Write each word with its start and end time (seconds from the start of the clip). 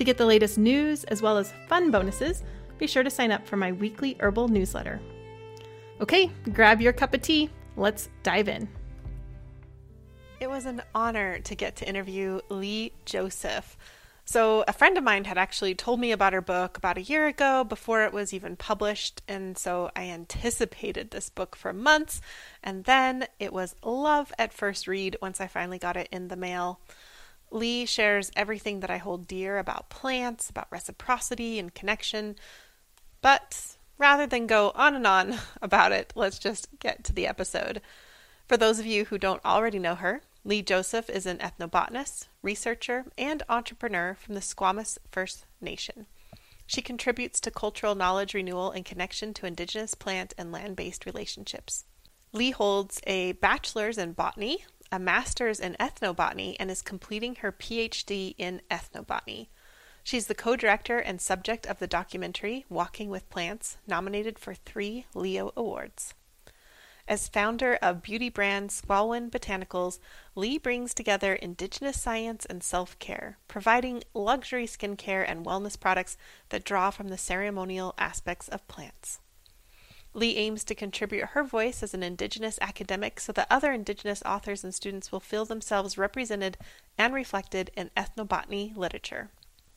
To 0.00 0.04
get 0.04 0.16
the 0.16 0.24
latest 0.24 0.56
news 0.56 1.04
as 1.04 1.20
well 1.20 1.36
as 1.36 1.52
fun 1.68 1.90
bonuses, 1.90 2.42
be 2.78 2.86
sure 2.86 3.02
to 3.02 3.10
sign 3.10 3.30
up 3.30 3.46
for 3.46 3.58
my 3.58 3.70
weekly 3.70 4.16
herbal 4.18 4.48
newsletter. 4.48 4.98
Okay, 6.00 6.30
grab 6.54 6.80
your 6.80 6.94
cup 6.94 7.12
of 7.12 7.20
tea. 7.20 7.50
Let's 7.76 8.08
dive 8.22 8.48
in. 8.48 8.66
It 10.40 10.48
was 10.48 10.64
an 10.64 10.80
honor 10.94 11.40
to 11.40 11.54
get 11.54 11.76
to 11.76 11.86
interview 11.86 12.40
Leigh 12.48 12.92
Joseph. 13.04 13.76
So, 14.24 14.64
a 14.66 14.72
friend 14.72 14.96
of 14.96 15.04
mine 15.04 15.24
had 15.24 15.36
actually 15.36 15.74
told 15.74 16.00
me 16.00 16.12
about 16.12 16.32
her 16.32 16.40
book 16.40 16.78
about 16.78 16.96
a 16.96 17.02
year 17.02 17.26
ago 17.26 17.62
before 17.62 18.02
it 18.04 18.14
was 18.14 18.32
even 18.32 18.56
published, 18.56 19.20
and 19.28 19.58
so 19.58 19.90
I 19.94 20.04
anticipated 20.04 21.10
this 21.10 21.28
book 21.28 21.54
for 21.54 21.74
months, 21.74 22.22
and 22.62 22.84
then 22.84 23.26
it 23.38 23.52
was 23.52 23.76
love 23.84 24.32
at 24.38 24.54
first 24.54 24.88
read 24.88 25.18
once 25.20 25.42
I 25.42 25.46
finally 25.46 25.78
got 25.78 25.98
it 25.98 26.08
in 26.10 26.28
the 26.28 26.36
mail. 26.36 26.80
Leigh 27.50 27.84
shares 27.84 28.30
everything 28.36 28.80
that 28.80 28.90
I 28.90 28.98
hold 28.98 29.26
dear 29.26 29.58
about 29.58 29.90
plants, 29.90 30.48
about 30.50 30.68
reciprocity 30.70 31.58
and 31.58 31.74
connection. 31.74 32.36
But 33.22 33.76
rather 33.98 34.26
than 34.26 34.46
go 34.46 34.72
on 34.74 34.94
and 34.94 35.06
on 35.06 35.36
about 35.62 35.92
it, 35.92 36.12
let's 36.14 36.38
just 36.38 36.68
get 36.78 37.04
to 37.04 37.12
the 37.12 37.26
episode. 37.26 37.80
For 38.48 38.56
those 38.56 38.78
of 38.78 38.86
you 38.86 39.04
who 39.04 39.18
don't 39.18 39.44
already 39.44 39.78
know 39.78 39.94
her, 39.94 40.22
Leigh 40.44 40.62
Joseph 40.62 41.10
is 41.10 41.26
an 41.26 41.38
ethnobotanist, 41.38 42.28
researcher, 42.42 43.04
and 43.18 43.42
entrepreneur 43.48 44.14
from 44.14 44.34
the 44.34 44.40
Squamish 44.40 44.96
First 45.10 45.44
Nation. 45.60 46.06
She 46.66 46.80
contributes 46.80 47.40
to 47.40 47.50
cultural 47.50 47.94
knowledge 47.94 48.32
renewal 48.32 48.70
and 48.70 48.84
connection 48.84 49.34
to 49.34 49.46
Indigenous 49.46 49.94
plant 49.94 50.32
and 50.38 50.50
land 50.50 50.76
based 50.76 51.04
relationships. 51.04 51.84
Leigh 52.32 52.52
holds 52.52 53.00
a 53.06 53.32
bachelor's 53.32 53.98
in 53.98 54.12
botany, 54.12 54.64
a 54.92 54.98
master's 54.98 55.60
in 55.60 55.76
ethnobotany 55.78 56.56
and 56.58 56.70
is 56.70 56.82
completing 56.82 57.36
her 57.36 57.52
PhD 57.52 58.34
in 58.38 58.60
ethnobotany. 58.70 59.48
She's 60.02 60.26
the 60.26 60.34
co 60.34 60.56
director 60.56 60.98
and 60.98 61.20
subject 61.20 61.66
of 61.66 61.78
the 61.78 61.86
documentary 61.86 62.64
Walking 62.68 63.10
with 63.10 63.28
Plants, 63.30 63.76
nominated 63.86 64.38
for 64.38 64.54
three 64.54 65.06
Leo 65.14 65.52
Awards. 65.56 66.14
As 67.06 67.28
founder 67.28 67.74
of 67.82 68.02
beauty 68.02 68.28
brand 68.28 68.70
Skwalwen 68.70 69.30
Botanicals, 69.30 69.98
Leigh 70.34 70.58
brings 70.58 70.94
together 70.94 71.34
indigenous 71.34 72.00
science 72.00 72.46
and 72.46 72.62
self 72.62 72.98
care, 72.98 73.38
providing 73.48 74.04
luxury 74.14 74.66
skincare 74.66 75.24
and 75.26 75.44
wellness 75.44 75.78
products 75.78 76.16
that 76.50 76.64
draw 76.64 76.90
from 76.90 77.08
the 77.08 77.18
ceremonial 77.18 77.94
aspects 77.98 78.48
of 78.48 78.66
plants. 78.68 79.20
Leigh 80.12 80.36
aims 80.36 80.64
to 80.64 80.74
contribute 80.74 81.30
her 81.30 81.44
voice 81.44 81.82
as 81.82 81.94
an 81.94 82.02
Indigenous 82.02 82.58
academic 82.60 83.20
so 83.20 83.32
that 83.32 83.46
other 83.48 83.72
Indigenous 83.72 84.22
authors 84.26 84.64
and 84.64 84.74
students 84.74 85.12
will 85.12 85.20
feel 85.20 85.44
themselves 85.44 85.96
represented 85.96 86.58
and 86.98 87.14
reflected 87.14 87.70
in 87.76 87.90
ethnobotany 87.96 88.76
literature. 88.76 89.30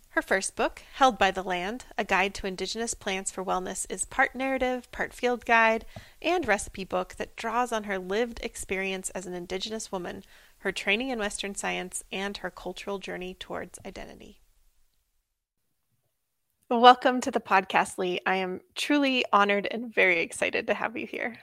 Her 0.10 0.22
first 0.22 0.56
book, 0.56 0.84
Held 0.94 1.18
by 1.18 1.32
the 1.32 1.42
Land 1.42 1.86
A 1.98 2.04
Guide 2.04 2.36
to 2.36 2.46
Indigenous 2.46 2.94
Plants 2.94 3.32
for 3.32 3.44
Wellness, 3.44 3.88
is 3.90 4.06
part 4.06 4.36
narrative, 4.36 4.92
part 4.92 5.12
field 5.12 5.44
guide, 5.44 5.86
and 6.22 6.48
recipe 6.48 6.84
book 6.84 7.16
that 7.16 7.36
draws 7.36 7.72
on 7.72 7.86
her 7.86 7.98
lived 7.98 8.40
experience 8.44 9.10
as 9.12 9.26
an 9.26 9.34
Indigenous 9.34 9.92
woman, 9.92 10.24
her 10.60 10.72
training 10.72 11.10
in 11.10 11.18
Western 11.18 11.56
science, 11.56 12.04
and 12.12 12.38
her 12.38 12.52
cultural 12.52 13.00
journey 13.00 13.34
towards 13.34 13.80
identity. 13.86 14.40
Welcome 16.74 17.22
to 17.22 17.30
the 17.30 17.40
podcast, 17.40 18.00
Leigh. 18.00 18.20
I 18.26 18.38
am 18.38 18.60
truly 18.74 19.24
honored 19.32 19.68
and 19.70 19.94
very 19.94 20.22
excited 20.22 20.66
to 20.66 20.74
have 20.74 20.98
you 20.98 21.06
here. 21.06 21.38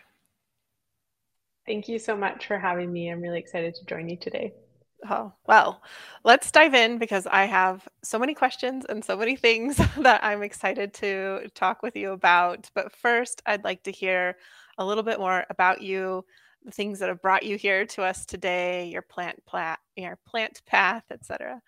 Thank 1.69 1.89
you 1.89 2.01
so 2.01 2.17
much 2.17 2.49
for 2.49 2.59
having 2.59 2.93
me. 2.93 3.13
I'm 3.13 3.21
really 3.21 3.39
excited 3.39 3.77
to 3.77 3.85
join 3.85 4.09
you 4.09 4.17
today. 4.17 4.53
Oh, 5.09 5.33
well, 5.47 5.83
let's 6.25 6.51
dive 6.51 6.75
in 6.75 6.99
because 6.99 7.29
I 7.29 7.45
have 7.45 7.87
so 8.03 8.19
many 8.19 8.35
questions 8.35 8.85
and 8.89 9.05
so 9.05 9.17
many 9.17 9.37
things 9.37 9.77
that 9.99 10.25
I'm 10.25 10.43
excited 10.43 10.93
to 10.95 11.49
talk 11.55 11.81
with 11.81 11.95
you 11.95 12.11
about. 12.11 12.69
But 12.75 12.91
first, 12.91 13.41
I'd 13.47 13.63
like 13.63 13.85
to 13.85 13.93
hear 13.93 14.37
a 14.79 14.85
little 14.85 15.05
bit 15.05 15.21
more 15.21 15.47
about 15.49 15.81
you, 15.81 16.25
the 16.65 16.73
things 16.73 16.99
that 16.99 17.09
have 17.09 17.23
brought 17.23 17.45
you 17.45 17.57
here 17.57 17.87
to 17.87 18.03
us 18.03 18.27
today, 18.27 18.89
your 18.89 19.03
plant 19.03 19.41
plat, 19.47 19.79
your 19.95 20.19
plant 20.27 20.61
path, 20.67 21.05
etc. 21.13 21.63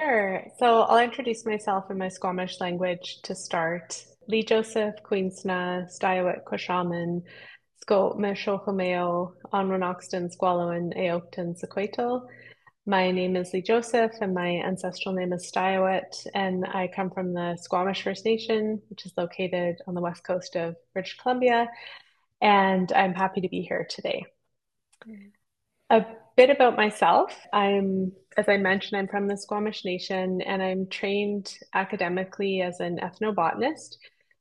Sure. 0.00 0.44
So 0.58 0.82
I'll 0.82 1.04
introduce 1.04 1.44
myself 1.44 1.90
in 1.90 1.98
my 1.98 2.08
Squamish 2.08 2.58
language 2.58 3.20
to 3.22 3.34
start. 3.34 4.02
Leigh 4.28 4.44
Joseph, 4.44 4.94
Queensna, 5.04 5.90
Stiawit, 5.90 6.44
Quashaman, 6.44 7.22
Scope, 7.82 8.16
Meshohomeo, 8.16 9.32
Onronoxton, 9.52 10.34
Squallowan, 10.34 10.96
Aokton, 10.96 11.54
Sequato. 11.60 12.26
My 12.86 13.10
name 13.10 13.36
is 13.36 13.52
Leigh 13.52 13.60
Joseph, 13.60 14.12
and 14.22 14.32
my 14.32 14.62
ancestral 14.64 15.14
name 15.14 15.34
is 15.34 15.50
Stiawit, 15.50 16.26
and 16.34 16.64
I 16.64 16.88
come 16.88 17.10
from 17.10 17.34
the 17.34 17.58
Squamish 17.60 18.02
First 18.02 18.24
Nation, 18.24 18.80
which 18.88 19.04
is 19.04 19.12
located 19.18 19.82
on 19.86 19.94
the 19.94 20.00
west 20.00 20.24
coast 20.24 20.56
of 20.56 20.76
British 20.94 21.18
Columbia, 21.18 21.68
and 22.40 22.90
I'm 22.92 23.12
happy 23.12 23.42
to 23.42 23.48
be 23.48 23.60
here 23.60 23.86
today. 23.90 24.24
Mm. 25.06 25.32
A 25.90 26.06
bit 26.36 26.50
about 26.50 26.76
myself. 26.76 27.36
I'm, 27.52 28.12
as 28.36 28.48
I 28.48 28.56
mentioned, 28.56 28.98
I'm 28.98 29.08
from 29.08 29.28
the 29.28 29.36
Squamish 29.36 29.84
Nation 29.84 30.40
and 30.42 30.62
I'm 30.62 30.86
trained 30.88 31.54
academically 31.74 32.62
as 32.62 32.80
an 32.80 32.98
ethnobotanist, 32.98 33.96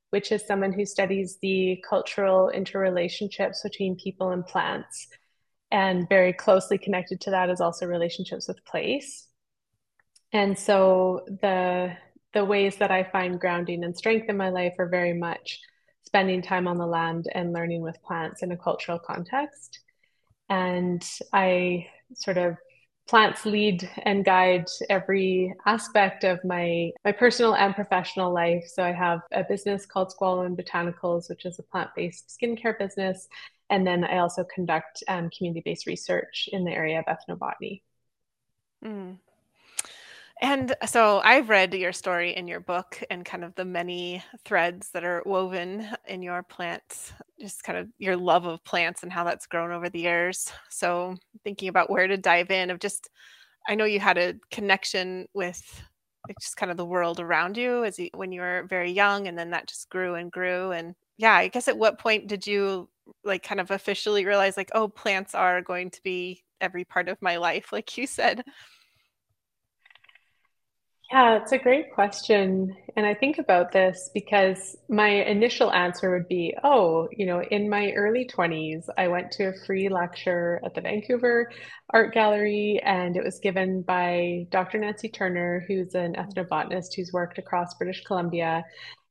which 0.09 0.31
is 0.31 0.45
someone 0.45 0.73
who 0.73 0.85
studies 0.85 1.37
the 1.41 1.83
cultural 1.87 2.51
interrelationships 2.55 3.63
between 3.63 3.95
people 3.97 4.29
and 4.29 4.45
plants. 4.45 5.07
And 5.71 6.09
very 6.09 6.33
closely 6.33 6.77
connected 6.77 7.21
to 7.21 7.31
that 7.31 7.49
is 7.49 7.61
also 7.61 7.85
relationships 7.85 8.47
with 8.47 8.65
place. 8.65 9.27
And 10.31 10.57
so 10.57 11.25
the 11.41 11.95
the 12.33 12.45
ways 12.45 12.75
that 12.77 12.91
I 12.91 13.03
find 13.03 13.39
grounding 13.39 13.83
and 13.83 13.97
strength 13.97 14.29
in 14.29 14.37
my 14.37 14.49
life 14.49 14.73
are 14.77 14.87
very 14.87 15.13
much 15.13 15.59
spending 16.05 16.43
time 16.43 16.67
on 16.67 16.77
the 16.77 16.85
land 16.85 17.25
and 17.33 17.53
learning 17.53 17.81
with 17.81 18.01
plants 18.03 18.43
in 18.43 18.51
a 18.51 18.57
cultural 18.57 18.99
context 18.99 19.79
and 20.49 21.07
I 21.31 21.87
sort 22.13 22.37
of 22.37 22.57
plants 23.07 23.43
lead 23.45 23.89
and 24.03 24.23
guide 24.23 24.67
every 24.89 25.51
aspect 25.65 26.23
of 26.23 26.43
my 26.43 26.91
my 27.03 27.11
personal 27.11 27.55
and 27.55 27.73
professional 27.73 28.31
life. 28.31 28.65
So 28.67 28.83
I 28.83 28.91
have 28.91 29.21
a 29.31 29.43
business 29.43 29.85
called 29.85 30.13
Skwalwen 30.13 30.55
Botanicals, 30.55 31.29
which 31.29 31.45
is 31.45 31.57
a 31.57 31.63
plant-based 31.63 32.29
skincare 32.29 32.77
business, 32.77 33.27
and 33.69 33.85
then 33.85 34.03
I 34.03 34.19
also 34.19 34.43
conduct 34.43 35.03
um, 35.07 35.29
community-based 35.35 35.87
research 35.87 36.49
in 36.51 36.65
the 36.65 36.71
area 36.71 36.99
of 36.99 37.05
ethnobotany. 37.05 37.81
Mm. 38.85 39.17
And 40.41 40.73
so 40.85 41.19
I've 41.23 41.49
read 41.49 41.73
your 41.73 41.91
story 41.91 42.35
in 42.35 42.47
your 42.47 42.61
book 42.61 43.03
and 43.09 43.25
kind 43.25 43.43
of 43.43 43.55
the 43.55 43.65
many 43.65 44.23
threads 44.45 44.91
that 44.91 45.03
are 45.03 45.21
woven 45.25 45.85
in 46.07 46.21
your 46.21 46.43
plants, 46.43 47.11
just 47.39 47.63
kind 47.63 47.77
of 47.77 47.87
your 47.97 48.17
love 48.17 48.45
of 48.45 48.63
plants 48.63 49.03
and 49.03 49.11
how 49.11 49.23
that's 49.23 49.47
grown 49.47 49.71
over 49.71 49.89
the 49.89 49.99
years. 50.01 50.51
So 50.69 51.15
thinking 51.43 51.69
about 51.69 51.89
where 51.89 52.07
to 52.07 52.17
dive 52.17 52.51
in 52.51 52.69
of 52.69 52.79
just 52.79 53.09
I 53.67 53.75
know 53.75 53.85
you 53.85 53.99
had 53.99 54.17
a 54.17 54.35
connection 54.51 55.27
with 55.33 55.61
just 56.41 56.57
kind 56.57 56.71
of 56.71 56.77
the 56.77 56.85
world 56.85 57.19
around 57.19 57.57
you 57.57 57.83
as 57.85 57.99
you, 57.99 58.09
when 58.15 58.31
you 58.31 58.41
were 58.41 58.65
very 58.69 58.91
young 58.91 59.27
and 59.27 59.37
then 59.37 59.51
that 59.51 59.67
just 59.67 59.89
grew 59.89 60.15
and 60.15 60.31
grew 60.31 60.71
and 60.71 60.95
yeah, 61.17 61.33
I 61.35 61.47
guess 61.49 61.67
at 61.67 61.77
what 61.77 61.99
point 61.99 62.27
did 62.27 62.47
you 62.47 62.89
like 63.23 63.43
kind 63.43 63.59
of 63.61 63.71
officially 63.71 64.25
realize 64.25 64.57
like 64.57 64.71
oh 64.75 64.87
plants 64.87 65.35
are 65.35 65.61
going 65.61 65.89
to 65.91 66.01
be 66.03 66.43
every 66.61 66.85
part 66.85 67.09
of 67.09 67.21
my 67.21 67.37
life 67.37 67.71
like 67.73 67.97
you 67.97 68.07
said? 68.07 68.43
Yeah, 71.11 71.37
it's 71.41 71.51
a 71.53 71.57
great 71.57 71.91
question. 71.91 72.75
And 72.95 73.03
I 73.03 73.15
think 73.15 73.39
about 73.39 73.71
this 73.71 74.11
because 74.13 74.77
my 74.89 75.07
initial 75.09 75.71
answer 75.71 76.11
would 76.11 76.27
be, 76.27 76.53
oh, 76.63 77.07
you 77.11 77.25
know, 77.25 77.41
in 77.41 77.67
my 77.67 77.91
early 77.93 78.25
20s, 78.25 78.87
I 78.95 79.07
went 79.07 79.31
to 79.33 79.45
a 79.45 79.53
free 79.65 79.89
lecture 79.89 80.61
at 80.63 80.75
the 80.75 80.81
Vancouver 80.81 81.49
Art 81.89 82.13
Gallery, 82.13 82.79
and 82.85 83.17
it 83.17 83.23
was 83.23 83.39
given 83.39 83.81
by 83.81 84.45
Dr. 84.51 84.77
Nancy 84.77 85.09
Turner, 85.09 85.65
who's 85.67 85.95
an 85.95 86.13
ethnobotanist 86.13 86.93
who's 86.95 87.11
worked 87.11 87.39
across 87.39 87.73
British 87.73 88.03
Columbia. 88.03 88.63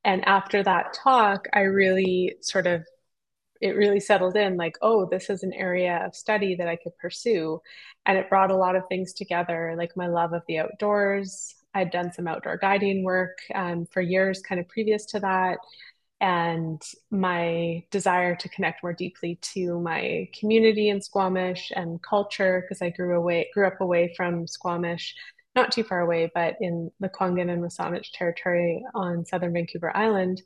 And 0.05 0.25
after 0.27 0.63
that 0.63 0.93
talk, 0.95 1.49
I 1.53 1.61
really 1.63 2.37
sort 2.43 2.69
of 2.69 2.85
it 3.61 3.71
really 3.77 4.01
settled 4.01 4.37
in 4.37 4.57
like, 4.57 4.77
oh, 4.83 5.07
this 5.11 5.31
is 5.31 5.43
an 5.43 5.53
area 5.53 6.03
of 6.07 6.15
study 6.15 6.55
that 6.57 6.69
I 6.69 6.77
could 6.77 6.97
pursue. 6.99 7.61
And 8.07 8.17
it 8.17 8.29
brought 8.29 8.51
a 8.53 8.57
lot 8.57 8.77
of 8.77 8.85
things 8.89 9.13
together, 9.13 9.75
like 9.77 9.97
my 9.97 10.07
love 10.07 10.33
of 10.33 10.43
the 10.47 10.59
outdoors, 10.61 11.55
I'd 11.75 11.91
done 11.91 12.13
some 12.13 12.27
outdoor 12.27 12.57
guiding 12.57 13.05
work 13.05 13.39
um, 13.55 13.87
for 13.87 14.01
years, 14.01 14.41
kind 14.41 14.61
of 14.61 14.69
previous 14.69 15.05
to 15.07 15.21
that, 15.21 15.59
and 16.21 16.83
my 17.11 17.85
desire 17.91 18.35
to 18.37 18.49
connect 18.49 18.83
more 18.83 18.93
deeply 18.93 19.39
to 19.55 19.79
my 19.81 20.29
community 20.39 20.89
in 20.89 21.01
Squamish 21.01 21.71
and 21.75 22.03
culture, 22.03 22.63
because 22.63 22.83
I 22.83 22.91
grew 22.91 23.17
away, 23.17 23.49
grew 23.55 23.67
up 23.67 23.81
away 23.81 24.13
from 24.17 24.47
Squamish, 24.47 25.15
not 25.55 25.71
too 25.73 25.85
far 25.85 26.01
away, 26.01 26.31
but 26.35 26.57
in 26.61 26.91
the 27.01 27.09
Kwangan 27.09 27.51
and 27.53 27.63
Wasanich 27.63 28.13
territory 28.13 28.83
on 28.95 29.25
southern 29.25 29.53
Vancouver 29.53 29.97
Island. 29.97 30.43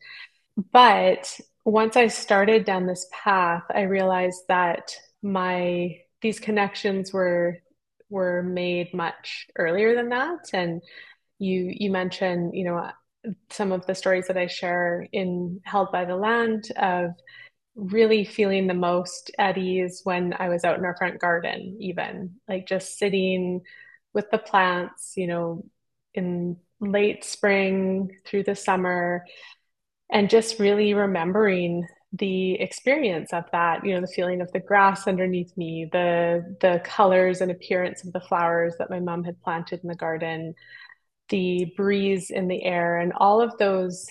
But 0.72 1.38
once 1.64 1.96
I 1.96 2.08
started 2.08 2.64
down 2.64 2.86
this 2.86 3.06
path, 3.12 3.62
I 3.74 3.82
realized 3.82 4.42
that 4.48 4.94
my 5.22 5.98
these 6.20 6.40
connections 6.40 7.12
were 7.12 7.58
were 8.10 8.42
made 8.42 8.92
much 8.92 9.46
earlier 9.56 9.94
than 9.94 10.10
that 10.10 10.50
and 10.52 10.82
you 11.38 11.72
you 11.74 11.90
mentioned 11.90 12.54
you 12.54 12.64
know 12.64 12.90
some 13.50 13.72
of 13.72 13.86
the 13.86 13.94
stories 13.94 14.26
that 14.26 14.36
I 14.36 14.46
share 14.46 15.06
in 15.12 15.60
Held 15.64 15.92
by 15.92 16.04
the 16.04 16.16
Land 16.16 16.70
of 16.76 17.10
really 17.74 18.24
feeling 18.24 18.66
the 18.66 18.74
most 18.74 19.30
at 19.38 19.56
ease 19.56 20.00
when 20.04 20.34
I 20.38 20.48
was 20.48 20.64
out 20.64 20.78
in 20.78 20.84
our 20.84 20.96
front 20.96 21.20
garden, 21.20 21.76
even 21.80 22.34
like 22.48 22.66
just 22.66 22.98
sitting 22.98 23.62
with 24.12 24.30
the 24.30 24.38
plants, 24.38 25.14
you 25.16 25.26
know, 25.26 25.64
in 26.14 26.56
late 26.80 27.24
spring 27.24 28.10
through 28.26 28.42
the 28.42 28.56
summer, 28.56 29.24
and 30.10 30.28
just 30.28 30.58
really 30.58 30.92
remembering 30.94 31.86
the 32.12 32.60
experience 32.60 33.32
of 33.32 33.44
that 33.52 33.86
you 33.86 33.94
know 33.94 34.02
the 34.02 34.06
feeling 34.06 34.42
of 34.42 34.52
the 34.52 34.60
grass 34.60 35.06
underneath 35.06 35.56
me 35.56 35.88
the 35.92 36.56
the 36.60 36.78
colors 36.84 37.40
and 37.40 37.50
appearance 37.50 38.04
of 38.04 38.12
the 38.12 38.20
flowers 38.20 38.74
that 38.78 38.90
my 38.90 39.00
mom 39.00 39.24
had 39.24 39.40
planted 39.40 39.80
in 39.82 39.88
the 39.88 39.94
garden 39.94 40.54
the 41.28 41.72
breeze 41.76 42.30
in 42.30 42.48
the 42.48 42.62
air 42.62 42.98
and 42.98 43.12
all 43.16 43.40
of 43.40 43.56
those 43.58 44.06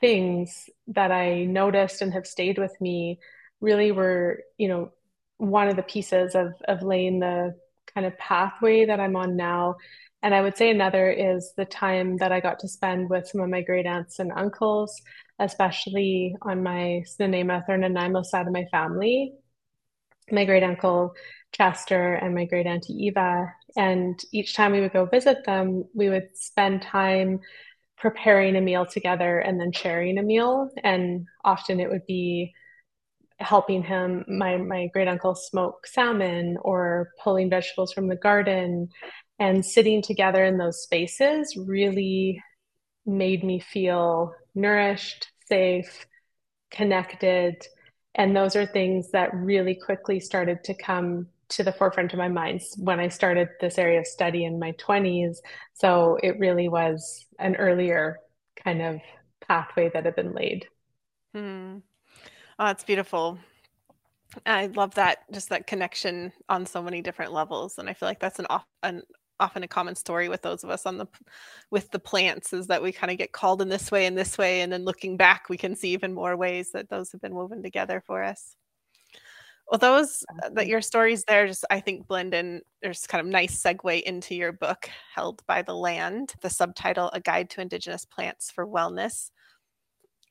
things 0.00 0.68
that 0.88 1.12
I 1.12 1.44
noticed 1.44 2.02
and 2.02 2.12
have 2.12 2.26
stayed 2.26 2.58
with 2.58 2.74
me 2.80 3.18
really 3.60 3.92
were, 3.92 4.42
you 4.58 4.68
know, 4.68 4.92
one 5.36 5.68
of 5.68 5.76
the 5.76 5.82
pieces 5.82 6.34
of 6.34 6.52
of 6.68 6.82
laying 6.82 7.20
the 7.20 7.54
kind 7.94 8.06
of 8.06 8.16
pathway 8.18 8.86
that 8.86 9.00
I'm 9.00 9.16
on 9.16 9.36
now. 9.36 9.76
And 10.22 10.34
I 10.34 10.42
would 10.42 10.56
say 10.56 10.70
another 10.70 11.10
is 11.10 11.52
the 11.56 11.64
time 11.64 12.18
that 12.18 12.30
I 12.30 12.40
got 12.40 12.58
to 12.60 12.68
spend 12.68 13.08
with 13.08 13.26
some 13.26 13.40
of 13.40 13.48
my 13.48 13.62
great 13.62 13.86
aunts 13.86 14.18
and 14.18 14.32
uncles, 14.32 15.00
especially 15.38 16.36
on 16.42 16.62
my 16.62 17.02
the 17.18 17.24
Snuneymuxw 17.24 17.68
or 17.70 17.78
Nanaimo 17.78 18.22
side 18.22 18.46
of 18.46 18.52
my 18.52 18.66
family. 18.70 19.32
My 20.30 20.44
great 20.44 20.62
uncle 20.62 21.14
Chester 21.52 22.14
and 22.14 22.34
my 22.34 22.44
great 22.44 22.66
auntie 22.66 22.94
Eva. 23.06 23.52
And 23.76 24.18
each 24.32 24.54
time 24.54 24.72
we 24.72 24.80
would 24.80 24.92
go 24.92 25.06
visit 25.06 25.44
them, 25.44 25.84
we 25.94 26.08
would 26.08 26.28
spend 26.34 26.82
time 26.82 27.40
preparing 27.98 28.56
a 28.56 28.60
meal 28.60 28.86
together 28.86 29.38
and 29.38 29.60
then 29.60 29.72
sharing 29.72 30.18
a 30.18 30.22
meal. 30.22 30.70
And 30.82 31.26
often 31.44 31.80
it 31.80 31.90
would 31.90 32.06
be 32.06 32.54
helping 33.38 33.82
him, 33.82 34.24
my, 34.28 34.56
my 34.58 34.88
great 34.88 35.08
uncle, 35.08 35.34
smoke 35.34 35.86
salmon 35.86 36.56
or 36.62 37.10
pulling 37.22 37.50
vegetables 37.50 37.92
from 37.92 38.08
the 38.08 38.16
garden. 38.16 38.88
And 39.38 39.64
sitting 39.64 40.02
together 40.02 40.44
in 40.44 40.58
those 40.58 40.82
spaces 40.82 41.56
really 41.56 42.42
made 43.06 43.42
me 43.42 43.60
feel 43.60 44.34
nourished, 44.54 45.28
safe, 45.46 46.06
connected. 46.70 47.66
And 48.14 48.36
those 48.36 48.56
are 48.56 48.66
things 48.66 49.10
that 49.12 49.34
really 49.34 49.74
quickly 49.74 50.20
started 50.20 50.64
to 50.64 50.74
come 50.74 51.28
to 51.50 51.64
the 51.64 51.72
forefront 51.72 52.12
of 52.12 52.18
my 52.18 52.28
mind 52.28 52.62
when 52.78 53.00
I 53.00 53.08
started 53.08 53.48
this 53.60 53.78
area 53.78 54.00
of 54.00 54.06
study 54.06 54.44
in 54.44 54.58
my 54.58 54.72
20s. 54.72 55.38
So 55.74 56.18
it 56.22 56.38
really 56.38 56.68
was 56.68 57.26
an 57.38 57.56
earlier 57.56 58.18
kind 58.56 58.80
of 58.82 59.00
pathway 59.46 59.90
that 59.92 60.04
had 60.04 60.16
been 60.16 60.32
laid. 60.32 60.66
Hmm. 61.34 61.78
Oh, 62.58 62.66
that's 62.66 62.84
beautiful. 62.84 63.38
I 64.46 64.66
love 64.66 64.94
that, 64.94 65.24
just 65.32 65.48
that 65.48 65.66
connection 65.66 66.32
on 66.48 66.66
so 66.66 66.82
many 66.82 67.02
different 67.02 67.32
levels. 67.32 67.78
And 67.78 67.88
I 67.88 67.94
feel 67.94 68.08
like 68.08 68.20
that's 68.20 68.38
an, 68.38 68.46
an 68.82 69.02
often 69.40 69.62
a 69.62 69.68
common 69.68 69.96
story 69.96 70.28
with 70.28 70.42
those 70.42 70.62
of 70.62 70.70
us 70.70 70.86
on 70.86 70.98
the 70.98 71.06
with 71.70 71.90
the 71.90 71.98
plants 71.98 72.52
is 72.52 72.66
that 72.68 72.82
we 72.82 72.92
kind 72.92 73.10
of 73.10 73.18
get 73.18 73.32
called 73.32 73.62
in 73.62 73.68
this 73.68 73.90
way 73.90 74.06
and 74.06 74.16
this 74.16 74.36
way 74.36 74.60
and 74.60 74.72
then 74.72 74.84
looking 74.84 75.16
back 75.16 75.48
we 75.48 75.56
can 75.56 75.74
see 75.74 75.92
even 75.92 76.12
more 76.12 76.36
ways 76.36 76.72
that 76.72 76.90
those 76.90 77.10
have 77.10 77.20
been 77.22 77.34
woven 77.34 77.62
together 77.62 78.02
for 78.06 78.22
us 78.22 78.54
well, 79.70 79.78
those 79.78 80.24
uh, 80.42 80.48
that 80.50 80.66
your 80.66 80.80
stories 80.80 81.24
there 81.24 81.46
just 81.46 81.64
I 81.70 81.78
think 81.78 82.08
blend 82.08 82.34
in. 82.34 82.62
There's 82.82 83.06
kind 83.06 83.24
of 83.24 83.30
nice 83.30 83.62
segue 83.62 84.02
into 84.02 84.34
your 84.34 84.52
book, 84.52 84.90
Held 85.14 85.46
by 85.46 85.62
the 85.62 85.76
Land, 85.76 86.34
the 86.42 86.50
subtitle 86.50 87.10
A 87.12 87.20
Guide 87.20 87.48
to 87.50 87.60
Indigenous 87.60 88.04
Plants 88.04 88.50
for 88.50 88.66
Wellness. 88.66 89.30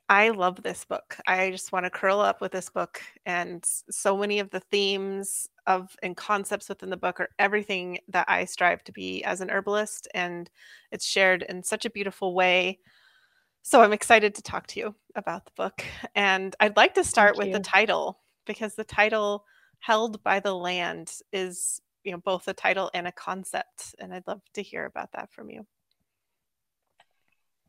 I 0.10 0.30
love 0.30 0.62
this 0.62 0.84
book. 0.84 1.18
I 1.28 1.52
just 1.52 1.72
want 1.72 1.86
to 1.86 1.92
curl 1.92 2.20
up 2.20 2.42
with 2.42 2.52
this 2.52 2.70
book 2.70 3.00
and 3.28 3.64
so 3.64 4.18
many 4.18 4.40
of 4.40 4.50
the 4.50 4.60
themes 4.60 5.48
of 5.68 5.96
and 6.02 6.18
concepts 6.18 6.68
within 6.68 6.90
the 6.90 6.98
book 6.98 7.20
are 7.20 7.30
everything 7.38 8.00
that 8.08 8.26
I 8.28 8.46
strive 8.46 8.84
to 8.86 8.92
be 8.92 9.24
as 9.24 9.40
an 9.40 9.52
herbalist 9.52 10.08
and 10.16 10.50
it's 10.92 11.06
shared 11.06 11.44
in 11.44 11.64
such 11.64 11.86
a 11.86 11.92
beautiful 11.92 12.34
way. 12.34 12.80
So 13.62 13.82
I'm 13.82 13.94
excited 13.94 14.34
to 14.36 14.42
talk 14.42 14.66
to 14.68 14.80
you 14.80 14.96
about 15.16 15.46
the 15.46 15.52
book 15.56 15.86
and 16.16 16.56
I'd 16.60 16.76
like 16.76 16.96
to 16.96 17.04
start 17.04 17.38
with 17.38 17.54
the 17.54 17.60
title 17.60 18.20
because 18.50 18.74
the 18.74 18.84
title 18.84 19.46
held 19.78 20.24
by 20.24 20.40
the 20.40 20.54
land 20.54 21.12
is 21.32 21.80
you 22.04 22.12
know 22.12 22.18
both 22.18 22.48
a 22.48 22.54
title 22.54 22.90
and 22.96 23.06
a 23.06 23.12
concept 23.12 23.94
and 24.00 24.12
i'd 24.12 24.26
love 24.26 24.42
to 24.56 24.64
hear 24.64 24.86
about 24.86 25.12
that 25.14 25.32
from 25.32 25.50
you. 25.52 25.66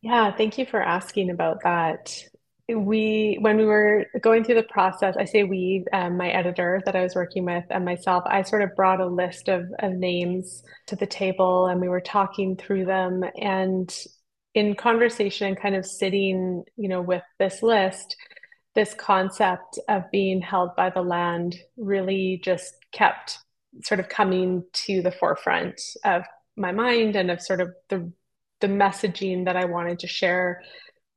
Yeah 0.00 0.34
thank 0.34 0.56
you 0.56 0.64
for 0.64 0.82
asking 0.82 1.28
about 1.30 1.62
that. 1.64 2.24
We 2.66 3.36
when 3.40 3.58
we 3.58 3.66
were 3.66 4.06
going 4.22 4.42
through 4.44 4.54
the 4.54 4.62
process 4.62 5.16
i 5.18 5.24
say 5.24 5.42
we 5.42 5.84
um, 5.92 6.16
my 6.16 6.30
editor 6.30 6.80
that 6.86 6.96
i 6.96 7.02
was 7.02 7.14
working 7.14 7.44
with 7.44 7.64
and 7.68 7.84
myself 7.84 8.22
i 8.26 8.42
sort 8.42 8.62
of 8.62 8.74
brought 8.74 9.00
a 9.00 9.06
list 9.06 9.48
of, 9.48 9.64
of 9.80 9.92
names 9.92 10.62
to 10.86 10.96
the 10.96 11.06
table 11.06 11.66
and 11.66 11.80
we 11.80 11.88
were 11.88 12.00
talking 12.00 12.56
through 12.56 12.86
them. 12.86 13.24
And 13.36 13.94
in 14.54 14.74
conversation 14.74 15.48
and 15.48 15.60
kind 15.60 15.76
of 15.76 15.84
sitting 15.84 16.64
you 16.76 16.88
know 16.88 17.02
with 17.02 17.22
this 17.38 17.62
list 17.62 18.16
this 18.74 18.94
concept 18.94 19.78
of 19.88 20.10
being 20.10 20.40
held 20.40 20.74
by 20.76 20.90
the 20.90 21.02
land 21.02 21.56
really 21.76 22.40
just 22.44 22.74
kept 22.92 23.38
sort 23.82 24.00
of 24.00 24.08
coming 24.08 24.64
to 24.72 25.02
the 25.02 25.12
forefront 25.12 25.80
of 26.04 26.22
my 26.56 26.72
mind 26.72 27.16
and 27.16 27.30
of 27.30 27.40
sort 27.40 27.60
of 27.60 27.70
the 27.88 28.12
the 28.60 28.66
messaging 28.66 29.46
that 29.46 29.56
I 29.56 29.64
wanted 29.64 30.00
to 30.00 30.06
share 30.06 30.62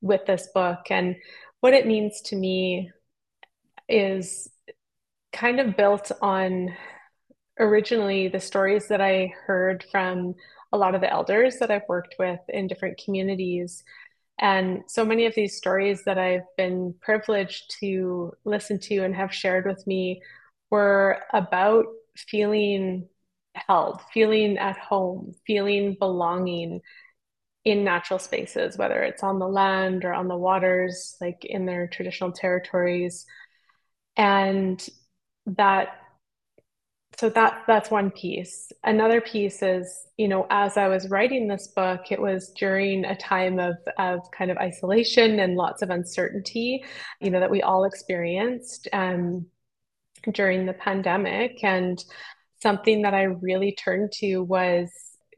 with 0.02 0.26
this 0.26 0.48
book. 0.54 0.80
And 0.90 1.16
what 1.60 1.74
it 1.74 1.86
means 1.86 2.22
to 2.26 2.38
me 2.38 2.90
is 3.90 4.50
kind 5.34 5.60
of 5.60 5.76
built 5.76 6.12
on 6.22 6.70
originally 7.60 8.30
the 8.30 8.40
stories 8.40 8.88
that 8.88 9.02
I 9.02 9.34
heard 9.46 9.86
from 9.92 10.36
a 10.72 10.78
lot 10.78 10.96
of 10.96 11.02
the 11.02 11.12
elders 11.12 11.58
that 11.60 11.70
I've 11.70 11.88
worked 11.88 12.16
with 12.18 12.40
in 12.50 12.68
different 12.68 13.02
communities 13.04 13.84
and 14.40 14.84
so 14.88 15.06
many 15.06 15.26
of 15.26 15.36
these 15.36 15.58
stories 15.58 16.04
that 16.06 16.18
I've 16.18 16.48
been 16.58 16.96
privileged 17.02 17.76
to 17.80 18.34
listen 18.46 18.80
to 18.82 19.00
and 19.00 19.16
have 19.16 19.34
shared 19.34 19.66
with 19.66 19.86
me 19.86 20.22
were 20.70 21.22
about 21.32 21.86
feeling 22.16 23.08
held, 23.56 24.02
feeling 24.14 24.58
at 24.58 24.78
home, 24.78 25.34
feeling 25.46 25.96
belonging 26.00 26.82
in 27.64 27.84
natural 27.84 28.20
spaces, 28.20 28.78
whether 28.78 29.02
it's 29.04 29.24
on 29.24 29.40
the 29.40 29.48
land 29.48 30.04
or 30.04 30.14
on 30.14 30.28
the 30.28 30.38
waters, 30.38 31.16
like 31.22 31.46
in 31.46 31.66
their 31.66 31.88
traditional 31.88 32.32
territories. 32.32 33.26
And 34.18 34.86
that 35.46 35.90
so 37.24 37.30
that 37.30 37.64
that's 37.68 37.90
one 37.90 38.12
piece. 38.12 38.70
Another 38.84 39.22
piece 39.22 39.64
is 39.64 40.08
you 40.18 40.28
know 40.28 40.46
as 40.50 40.76
i 40.76 40.90
was 40.90 41.10
writing 41.10 41.48
this 41.48 41.68
book 41.68 42.12
it 42.12 42.22
was 42.22 42.52
during 42.58 43.06
a 43.06 43.16
time 43.16 43.60
of 43.60 43.78
of 43.98 44.20
kind 44.38 44.52
of 44.52 44.58
isolation 44.58 45.40
and 45.40 45.56
lots 45.56 45.82
of 45.82 45.90
uncertainty 45.90 46.84
you 47.22 47.32
know 47.32 47.40
that 47.40 47.50
we 47.50 47.62
all 47.62 47.86
experienced 47.86 48.90
um, 48.92 49.46
during 50.34 50.66
the 50.66 50.74
pandemic. 50.74 51.64
And 51.64 52.04
something 52.62 53.04
that 53.04 53.14
i 53.14 53.24
really 53.24 53.72
turned 53.72 54.12
to 54.20 54.40
was 54.40 54.92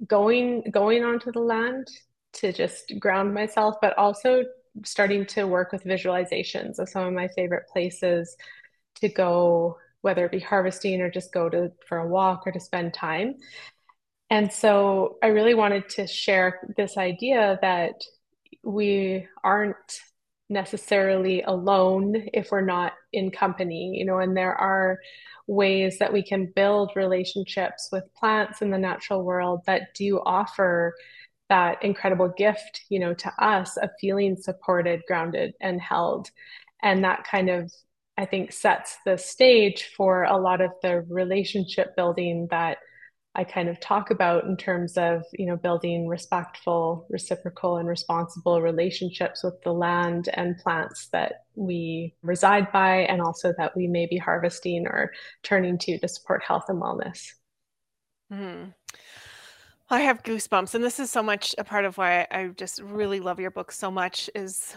going 0.08 0.63
going 0.72 1.04
onto 1.04 1.32
the 1.32 1.39
land 1.39 1.88
to 2.34 2.51
just 2.51 2.94
ground 3.00 3.32
myself, 3.32 3.75
but 3.80 3.96
also 3.96 4.44
starting 4.84 5.24
to 5.27 5.46
work 5.46 5.72
with 5.72 5.84
visualizations. 5.84 6.80
Of 6.80 6.89
some 6.89 7.06
of 7.06 7.13
my 7.13 7.27
favorite 7.27 7.68
places 7.72 8.36
to 8.96 9.08
go, 9.08 9.77
whether 10.05 10.24
it 10.24 10.31
be 10.31 10.39
harvesting 10.39 11.01
or 11.01 11.09
just 11.09 11.33
go 11.33 11.50
to 11.50 11.71
for 11.89 11.97
a 11.97 12.07
walk 12.07 12.43
or 12.45 12.51
to 12.51 12.59
spend 12.59 12.93
time. 12.93 13.33
And 14.29 14.53
so 14.53 15.17
I 15.24 15.27
really 15.27 15.55
wanted 15.55 15.89
to 15.89 16.05
share 16.05 16.59
this 16.77 16.95
idea 16.95 17.57
that 17.63 17.95
we 18.63 19.27
aren't 19.43 20.00
necessarily 20.47 21.41
alone 21.41 22.27
if 22.33 22.51
we're 22.51 22.62
not 22.62 22.93
in 23.13 23.31
company, 23.31 23.97
you 23.97 24.05
know, 24.05 24.19
and 24.19 24.38
there 24.38 24.53
are 24.53 25.00
ways 25.47 25.97
that 25.97 26.13
we 26.13 26.21
can 26.21 26.53
build 26.55 26.91
relationships 26.95 27.89
with 27.91 28.13
plants 28.15 28.62
in 28.62 28.69
the 28.69 28.77
natural 28.77 29.24
world 29.24 29.62
that 29.65 29.95
do 29.95 30.21
offer 30.24 30.93
that 31.50 31.83
incredible 31.83 32.31
gift, 32.38 32.81
you 32.89 33.00
know, 33.00 33.15
to 33.15 33.33
us 33.39 33.75
of 33.77 33.89
feeling 34.00 34.35
supported, 34.35 35.01
grounded, 35.07 35.55
and 35.62 35.81
held. 35.81 36.29
And 36.83 37.03
that 37.03 37.24
kind 37.24 37.50
of, 37.50 37.74
I 38.17 38.25
think, 38.25 38.53
sets 38.53 38.98
the 39.05 39.17
stage 39.17 39.91
for 39.95 40.24
a 40.24 40.38
lot 40.38 40.62
of 40.62 40.72
the 40.81 41.01
relationship 41.10 41.95
building 41.95 42.48
that 42.51 42.77
I 43.38 43.43
kind 43.43 43.67
of 43.67 43.81
talk 43.81 44.12
about 44.12 44.45
in 44.45 44.55
terms 44.55 44.98
of, 44.98 45.24
you 45.34 45.45
know, 45.45 45.57
building 45.57 46.07
respectful, 46.07 47.05
reciprocal, 47.10 47.77
and 47.77 47.88
responsible 47.88 48.62
relationships 48.62 49.43
with 49.43 49.62
the 49.63 49.74
land 49.74 50.29
and 50.34 50.57
plants 50.57 51.10
that 51.12 51.43
we 51.55 52.15
reside 52.24 52.72
by, 52.72 53.00
and 53.00 53.22
also 53.22 53.53
that 53.57 53.75
we 53.75 53.88
may 53.88 54.05
be 54.05 54.17
harvesting 54.17 54.88
or 54.88 55.12
turning 55.43 55.77
to 55.79 56.00
to 56.00 56.07
support 56.07 56.43
health 56.43 56.65
and 56.69 56.81
wellness. 56.81 57.27
Mm. 58.31 58.74
I 59.89 60.00
have 60.00 60.24
goosebumps, 60.24 60.74
and 60.74 60.84
this 60.84 61.00
is 61.00 61.12
so 61.12 61.22
much 61.22 61.53
a 61.57 61.65
part 61.65 61.84
of 61.84 61.98
why 61.98 62.25
I 62.31 62.48
just 62.55 62.81
really 62.81 63.19
love 63.19 63.41
your 63.41 63.51
book 63.51 63.74
so 63.74 63.91
much 63.91 64.29
is 64.34 64.75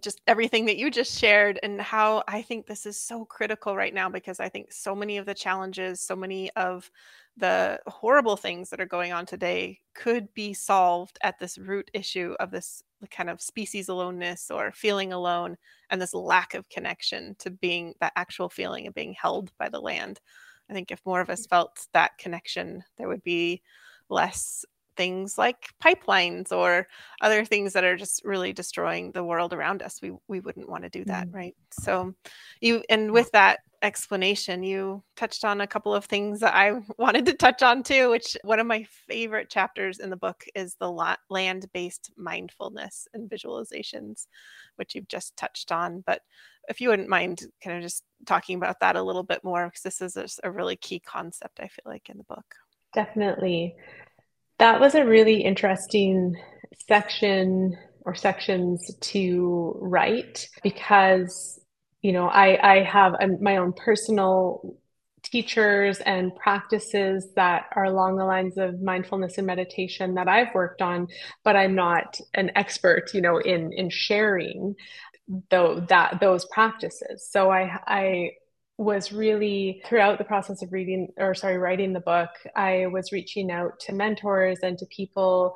just 0.00 0.20
everything 0.26 0.66
that 0.66 0.76
you 0.76 0.90
just 0.90 1.18
shared 1.18 1.58
and 1.62 1.80
how 1.80 2.24
I 2.26 2.42
think 2.42 2.66
this 2.66 2.86
is 2.86 2.96
so 2.96 3.24
critical 3.24 3.76
right 3.76 3.94
now 3.94 4.08
because 4.08 4.40
I 4.40 4.48
think 4.48 4.72
so 4.72 4.94
many 4.94 5.16
of 5.16 5.26
the 5.26 5.34
challenges, 5.34 6.00
so 6.00 6.16
many 6.16 6.50
of 6.52 6.90
the 7.36 7.78
horrible 7.86 8.36
things 8.36 8.70
that 8.70 8.80
are 8.80 8.86
going 8.86 9.12
on 9.12 9.26
today 9.26 9.78
could 9.94 10.32
be 10.34 10.54
solved 10.54 11.18
at 11.22 11.38
this 11.38 11.58
root 11.58 11.90
issue 11.92 12.34
of 12.40 12.50
this 12.50 12.82
kind 13.10 13.28
of 13.28 13.42
species 13.42 13.88
aloneness 13.88 14.50
or 14.50 14.72
feeling 14.72 15.12
alone 15.12 15.56
and 15.90 16.00
this 16.00 16.14
lack 16.14 16.54
of 16.54 16.68
connection 16.68 17.36
to 17.38 17.50
being 17.50 17.94
that 18.00 18.12
actual 18.16 18.48
feeling 18.48 18.86
of 18.86 18.94
being 18.94 19.12
held 19.12 19.52
by 19.58 19.68
the 19.68 19.80
land. 19.80 20.20
I 20.68 20.72
think 20.72 20.90
if 20.90 21.04
more 21.04 21.20
of 21.20 21.30
us 21.30 21.46
mm. 21.46 21.50
felt 21.50 21.86
that 21.92 22.18
connection, 22.18 22.82
there 22.96 23.08
would 23.08 23.22
be 23.22 23.62
less 24.08 24.64
things 24.96 25.38
like 25.38 25.68
pipelines 25.82 26.52
or 26.52 26.86
other 27.20 27.44
things 27.44 27.72
that 27.72 27.84
are 27.84 27.96
just 27.96 28.24
really 28.24 28.52
destroying 28.52 29.12
the 29.12 29.24
world 29.24 29.52
around 29.52 29.82
us 29.82 30.00
we 30.02 30.12
we 30.28 30.40
wouldn't 30.40 30.68
want 30.68 30.82
to 30.82 30.90
do 30.90 31.04
that 31.04 31.26
mm-hmm. 31.26 31.36
right 31.36 31.56
so 31.70 32.12
you 32.60 32.82
and 32.88 33.10
with 33.10 33.30
that 33.32 33.60
explanation 33.82 34.62
you 34.62 35.02
touched 35.16 35.44
on 35.44 35.60
a 35.60 35.66
couple 35.66 35.94
of 35.94 36.06
things 36.06 36.40
that 36.40 36.54
i 36.54 36.72
wanted 36.98 37.26
to 37.26 37.34
touch 37.34 37.62
on 37.62 37.82
too 37.82 38.10
which 38.10 38.36
one 38.42 38.58
of 38.58 38.66
my 38.66 38.84
favorite 39.06 39.50
chapters 39.50 39.98
in 39.98 40.10
the 40.10 40.16
book 40.16 40.44
is 40.54 40.76
the 40.80 41.18
land-based 41.30 42.10
mindfulness 42.16 43.06
and 43.12 43.30
visualizations 43.30 44.26
which 44.76 44.94
you've 44.94 45.08
just 45.08 45.36
touched 45.36 45.70
on 45.70 46.02
but 46.06 46.22
if 46.68 46.80
you 46.80 46.88
wouldn't 46.88 47.08
mind 47.08 47.42
kind 47.62 47.76
of 47.76 47.82
just 47.82 48.04
talking 48.24 48.56
about 48.56 48.80
that 48.80 48.96
a 48.96 49.02
little 49.02 49.22
bit 49.22 49.44
more 49.44 49.66
because 49.66 49.82
this 49.82 50.00
is 50.00 50.16
a, 50.16 50.48
a 50.48 50.50
really 50.50 50.76
key 50.76 50.98
concept 50.98 51.60
i 51.60 51.68
feel 51.68 51.84
like 51.84 52.08
in 52.08 52.16
the 52.16 52.24
book 52.24 52.46
Definitely. 52.96 53.76
That 54.58 54.80
was 54.80 54.94
a 54.94 55.04
really 55.04 55.42
interesting 55.42 56.34
section 56.88 57.76
or 58.04 58.14
sections 58.14 58.94
to 59.00 59.76
write 59.80 60.48
because, 60.62 61.60
you 62.02 62.12
know, 62.12 62.26
I, 62.28 62.76
I 62.78 62.82
have 62.84 63.14
a, 63.20 63.28
my 63.40 63.58
own 63.58 63.72
personal 63.74 64.78
teachers 65.22 65.98
and 66.00 66.34
practices 66.36 67.28
that 67.34 67.64
are 67.74 67.84
along 67.84 68.16
the 68.16 68.24
lines 68.24 68.56
of 68.56 68.80
mindfulness 68.80 69.38
and 69.38 69.46
meditation 69.46 70.14
that 70.14 70.28
I've 70.28 70.54
worked 70.54 70.80
on, 70.80 71.08
but 71.44 71.56
I'm 71.56 71.74
not 71.74 72.18
an 72.34 72.52
expert, 72.54 73.12
you 73.12 73.20
know, 73.20 73.38
in 73.38 73.72
in 73.72 73.90
sharing 73.90 74.76
though 75.50 75.80
that 75.88 76.20
those 76.20 76.46
practices. 76.46 77.28
So 77.30 77.50
I 77.50 77.78
I 77.86 78.30
was 78.78 79.10
really 79.10 79.82
throughout 79.86 80.18
the 80.18 80.24
process 80.24 80.62
of 80.62 80.72
reading 80.72 81.08
or 81.16 81.34
sorry 81.34 81.56
writing 81.56 81.92
the 81.92 82.00
book 82.00 82.30
i 82.54 82.86
was 82.86 83.10
reaching 83.10 83.50
out 83.50 83.78
to 83.80 83.94
mentors 83.94 84.58
and 84.62 84.76
to 84.76 84.86
people 84.86 85.54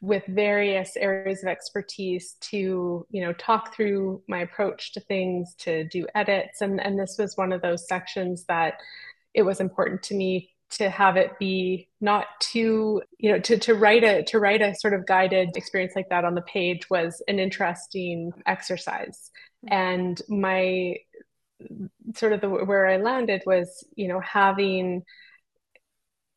with 0.00 0.24
various 0.26 0.96
areas 0.96 1.42
of 1.42 1.48
expertise 1.48 2.36
to 2.40 3.06
you 3.10 3.20
know 3.20 3.32
talk 3.34 3.74
through 3.74 4.22
my 4.28 4.40
approach 4.40 4.92
to 4.92 5.00
things 5.00 5.54
to 5.58 5.84
do 5.88 6.06
edits. 6.14 6.60
And 6.60 6.80
and 6.80 6.98
this 6.98 7.16
was 7.18 7.36
one 7.36 7.52
of 7.52 7.62
those 7.62 7.88
sections 7.88 8.44
that 8.46 8.74
it 9.32 9.42
was 9.42 9.60
important 9.60 10.02
to 10.04 10.14
me 10.14 10.50
to 10.70 10.90
have 10.90 11.16
it 11.16 11.38
be 11.38 11.88
not 12.00 12.26
too 12.40 13.02
you 13.18 13.32
know 13.32 13.38
to, 13.38 13.58
to 13.58 13.74
write 13.74 14.04
a 14.04 14.22
to 14.24 14.38
write 14.40 14.62
a 14.62 14.74
sort 14.74 14.94
of 14.94 15.06
guided 15.06 15.56
experience 15.56 15.92
like 15.94 16.08
that 16.08 16.24
on 16.24 16.34
the 16.34 16.42
page 16.42 16.88
was 16.90 17.22
an 17.28 17.38
interesting 17.38 18.32
exercise. 18.46 19.30
Mm-hmm. 19.66 19.74
And 19.74 20.22
my 20.28 20.96
sort 22.16 22.32
of 22.32 22.40
the 22.40 22.48
where 22.48 22.86
I 22.86 22.96
landed 22.96 23.42
was, 23.46 23.86
you 23.94 24.08
know, 24.08 24.20
having 24.20 25.02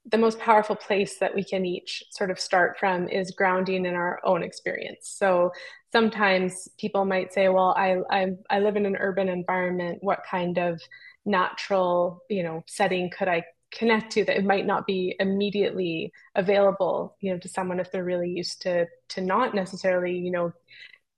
the 0.10 0.18
most 0.18 0.40
powerful 0.40 0.76
place 0.76 1.20
that 1.20 1.36
we 1.36 1.44
can 1.44 1.66
each 1.66 2.04
sort 2.12 2.32
of 2.32 2.40
start 2.40 2.78
from 2.80 3.10
is 3.10 3.32
grounding 3.32 3.86
in 3.86 3.94
our 3.94 4.20
own 4.24 4.42
experience. 4.42 5.14
So 5.18 5.52
sometimes 5.92 6.70
people 6.80 7.04
might 7.04 7.34
say, 7.34 7.50
well, 7.50 7.76
I, 7.78 7.98
I, 8.10 8.28
I 8.50 8.60
live 8.60 8.78
in 8.78 8.86
an 8.86 8.96
urban 8.98 9.28
environment. 9.28 10.00
What 10.02 10.24
kind 10.30 10.58
of 10.58 10.82
natural, 11.26 12.24
you 12.30 12.44
know, 12.44 12.64
setting 12.68 13.10
could 13.10 13.28
I 13.28 13.44
connect 13.72 14.14
to 14.14 14.24
that 14.24 14.38
it 14.38 14.46
might 14.46 14.66
not 14.66 14.88
be 14.88 15.14
immediately 15.20 16.14
available, 16.36 17.18
you 17.20 17.34
know, 17.34 17.40
to 17.40 17.50
someone 17.50 17.82
if 17.82 17.92
they're 17.92 18.04
really 18.04 18.30
used 18.30 18.62
to, 18.62 18.86
to 19.10 19.22
not 19.22 19.54
necessarily, 19.54 20.18
you 20.18 20.32
know, 20.32 20.54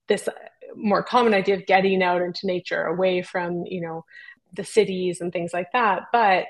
this 0.08 0.28
more 0.76 1.04
common 1.04 1.34
idea 1.34 1.56
of 1.56 1.66
getting 1.66 2.02
out 2.04 2.22
into 2.22 2.48
nature 2.48 2.84
away 2.84 3.22
from 3.22 3.64
you 3.66 3.82
know 3.82 4.06
the 4.54 4.64
cities 4.64 5.22
and 5.22 5.32
things 5.32 5.54
like 5.54 5.72
that. 5.74 6.04
But 6.12 6.46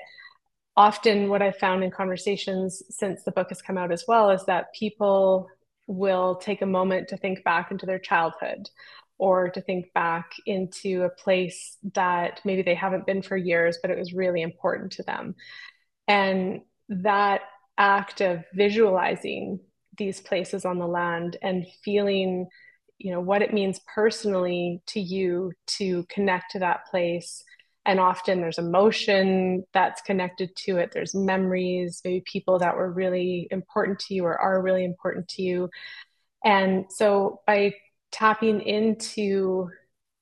often 0.76 1.28
what 1.28 1.42
i've 1.42 1.56
found 1.56 1.82
in 1.82 1.90
conversations 1.90 2.82
since 2.88 3.24
the 3.24 3.32
book 3.32 3.48
has 3.48 3.60
come 3.60 3.76
out 3.76 3.90
as 3.90 4.04
well 4.06 4.30
is 4.30 4.44
that 4.46 4.72
people 4.72 5.48
will 5.88 6.36
take 6.36 6.62
a 6.62 6.66
moment 6.66 7.08
to 7.08 7.16
think 7.16 7.42
back 7.42 7.72
into 7.72 7.84
their 7.84 7.98
childhood 7.98 8.70
or 9.18 9.50
to 9.50 9.60
think 9.60 9.92
back 9.92 10.32
into 10.46 11.02
a 11.02 11.10
place 11.10 11.76
that 11.94 12.40
maybe 12.44 12.62
they 12.62 12.74
haven't 12.74 13.04
been 13.04 13.20
for 13.20 13.36
years 13.36 13.78
but 13.82 13.90
it 13.90 13.98
was 13.98 14.14
really 14.14 14.40
important 14.40 14.92
to 14.92 15.02
them. 15.02 15.34
And 16.08 16.62
that 16.88 17.42
act 17.76 18.20
of 18.20 18.44
visualizing 18.54 19.60
these 19.98 20.20
places 20.20 20.64
on 20.64 20.78
the 20.78 20.86
land 20.86 21.36
and 21.42 21.66
feeling 21.84 22.48
you 23.00 23.10
know 23.10 23.20
what 23.20 23.40
it 23.40 23.54
means 23.54 23.80
personally 23.92 24.82
to 24.86 25.00
you 25.00 25.52
to 25.66 26.04
connect 26.10 26.52
to 26.52 26.58
that 26.58 26.86
place. 26.90 27.42
And 27.86 27.98
often 27.98 28.40
there's 28.40 28.58
emotion 28.58 29.64
that's 29.72 30.02
connected 30.02 30.54
to 30.64 30.76
it. 30.76 30.90
There's 30.92 31.14
memories 31.14 32.02
maybe 32.04 32.22
people 32.30 32.58
that 32.58 32.76
were 32.76 32.92
really 32.92 33.48
important 33.50 34.00
to 34.00 34.14
you 34.14 34.26
or 34.26 34.38
are 34.38 34.60
really 34.60 34.84
important 34.84 35.28
to 35.28 35.42
you. 35.42 35.70
And 36.44 36.84
so 36.90 37.40
by 37.46 37.74
tapping 38.12 38.60
into 38.60 39.70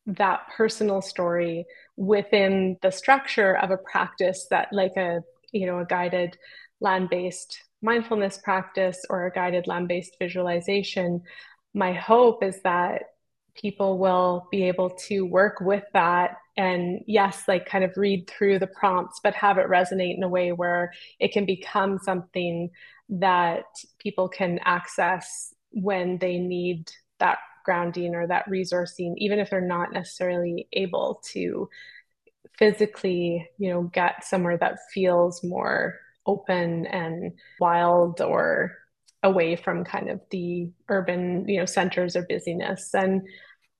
that 0.07 0.43
personal 0.57 1.03
story 1.03 1.67
within 1.97 2.77
the 2.81 2.93
structure 2.93 3.57
of 3.57 3.73
a 3.73 3.77
practice 3.77 4.47
that 4.51 4.69
like 4.73 4.97
a 4.97 5.21
you 5.53 5.67
know 5.67 5.81
a 5.81 5.85
guided 5.85 6.39
land-based 6.81 7.59
mindfulness 7.83 8.39
practice 8.39 9.05
or 9.11 9.27
a 9.27 9.33
guided 9.33 9.67
land-based 9.67 10.17
visualization 10.19 11.23
my 11.79 11.93
hope 11.93 12.43
is 12.43 12.61
that 12.63 13.03
people 13.55 13.99
will 13.99 14.49
be 14.51 14.65
able 14.65 14.91
to 14.91 15.23
work 15.23 15.61
with 15.61 15.85
that 15.93 16.37
and 16.57 17.01
yes 17.07 17.45
like 17.47 17.67
kind 17.67 17.85
of 17.85 17.97
read 17.97 18.29
through 18.29 18.59
the 18.59 18.67
prompts 18.67 19.21
but 19.23 19.35
have 19.35 19.59
it 19.59 19.69
resonate 19.69 20.17
in 20.17 20.23
a 20.25 20.29
way 20.29 20.51
where 20.51 20.93
it 21.21 21.33
can 21.33 21.47
become 21.47 21.99
something 21.99 22.69
that 23.09 23.65
people 23.99 24.29
can 24.29 24.59
access 24.65 25.55
when 25.71 26.19
they 26.19 26.39
need 26.39 26.91
that 27.21 27.39
grounding 27.65 28.15
or 28.15 28.27
that 28.27 28.49
resourcing 28.49 29.15
even 29.17 29.39
if 29.39 29.51
they're 29.51 29.61
not 29.61 29.93
necessarily 29.93 30.67
able 30.73 31.23
to 31.25 31.69
physically 32.59 33.49
you 33.59 33.71
know 33.71 33.83
get 33.83 34.25
somewhere 34.25 34.57
that 34.59 34.79
feels 34.93 35.45
more 35.45 35.95
open 36.27 36.87
and 36.87 37.33
wild 37.61 38.21
or 38.21 38.77
away 39.23 39.57
from 39.57 39.85
kind 39.85 40.09
of 40.09 40.21
the 40.31 40.71
urban 40.89 41.49
you 41.49 41.59
know 41.59 41.67
centers 41.67 42.17
or 42.17 42.27
busyness. 42.29 42.95
And 42.95 43.23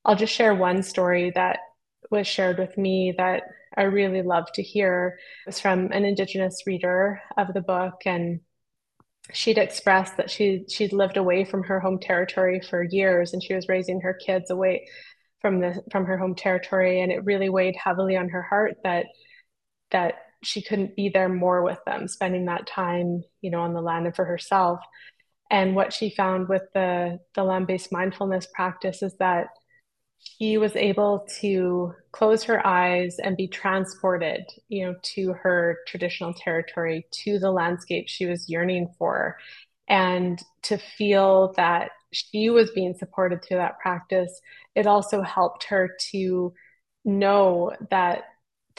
i'll 0.05 0.17
just 0.17 0.33
share 0.35 0.55
one 0.55 0.83
story 0.83 1.31
that 1.35 1.61
was 2.11 2.27
shared 2.27 2.59
with 2.59 2.77
me 2.79 3.15
that 3.19 3.43
i 3.77 3.83
really 3.83 4.23
love 4.23 4.51
to 4.55 4.63
hear. 4.63 5.19
Was 5.47 5.61
from 5.61 5.93
an 5.93 6.05
indigenous 6.05 6.63
reader 6.67 7.21
of 7.37 7.55
the 7.55 7.61
book 7.61 8.03
and 8.07 8.41
she'd 9.33 9.59
expressed 9.59 10.17
that 10.17 10.31
she 10.31 10.65
she'd 10.69 10.93
lived 10.93 11.17
away 11.17 11.45
from 11.45 11.63
her 11.65 11.81
home 11.81 11.99
territory 11.99 12.61
for 12.61 12.83
years 12.83 13.33
and 13.33 13.43
she 13.43 13.55
was 13.55 13.69
raising 13.69 14.01
her 14.01 14.15
kids 14.15 14.51
away 14.51 14.89
from 15.41 15.61
the 15.61 15.83
from 15.91 16.05
her 16.07 16.19
home 16.19 16.35
territory. 16.35 17.01
And 17.01 17.13
it 17.13 17.25
really 17.25 17.49
weighed 17.49 17.77
heavily 17.77 18.17
on 18.17 18.31
her 18.31 18.43
heart 18.43 18.79
that 18.85 19.07
that 19.91 20.15
she 20.43 20.63
couldn't 20.63 20.97
be 20.97 21.09
there 21.09 21.29
more 21.29 21.63
with 21.63 21.79
them 21.85 22.07
spending 22.09 22.47
that 22.47 22.67
time 22.67 23.23
you 23.41 23.51
know 23.51 23.61
on 23.61 23.75
the 23.75 23.81
land 23.81 24.07
and 24.07 24.15
for 24.15 24.25
herself 24.25 24.81
and 25.51 25.75
what 25.75 25.93
she 25.93 26.11
found 26.11 26.49
with 26.49 26.63
the 26.75 27.19
the 27.35 27.45
land-based 27.45 27.93
mindfulness 27.93 28.47
practice 28.55 29.03
is 29.03 29.15
that 29.19 29.49
she 30.19 30.59
was 30.59 30.75
able 30.75 31.27
to 31.41 31.95
close 32.13 32.43
her 32.45 32.67
eyes 32.67 33.19
and 33.23 33.37
be 33.37 33.47
transported 33.47 34.43
you 34.69 34.85
know 34.85 34.95
to 35.03 35.33
her 35.33 35.79
traditional 35.87 36.35
territory 36.35 37.07
to 37.11 37.39
the 37.39 37.51
landscape 37.51 38.09
she 38.09 38.27
was 38.27 38.49
yearning 38.49 38.89
for 38.99 39.37
and 39.89 40.43
to 40.63 40.77
feel 40.77 41.55
that 41.57 41.91
she 42.13 42.51
was 42.51 42.71
being 42.71 42.95
supported 42.95 43.45
through 43.45 43.59
that 43.59 43.79
practice. 43.81 44.41
It 44.75 44.87
also 44.87 45.23
helped 45.23 45.65
her 45.65 45.97
to 46.13 46.53
know 47.05 47.73
that 47.91 48.25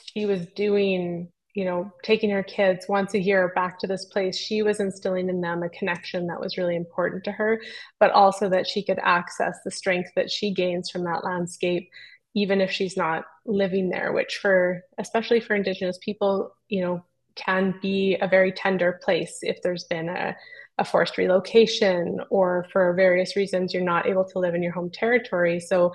she 0.03 0.25
was 0.25 0.45
doing 0.55 1.31
you 1.59 1.65
know, 1.65 1.91
taking 2.03 2.29
her 2.29 2.41
kids 2.41 2.85
once 2.87 3.13
a 3.13 3.19
year 3.19 3.51
back 3.53 3.77
to 3.77 3.85
this 3.85 4.05
place, 4.05 4.37
she 4.37 4.61
was 4.61 4.79
instilling 4.79 5.27
in 5.27 5.41
them 5.41 5.61
a 5.61 5.67
connection 5.67 6.25
that 6.27 6.39
was 6.39 6.57
really 6.57 6.77
important 6.77 7.21
to 7.25 7.33
her, 7.33 7.61
but 7.99 8.11
also 8.11 8.47
that 8.47 8.65
she 8.65 8.81
could 8.81 8.97
access 9.03 9.57
the 9.65 9.69
strength 9.69 10.09
that 10.15 10.31
she 10.31 10.53
gains 10.53 10.89
from 10.89 11.03
that 11.03 11.25
landscape, 11.25 11.89
even 12.33 12.61
if 12.61 12.71
she's 12.71 12.95
not 12.95 13.25
living 13.45 13.89
there, 13.89 14.13
which 14.13 14.37
for, 14.37 14.85
especially 14.97 15.41
for 15.41 15.53
Indigenous 15.53 15.97
people, 16.01 16.55
you 16.69 16.79
know, 16.79 17.03
can 17.35 17.75
be 17.81 18.15
a 18.21 18.27
very 18.29 18.53
tender 18.53 18.97
place 19.03 19.39
if 19.41 19.61
there's 19.61 19.83
been 19.83 20.07
a, 20.07 20.33
a 20.77 20.85
forced 20.85 21.17
relocation 21.17 22.21
or 22.29 22.67
for 22.71 22.93
various 22.93 23.35
reasons 23.35 23.73
you're 23.73 23.83
not 23.83 24.07
able 24.07 24.23
to 24.23 24.39
live 24.39 24.55
in 24.55 24.63
your 24.63 24.71
home 24.71 24.89
territory. 24.89 25.59
So 25.59 25.91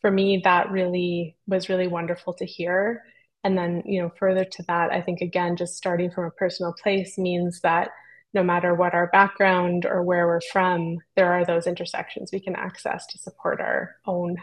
for 0.00 0.10
me, 0.10 0.40
that 0.44 0.70
really 0.70 1.36
was 1.46 1.68
really 1.68 1.86
wonderful 1.86 2.32
to 2.32 2.46
hear 2.46 3.02
and 3.44 3.58
then, 3.58 3.82
you 3.84 4.00
know, 4.02 4.12
further 4.18 4.44
to 4.44 4.62
that, 4.68 4.92
I 4.92 5.00
think 5.00 5.20
again, 5.20 5.56
just 5.56 5.76
starting 5.76 6.10
from 6.10 6.24
a 6.24 6.30
personal 6.30 6.72
place 6.72 7.18
means 7.18 7.60
that 7.60 7.90
no 8.34 8.42
matter 8.42 8.74
what 8.74 8.94
our 8.94 9.08
background 9.08 9.84
or 9.84 10.02
where 10.02 10.26
we're 10.26 10.40
from, 10.52 10.98
there 11.16 11.32
are 11.32 11.44
those 11.44 11.66
intersections 11.66 12.30
we 12.32 12.40
can 12.40 12.56
access 12.56 13.06
to 13.08 13.18
support 13.18 13.60
our 13.60 13.96
own 14.06 14.36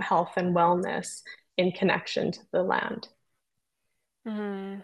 health 0.00 0.32
and 0.36 0.56
wellness 0.56 1.22
in 1.56 1.70
connection 1.72 2.32
to 2.32 2.40
the 2.52 2.62
land. 2.62 3.08
Mm-hmm. 4.26 4.80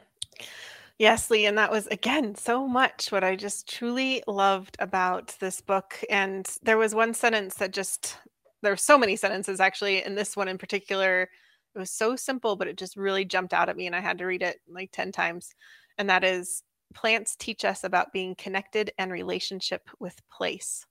Yes, 0.99 1.31
Leigh, 1.31 1.47
and 1.47 1.59
that 1.59 1.71
was 1.71 1.87
again 1.87 2.35
so 2.35 2.67
much 2.67 3.13
what 3.13 3.23
I 3.23 3.37
just 3.37 3.69
truly 3.69 4.23
loved 4.27 4.77
about 4.81 5.37
this 5.41 5.61
book. 5.61 6.03
And 6.11 6.49
there 6.63 6.77
was 6.77 6.95
one 6.95 7.15
sentence 7.15 7.55
that 7.57 7.73
just 7.73 8.19
there 8.63 8.73
were 8.73 8.77
so 8.77 8.99
many 8.99 9.15
sentences 9.15 9.61
actually, 9.61 10.03
and 10.03 10.19
this 10.19 10.37
one 10.37 10.49
in 10.49 10.59
particular 10.59 11.29
it 11.75 11.79
was 11.79 11.91
so 11.91 12.17
simple, 12.17 12.57
but 12.57 12.69
it 12.69 12.77
just 12.77 12.97
really 12.97 13.25
jumped 13.25 13.55
out 13.55 13.69
at 13.69 13.77
me 13.77 13.87
and 13.87 13.95
I 13.95 14.01
had 14.01 14.19
to 14.19 14.27
read 14.27 14.43
it 14.43 14.61
like 14.69 14.91
10 14.93 15.13
times. 15.13 15.55
And 15.97 16.09
that 16.11 16.25
is 16.25 16.63
plants 16.95 17.37
teach 17.37 17.65
us 17.65 17.85
about 17.85 18.13
being 18.13 18.35
connected 18.35 18.93
and 18.99 19.13
relationship 19.13 19.89
with 19.99 20.17
place. 20.31 20.87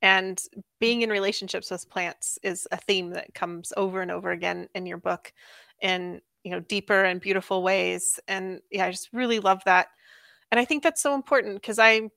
And 0.00 0.40
being 0.80 1.02
in 1.02 1.10
relationships 1.10 1.70
with 1.70 1.88
plants 1.88 2.38
is 2.42 2.66
a 2.72 2.76
theme 2.76 3.10
that 3.10 3.34
comes 3.34 3.72
over 3.76 4.02
and 4.02 4.10
over 4.10 4.32
again 4.32 4.68
in 4.74 4.84
your 4.84 4.98
book 4.98 5.32
in, 5.80 6.20
you 6.42 6.50
know, 6.50 6.60
deeper 6.60 7.04
and 7.04 7.20
beautiful 7.20 7.62
ways. 7.62 8.18
And 8.26 8.60
yeah, 8.70 8.86
I 8.86 8.90
just 8.90 9.10
really 9.12 9.38
love 9.38 9.62
that. 9.64 9.88
And 10.50 10.58
I 10.58 10.64
think 10.64 10.82
that's 10.82 11.00
so 11.00 11.14
important 11.14 11.54
because 11.54 11.78
I, 11.78 11.92
you 11.92 12.10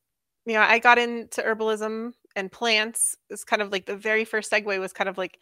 know, 0.48 0.62
I 0.62 0.80
got 0.80 0.98
into 0.98 1.42
herbalism 1.42 2.14
and 2.36 2.52
plants. 2.52 3.16
It's 3.30 3.44
kind 3.44 3.62
of 3.62 3.72
like 3.72 3.86
the 3.86 3.96
very 3.96 4.26
first 4.26 4.52
segue 4.52 4.80
was 4.80 4.94
kind 4.94 5.10
of 5.10 5.18
like 5.18 5.40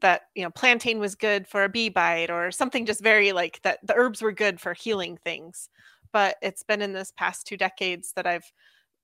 that 0.00 0.22
you 0.34 0.42
know 0.42 0.50
plantain 0.50 0.98
was 0.98 1.14
good 1.14 1.46
for 1.46 1.64
a 1.64 1.68
bee 1.68 1.88
bite 1.88 2.30
or 2.30 2.50
something 2.50 2.84
just 2.86 3.02
very 3.02 3.32
like 3.32 3.60
that 3.62 3.78
the 3.86 3.94
herbs 3.96 4.22
were 4.22 4.32
good 4.32 4.60
for 4.60 4.74
healing 4.74 5.16
things. 5.16 5.68
But 6.12 6.36
it's 6.42 6.62
been 6.62 6.82
in 6.82 6.92
this 6.92 7.12
past 7.16 7.46
two 7.46 7.56
decades 7.56 8.12
that 8.16 8.26
i've 8.26 8.50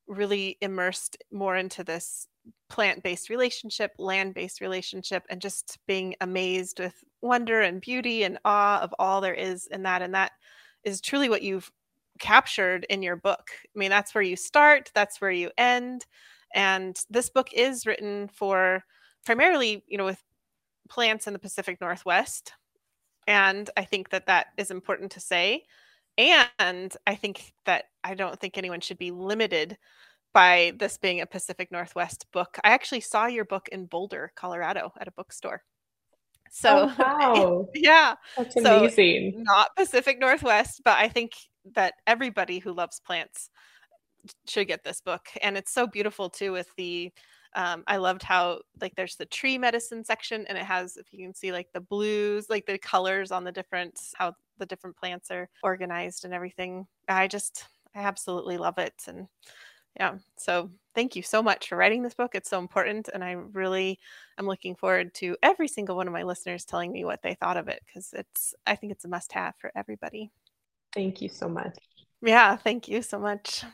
really 0.06 0.58
immersed 0.60 1.16
more 1.32 1.56
into 1.56 1.84
this 1.84 2.26
plant-based 2.68 3.30
relationship 3.30 3.92
land-based 3.98 4.60
relationship 4.60 5.24
and 5.30 5.40
just 5.40 5.78
being 5.86 6.14
amazed 6.20 6.80
with 6.80 6.94
wonder 7.22 7.60
and 7.60 7.80
beauty 7.80 8.24
and 8.24 8.38
awe 8.44 8.80
of 8.80 8.94
all 8.98 9.20
there 9.20 9.34
is 9.34 9.66
in 9.68 9.82
that. 9.82 10.02
And 10.02 10.14
that 10.14 10.32
is 10.84 11.00
truly 11.00 11.28
what 11.28 11.42
you've 11.42 11.70
captured 12.18 12.86
in 12.90 13.02
your 13.02 13.16
book. 13.16 13.50
I 13.64 13.78
mean 13.78 13.90
that's 13.90 14.14
where 14.14 14.22
you 14.22 14.36
start 14.36 14.90
that's 14.94 15.20
where 15.20 15.30
you 15.30 15.50
end. 15.58 16.06
And 16.54 16.98
this 17.08 17.30
book 17.30 17.48
is 17.52 17.86
written 17.86 18.28
for 18.28 18.84
primarily 19.24 19.84
you 19.86 19.98
know 19.98 20.06
with 20.06 20.22
plants 20.90 21.26
in 21.26 21.32
the 21.32 21.38
Pacific 21.38 21.80
Northwest. 21.80 22.52
And 23.26 23.70
I 23.76 23.84
think 23.84 24.10
that 24.10 24.26
that 24.26 24.48
is 24.58 24.70
important 24.70 25.12
to 25.12 25.20
say. 25.20 25.64
And 26.18 26.92
I 27.06 27.14
think 27.14 27.54
that 27.64 27.84
I 28.04 28.14
don't 28.14 28.38
think 28.38 28.58
anyone 28.58 28.80
should 28.80 28.98
be 28.98 29.10
limited 29.10 29.78
by 30.32 30.72
this 30.78 30.98
being 30.98 31.20
a 31.20 31.26
Pacific 31.26 31.72
Northwest 31.72 32.26
book. 32.32 32.58
I 32.62 32.70
actually 32.70 33.00
saw 33.00 33.26
your 33.26 33.44
book 33.44 33.68
in 33.72 33.86
Boulder, 33.86 34.32
Colorado 34.36 34.92
at 35.00 35.08
a 35.08 35.12
bookstore. 35.12 35.62
So, 36.50 36.90
oh, 36.90 36.94
wow. 36.98 37.68
yeah. 37.74 38.14
That's 38.36 38.56
amazing. 38.56 39.32
So 39.36 39.42
not 39.42 39.76
Pacific 39.76 40.18
Northwest, 40.18 40.82
but 40.84 40.98
I 40.98 41.08
think 41.08 41.32
that 41.74 41.94
everybody 42.06 42.58
who 42.58 42.72
loves 42.72 43.00
plants 43.00 43.50
should 44.46 44.68
get 44.68 44.84
this 44.84 45.00
book. 45.00 45.26
And 45.42 45.56
it's 45.56 45.72
so 45.72 45.86
beautiful 45.86 46.28
too 46.28 46.52
with 46.52 46.68
the 46.76 47.12
um, 47.54 47.82
I 47.86 47.96
loved 47.96 48.22
how 48.22 48.60
like 48.80 48.94
there's 48.94 49.16
the 49.16 49.26
tree 49.26 49.58
medicine 49.58 50.04
section 50.04 50.46
and 50.48 50.56
it 50.56 50.64
has 50.64 50.96
if 50.96 51.06
you 51.12 51.24
can 51.24 51.34
see 51.34 51.52
like 51.52 51.68
the 51.72 51.80
blues, 51.80 52.48
like 52.48 52.66
the 52.66 52.78
colors 52.78 53.32
on 53.32 53.44
the 53.44 53.52
different 53.52 53.98
how 54.14 54.34
the 54.58 54.66
different 54.66 54.96
plants 54.96 55.30
are 55.30 55.48
organized 55.62 56.24
and 56.24 56.32
everything. 56.32 56.86
I 57.08 57.26
just 57.26 57.64
I 57.94 58.00
absolutely 58.00 58.56
love 58.56 58.78
it 58.78 58.94
and 59.08 59.26
yeah 59.98 60.14
so 60.36 60.70
thank 60.94 61.16
you 61.16 61.22
so 61.22 61.42
much 61.42 61.68
for 61.68 61.76
writing 61.76 62.02
this 62.02 62.14
book. 62.14 62.34
It's 62.34 62.48
so 62.48 62.60
important 62.60 63.08
and 63.12 63.24
i 63.24 63.32
really 63.32 63.98
am 64.38 64.46
looking 64.46 64.76
forward 64.76 65.12
to 65.14 65.36
every 65.42 65.66
single 65.66 65.96
one 65.96 66.06
of 66.06 66.12
my 66.12 66.22
listeners 66.22 66.64
telling 66.64 66.92
me 66.92 67.04
what 67.04 67.22
they 67.22 67.34
thought 67.34 67.56
of 67.56 67.68
it 67.68 67.82
because 67.84 68.12
it's 68.12 68.54
i 68.66 68.76
think 68.76 68.92
it's 68.92 69.04
a 69.04 69.08
must 69.08 69.32
have 69.32 69.54
for 69.58 69.72
everybody. 69.74 70.30
Thank 70.94 71.20
you 71.20 71.28
so 71.28 71.48
much. 71.48 71.76
Yeah 72.22 72.56
thank 72.56 72.86
you 72.86 73.02
so 73.02 73.18
much 73.18 73.64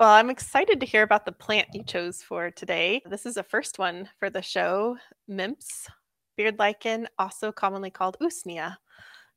well, 0.00 0.08
I'm 0.08 0.30
excited 0.30 0.80
to 0.80 0.86
hear 0.86 1.02
about 1.02 1.26
the 1.26 1.32
plant 1.32 1.68
you 1.74 1.82
chose 1.82 2.22
for 2.22 2.50
today. 2.50 3.02
This 3.04 3.26
is 3.26 3.36
a 3.36 3.42
first 3.42 3.78
one 3.78 4.08
for 4.18 4.30
the 4.30 4.40
show, 4.40 4.96
Mimts, 5.28 5.88
beard 6.38 6.58
lichen, 6.58 7.06
also 7.18 7.52
commonly 7.52 7.90
called 7.90 8.16
usnea. 8.22 8.78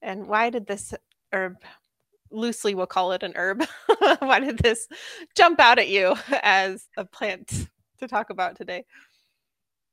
And 0.02 0.26
why 0.26 0.50
did 0.50 0.66
this 0.66 0.94
herb, 1.34 1.58
loosely 2.32 2.76
we'll 2.76 2.86
call 2.86 3.12
it 3.12 3.24
an 3.24 3.34
herb, 3.36 3.66
why 4.20 4.40
did 4.40 4.58
this 4.60 4.88
jump 5.36 5.60
out 5.60 5.80
at 5.80 5.90
you 5.90 6.16
as 6.42 6.88
a 6.96 7.04
plant 7.04 7.68
to 8.00 8.08
talk 8.08 8.30
about 8.30 8.56
today? 8.56 8.86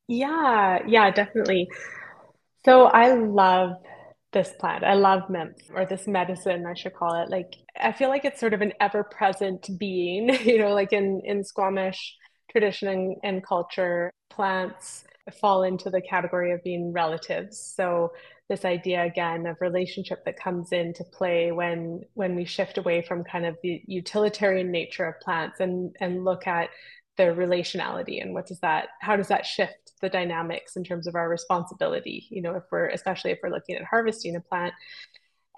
Yeah, 0.07 0.87
yeah, 0.87 1.11
definitely. 1.11 1.69
So 2.65 2.85
I 2.85 3.15
love 3.15 3.73
this 4.33 4.53
plant. 4.59 4.85
I 4.85 4.95
love 4.95 5.29
mimts 5.29 5.65
or 5.75 5.87
this 5.87 6.07
medicine, 6.07 6.65
I 6.67 6.75
should 6.75 6.95
call 6.95 7.21
it. 7.23 7.31
Like 7.31 7.55
I 7.81 7.93
feel 7.93 8.09
like 8.09 8.25
it's 8.25 8.41
sort 8.41 8.55
of 8.55 8.61
an 8.63 8.73
ever-present 8.81 9.69
being, 9.79 10.29
you 10.45 10.59
know, 10.59 10.73
like 10.73 10.93
in 10.93 11.21
in 11.25 11.45
Squamish 11.45 12.17
tradition 12.51 12.89
and, 12.89 13.17
and 13.23 13.47
culture, 13.47 14.11
plants 14.31 15.05
fall 15.41 15.63
into 15.63 15.91
the 15.91 16.01
category 16.01 16.53
of 16.53 16.63
being 16.65 16.93
relatives. 16.93 17.59
So 17.77 18.13
this 18.49 18.65
idea 18.65 19.05
again 19.05 19.47
of 19.47 19.57
relationship 19.61 20.25
that 20.25 20.39
comes 20.39 20.73
into 20.73 21.05
play 21.05 21.53
when 21.53 22.03
when 22.15 22.35
we 22.35 22.45
shift 22.45 22.79
away 22.79 23.01
from 23.01 23.25
kind 23.25 23.47
of 23.47 23.57
the 23.63 23.81
utilitarian 23.87 24.71
nature 24.71 25.07
of 25.07 25.21
plants 25.21 25.61
and 25.61 25.95
and 26.01 26.25
look 26.25 26.47
at 26.47 26.69
the 27.17 27.25
relationality 27.25 28.21
and 28.21 28.35
what 28.35 28.47
does 28.47 28.59
that 28.61 28.89
how 29.01 29.15
does 29.15 29.29
that 29.29 29.47
shift 29.47 29.80
the 30.01 30.09
dynamics 30.09 30.77
in 30.77 30.85
terms 30.85 31.07
of 31.07 31.15
our 31.15 31.29
responsibility 31.29 32.27
you 32.31 32.43
know 32.43 32.55
if 32.55 32.65
we're 32.71 32.89
especially 32.89 33.31
if 33.31 33.39
we're 33.43 33.51
looking 33.51 33.77
at 33.77 33.85
harvesting 33.85 34.37
a 34.37 34.41
plant. 34.41 34.75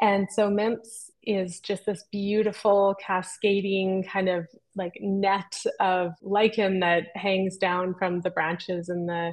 And 0.01 0.27
so 0.33 0.51
mimts 0.51 1.11
is 1.23 1.61
just 1.61 1.87
this 1.87 2.05
beautiful 2.11 2.97
cascading 3.01 4.05
kind 4.05 4.29
of 4.29 4.49
like 4.75 4.95
net 5.01 5.55
of 5.79 6.15
lichen 6.23 6.81
that 6.81 7.09
hangs 7.15 7.57
down 7.57 7.95
from 7.95 8.21
the 8.21 8.31
branches 8.31 8.89
in 8.89 9.07
the 9.07 9.33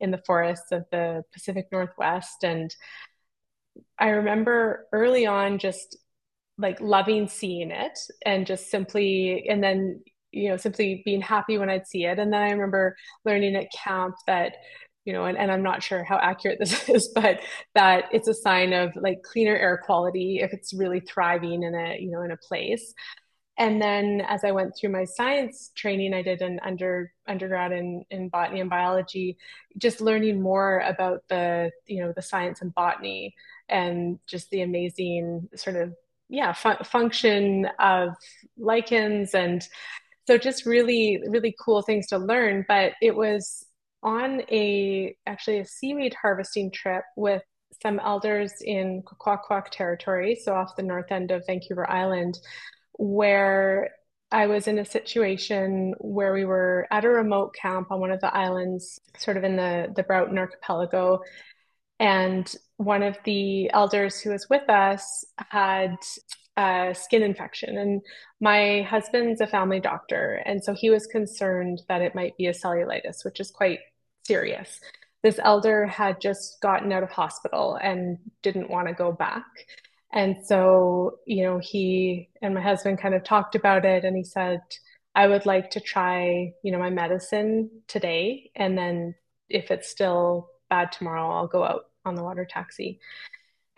in 0.00 0.10
the 0.10 0.22
forests 0.26 0.72
of 0.72 0.84
the 0.90 1.22
Pacific 1.32 1.68
Northwest. 1.70 2.42
And 2.42 2.74
I 3.98 4.08
remember 4.08 4.86
early 4.92 5.26
on 5.26 5.58
just 5.58 5.96
like 6.58 6.80
loving 6.80 7.28
seeing 7.28 7.70
it 7.70 7.98
and 8.26 8.46
just 8.46 8.70
simply 8.70 9.46
and 9.48 9.62
then 9.62 10.02
you 10.32 10.48
know, 10.48 10.56
simply 10.56 11.02
being 11.04 11.20
happy 11.20 11.58
when 11.58 11.70
I'd 11.70 11.86
see 11.86 12.04
it. 12.04 12.18
And 12.18 12.32
then 12.32 12.42
I 12.42 12.50
remember 12.50 12.96
learning 13.24 13.56
at 13.56 13.72
camp 13.72 14.16
that, 14.26 14.54
you 15.04 15.12
know, 15.12 15.24
and, 15.24 15.36
and 15.36 15.50
I'm 15.50 15.62
not 15.62 15.82
sure 15.82 16.04
how 16.04 16.16
accurate 16.18 16.58
this 16.58 16.88
is, 16.88 17.08
but 17.14 17.40
that 17.74 18.04
it's 18.12 18.28
a 18.28 18.34
sign 18.34 18.72
of 18.72 18.92
like 18.96 19.22
cleaner 19.22 19.56
air 19.56 19.80
quality 19.84 20.40
if 20.42 20.52
it's 20.52 20.74
really 20.74 21.00
thriving 21.00 21.62
in 21.62 21.74
a, 21.74 21.96
you 21.98 22.10
know, 22.10 22.22
in 22.22 22.30
a 22.30 22.36
place. 22.36 22.94
And 23.58 23.82
then 23.82 24.22
as 24.26 24.42
I 24.42 24.52
went 24.52 24.72
through 24.74 24.90
my 24.90 25.04
science 25.04 25.70
training, 25.76 26.14
I 26.14 26.22
did 26.22 26.40
an 26.40 26.60
under 26.62 27.12
undergrad 27.28 27.72
in, 27.72 28.04
in 28.10 28.30
botany 28.30 28.60
and 28.60 28.70
biology, 28.70 29.36
just 29.76 30.00
learning 30.00 30.40
more 30.40 30.80
about 30.80 31.24
the, 31.28 31.70
you 31.86 32.02
know, 32.02 32.12
the 32.16 32.22
science 32.22 32.62
and 32.62 32.74
botany 32.74 33.34
and 33.68 34.18
just 34.26 34.50
the 34.50 34.62
amazing 34.62 35.48
sort 35.54 35.76
of 35.76 35.94
yeah 36.28 36.52
fu- 36.52 36.84
function 36.84 37.68
of 37.78 38.10
lichens 38.56 39.34
and 39.34 39.66
so 40.30 40.38
just 40.38 40.66
really 40.66 41.20
really 41.26 41.54
cool 41.60 41.82
things 41.82 42.06
to 42.06 42.18
learn 42.18 42.64
but 42.68 42.92
it 43.02 43.14
was 43.14 43.66
on 44.02 44.42
a 44.50 45.14
actually 45.26 45.58
a 45.58 45.64
seaweed 45.66 46.14
harvesting 46.22 46.70
trip 46.70 47.04
with 47.16 47.42
some 47.82 48.00
elders 48.00 48.52
in 48.60 49.02
Kwakwaka'wakw 49.02 49.70
territory, 49.70 50.34
so 50.34 50.54
off 50.54 50.76
the 50.76 50.82
north 50.82 51.10
end 51.10 51.30
of 51.30 51.44
Vancouver 51.46 51.88
Island, 51.88 52.38
where 52.92 53.90
I 54.32 54.46
was 54.46 54.68
in 54.68 54.78
a 54.78 54.84
situation 54.84 55.94
where 55.98 56.32
we 56.32 56.44
were 56.44 56.86
at 56.90 57.04
a 57.04 57.08
remote 57.08 57.54
camp 57.54 57.90
on 57.90 58.00
one 58.00 58.10
of 58.10 58.20
the 58.20 58.34
islands, 58.34 59.00
sort 59.18 59.36
of 59.36 59.44
in 59.44 59.56
the, 59.56 59.92
the 59.96 60.02
Broughton 60.02 60.38
Archipelago. 60.38 61.20
And 61.98 62.52
one 62.76 63.02
of 63.02 63.18
the 63.24 63.70
elders 63.72 64.20
who 64.20 64.30
was 64.30 64.48
with 64.48 64.68
us 64.70 65.24
had 65.50 65.96
a 66.60 66.94
skin 66.94 67.22
infection. 67.22 67.78
And 67.78 68.02
my 68.40 68.82
husband's 68.82 69.40
a 69.40 69.46
family 69.46 69.80
doctor. 69.80 70.42
And 70.44 70.62
so 70.62 70.74
he 70.74 70.90
was 70.90 71.06
concerned 71.06 71.82
that 71.88 72.02
it 72.02 72.14
might 72.14 72.36
be 72.36 72.46
a 72.46 72.52
cellulitis, 72.52 73.24
which 73.24 73.40
is 73.40 73.50
quite 73.50 73.80
serious. 74.26 74.80
This 75.22 75.40
elder 75.42 75.86
had 75.86 76.20
just 76.20 76.60
gotten 76.60 76.92
out 76.92 77.02
of 77.02 77.10
hospital 77.10 77.78
and 77.82 78.18
didn't 78.42 78.70
want 78.70 78.88
to 78.88 78.94
go 78.94 79.12
back. 79.12 79.44
And 80.12 80.36
so, 80.44 81.18
you 81.26 81.44
know, 81.44 81.58
he 81.58 82.30
and 82.42 82.54
my 82.54 82.60
husband 82.60 83.00
kind 83.00 83.14
of 83.14 83.22
talked 83.22 83.54
about 83.54 83.84
it 83.84 84.04
and 84.04 84.16
he 84.16 84.24
said, 84.24 84.60
I 85.14 85.26
would 85.26 85.46
like 85.46 85.70
to 85.70 85.80
try, 85.80 86.52
you 86.62 86.72
know, 86.72 86.78
my 86.78 86.90
medicine 86.90 87.70
today. 87.86 88.50
And 88.56 88.76
then 88.76 89.14
if 89.48 89.70
it's 89.70 89.88
still 89.88 90.50
bad 90.68 90.92
tomorrow, 90.92 91.30
I'll 91.30 91.46
go 91.46 91.64
out 91.64 91.86
on 92.04 92.14
the 92.14 92.22
water 92.22 92.44
taxi. 92.44 93.00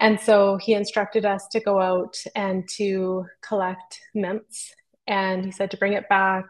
And 0.02 0.18
so 0.18 0.56
he 0.56 0.74
instructed 0.74 1.24
us 1.24 1.46
to 1.52 1.60
go 1.60 1.80
out 1.80 2.16
and 2.34 2.68
to 2.70 3.24
collect 3.40 4.00
mimts. 4.14 4.74
And 5.06 5.44
he 5.44 5.52
said 5.52 5.70
to 5.70 5.76
bring 5.76 5.92
it 5.92 6.08
back, 6.08 6.44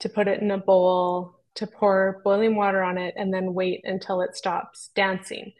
to 0.00 0.10
put 0.10 0.28
it 0.28 0.42
in 0.42 0.50
a 0.50 0.58
bowl, 0.58 1.40
to 1.54 1.66
pour 1.66 2.20
boiling 2.24 2.56
water 2.56 2.82
on 2.82 2.98
it, 2.98 3.14
and 3.16 3.32
then 3.32 3.54
wait 3.54 3.80
until 3.84 4.20
it 4.20 4.36
stops 4.36 4.90
dancing. 4.94 5.54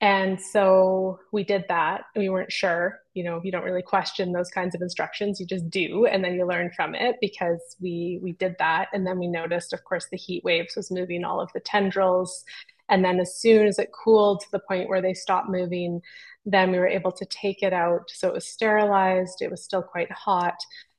And 0.00 0.40
so 0.40 1.18
we 1.32 1.42
did 1.42 1.64
that. 1.68 2.02
We 2.14 2.28
weren't 2.28 2.52
sure, 2.52 3.00
you 3.14 3.24
know, 3.24 3.40
you 3.42 3.50
don't 3.50 3.64
really 3.64 3.82
question 3.82 4.30
those 4.30 4.50
kinds 4.50 4.76
of 4.76 4.82
instructions. 4.82 5.40
You 5.40 5.46
just 5.46 5.68
do, 5.68 6.06
and 6.06 6.22
then 6.22 6.34
you 6.34 6.46
learn 6.46 6.70
from 6.76 6.94
it 6.94 7.16
because 7.20 7.74
we 7.80 8.20
we 8.22 8.34
did 8.34 8.54
that. 8.60 8.86
And 8.92 9.04
then 9.04 9.18
we 9.18 9.26
noticed, 9.26 9.72
of 9.72 9.82
course, 9.82 10.06
the 10.12 10.16
heat 10.16 10.44
waves 10.44 10.76
was 10.76 10.92
moving 10.92 11.24
all 11.24 11.40
of 11.40 11.52
the 11.54 11.60
tendrils. 11.60 12.44
And 12.88 13.04
then 13.04 13.18
as 13.18 13.40
soon 13.40 13.66
as 13.66 13.80
it 13.80 13.90
cooled 13.92 14.42
to 14.42 14.50
the 14.52 14.60
point 14.60 14.88
where 14.88 15.02
they 15.02 15.14
stopped 15.14 15.48
moving, 15.48 16.02
then 16.46 16.70
we 16.70 16.78
were 16.78 16.86
able 16.86 17.12
to 17.12 17.26
take 17.26 17.62
it 17.62 17.72
out. 17.72 18.08
So 18.08 18.28
it 18.28 18.34
was 18.34 18.48
sterilized, 18.48 19.42
it 19.42 19.50
was 19.50 19.64
still 19.64 19.82
quite 19.82 20.10
hot, 20.12 20.56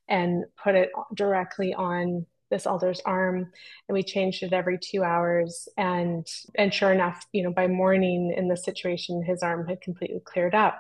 and 0.08 0.44
put 0.62 0.76
it 0.76 0.92
directly 1.16 1.74
on 1.74 2.26
this 2.50 2.66
alder's 2.66 3.02
arm 3.02 3.52
and 3.88 3.94
we 3.94 4.04
changed 4.04 4.44
it 4.44 4.54
every 4.54 4.80
two 4.80 5.04
hours 5.04 5.68
and 5.78 6.26
and 6.56 6.74
sure 6.74 6.94
enough 6.94 7.26
you 7.34 7.44
know 7.44 7.52
by 7.52 7.68
morning 7.68 8.34
in 8.36 8.48
the 8.48 8.56
situation 8.56 9.22
his 9.22 9.44
arm 9.44 9.68
had 9.68 9.82
completely 9.82 10.22
cleared 10.24 10.56
up 10.56 10.80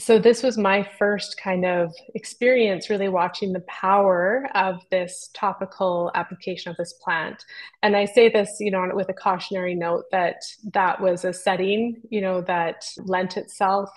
so 0.00 0.18
this 0.18 0.42
was 0.42 0.58
my 0.58 0.82
first 0.98 1.40
kind 1.40 1.64
of 1.64 1.94
experience 2.16 2.90
really 2.90 3.08
watching 3.08 3.52
the 3.52 3.60
power 3.60 4.48
of 4.54 4.82
this 4.90 5.30
topical 5.34 6.10
application 6.16 6.70
of 6.70 6.76
this 6.76 6.94
plant. 6.94 7.44
And 7.82 7.96
i 7.96 8.04
say 8.04 8.28
this 8.28 8.56
you 8.60 8.70
know 8.70 8.90
with 8.92 9.08
a 9.08 9.14
cautionary 9.14 9.74
note 9.74 10.04
that 10.10 10.42
that 10.72 11.00
was 11.00 11.24
a 11.24 11.32
setting 11.32 12.02
you 12.10 12.20
know 12.20 12.40
that 12.42 12.84
lent 12.98 13.36
itself 13.36 13.90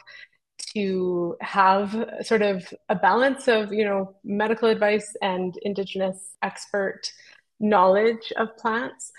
to 0.74 1.36
have 1.42 2.10
sort 2.22 2.42
of 2.42 2.74
a 2.90 2.96
balance 2.96 3.48
of 3.48 3.72
you 3.74 3.86
know 3.86 4.16
medical 4.24 4.70
advice 4.70 5.16
and 5.22 5.58
indigenous 5.64 6.36
expert 6.44 7.02
knowledge 7.60 8.32
of 8.38 8.56
plants. 8.58 9.12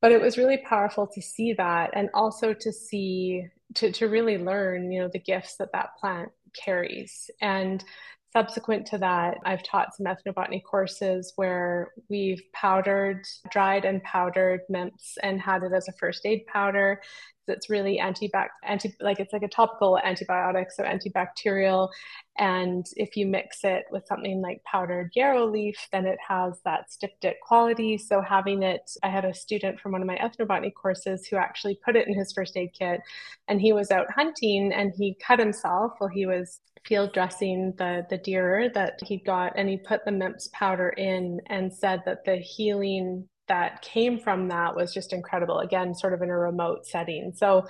But 0.00 0.12
it 0.12 0.20
was 0.20 0.36
really 0.36 0.58
powerful 0.58 1.06
to 1.06 1.22
see 1.22 1.54
that 1.54 1.90
and 1.94 2.10
also 2.12 2.52
to 2.52 2.72
see 2.72 3.46
to, 3.74 3.92
to 3.92 4.08
really 4.08 4.38
learn 4.38 4.90
you 4.92 5.00
know 5.00 5.08
the 5.12 5.18
gifts 5.18 5.56
that 5.56 5.72
that 5.72 5.90
plant 6.00 6.30
carries. 6.54 7.30
And 7.40 7.84
subsequent 8.32 8.84
to 8.84 8.98
that 8.98 9.36
i've 9.44 9.62
taught 9.62 9.94
some 9.94 10.06
ethnobotany 10.06 10.60
courses 10.62 11.32
where 11.36 11.92
we've 12.10 12.42
powdered 12.52 13.22
dried 13.50 13.84
and 13.84 14.02
powdered 14.02 14.60
mimts 14.68 15.16
and 15.22 15.40
had 15.40 15.62
it 15.62 15.72
as 15.72 15.86
a 15.86 15.92
first 15.92 16.26
aid 16.26 16.44
powder 16.46 17.00
that's 17.46 17.70
really 17.70 17.98
anti-bac 17.98 18.50
anti 18.64 18.94
like 19.00 19.20
it's 19.20 19.32
like 19.32 19.42
a 19.42 19.48
topical 19.48 19.98
antibiotic 20.04 20.66
so 20.74 20.82
antibacterial. 20.84 21.88
And 22.36 22.84
if 22.96 23.16
you 23.16 23.26
mix 23.26 23.58
it 23.62 23.84
with 23.92 24.06
something 24.06 24.42
like 24.42 24.62
powdered 24.64 25.12
yarrow 25.14 25.46
leaf 25.46 25.76
then 25.92 26.06
it 26.06 26.18
has 26.26 26.60
that 26.64 26.90
styptic 26.90 27.40
quality. 27.40 27.98
So 27.98 28.20
having 28.20 28.62
it 28.62 28.90
i 29.02 29.08
had 29.08 29.24
a 29.24 29.34
student 29.34 29.80
from 29.80 29.92
one 29.92 30.00
of 30.00 30.06
my 30.06 30.16
ethnobotany 30.16 30.72
courses 30.74 31.26
who 31.26 31.36
actually 31.36 31.78
put 31.84 31.96
it 31.96 32.08
in 32.08 32.18
his 32.18 32.32
first 32.32 32.56
aid 32.56 32.70
kit 32.78 33.00
and 33.48 33.60
he 33.60 33.72
was 33.72 33.90
out 33.90 34.10
hunting 34.10 34.72
and 34.72 34.92
he 34.96 35.16
cut 35.26 35.38
himself 35.38 35.92
while 35.98 36.10
he 36.10 36.26
was 36.26 36.60
field 36.86 37.12
dressing 37.12 37.72
the 37.78 38.06
the 38.10 38.18
deer 38.18 38.70
that 38.74 38.98
he 39.02 39.16
got 39.16 39.52
and 39.56 39.68
he 39.68 39.76
put 39.76 40.04
the 40.04 40.12
mimts 40.12 40.48
powder 40.52 40.90
in 40.90 41.40
and 41.46 41.72
said 41.72 42.02
that 42.04 42.24
the 42.24 42.36
healing 42.36 43.26
that 43.48 43.82
came 43.82 44.18
from 44.18 44.48
that 44.48 44.74
was 44.74 44.92
just 44.92 45.12
incredible. 45.12 45.58
Again, 45.58 45.94
sort 45.94 46.14
of 46.14 46.22
in 46.22 46.30
a 46.30 46.36
remote 46.36 46.86
setting. 46.86 47.32
So 47.34 47.66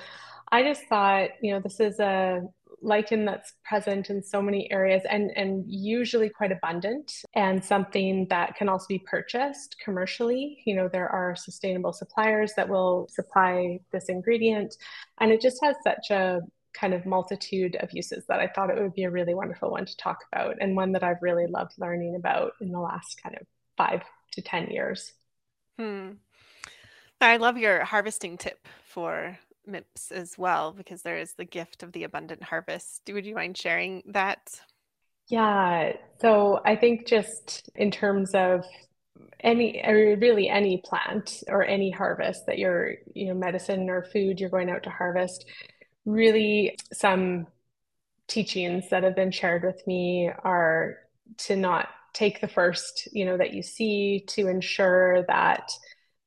I 0.52 0.62
just 0.62 0.84
thought, 0.88 1.30
you 1.42 1.52
know, 1.52 1.60
this 1.60 1.80
is 1.80 1.98
a 2.00 2.42
lichen 2.80 3.24
that's 3.24 3.54
present 3.64 4.10
in 4.10 4.22
so 4.22 4.42
many 4.42 4.70
areas 4.70 5.02
and, 5.10 5.30
and 5.36 5.64
usually 5.66 6.28
quite 6.28 6.52
abundant 6.52 7.12
and 7.34 7.64
something 7.64 8.26
that 8.28 8.54
can 8.56 8.68
also 8.68 8.86
be 8.88 8.98
purchased 8.98 9.76
commercially. 9.82 10.62
You 10.66 10.76
know, 10.76 10.88
there 10.88 11.08
are 11.08 11.34
sustainable 11.34 11.92
suppliers 11.92 12.52
that 12.56 12.68
will 12.68 13.08
supply 13.10 13.80
this 13.90 14.08
ingredient. 14.08 14.76
And 15.20 15.32
it 15.32 15.40
just 15.40 15.58
has 15.62 15.76
such 15.82 16.10
a 16.10 16.40
kind 16.74 16.92
of 16.92 17.06
multitude 17.06 17.76
of 17.76 17.88
uses 17.92 18.24
that 18.28 18.40
I 18.40 18.48
thought 18.48 18.70
it 18.70 18.80
would 18.80 18.94
be 18.94 19.04
a 19.04 19.10
really 19.10 19.34
wonderful 19.34 19.70
one 19.70 19.86
to 19.86 19.96
talk 19.96 20.18
about 20.32 20.56
and 20.60 20.76
one 20.76 20.92
that 20.92 21.04
I've 21.04 21.22
really 21.22 21.46
loved 21.46 21.72
learning 21.78 22.16
about 22.16 22.52
in 22.60 22.70
the 22.70 22.80
last 22.80 23.20
kind 23.22 23.36
of 23.36 23.46
five 23.76 24.02
to 24.32 24.42
10 24.42 24.68
years. 24.68 25.12
Hmm. 25.78 26.12
I 27.20 27.36
love 27.38 27.56
your 27.56 27.84
harvesting 27.84 28.36
tip 28.36 28.68
for 28.84 29.38
mimts 29.66 30.12
as 30.12 30.36
well 30.36 30.72
because 30.72 31.02
there 31.02 31.16
is 31.16 31.32
the 31.32 31.44
gift 31.44 31.82
of 31.82 31.92
the 31.92 32.04
abundant 32.04 32.42
harvest. 32.42 33.02
Would 33.10 33.26
you 33.26 33.34
mind 33.34 33.56
sharing 33.56 34.02
that? 34.06 34.60
Yeah. 35.28 35.94
So 36.20 36.60
I 36.64 36.76
think 36.76 37.06
just 37.06 37.70
in 37.74 37.90
terms 37.90 38.34
of 38.34 38.64
any 39.40 39.82
really 39.86 40.48
any 40.48 40.82
plant 40.84 41.42
or 41.48 41.64
any 41.64 41.90
harvest 41.90 42.46
that 42.46 42.58
you're 42.58 42.94
you 43.14 43.28
know 43.28 43.34
medicine 43.34 43.88
or 43.90 44.02
food 44.02 44.40
you're 44.40 44.50
going 44.50 44.70
out 44.70 44.82
to 44.82 44.90
harvest 44.90 45.44
really 46.04 46.76
some 46.92 47.46
teachings 48.26 48.88
that 48.90 49.02
have 49.02 49.14
been 49.14 49.30
shared 49.30 49.62
with 49.62 49.86
me 49.86 50.30
are 50.44 50.96
to 51.36 51.56
not 51.56 51.88
take 52.14 52.40
the 52.40 52.48
first, 52.48 53.08
you 53.12 53.24
know, 53.26 53.36
that 53.36 53.52
you 53.52 53.62
see 53.62 54.24
to 54.28 54.48
ensure 54.48 55.24
that 55.28 55.70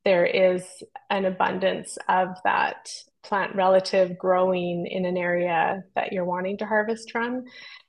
there 0.06 0.26
is 0.26 0.64
an 1.10 1.26
abundance 1.26 1.98
of 2.08 2.38
that 2.44 2.90
plant 3.24 3.56
relative 3.56 4.18
growing 4.18 4.88
in 4.88 5.06
an 5.06 5.18
area 5.18 5.84
that 5.96 6.14
you're 6.14 6.24
wanting 6.24 6.58
to 6.58 6.66
harvest 6.66 7.12
from 7.12 7.44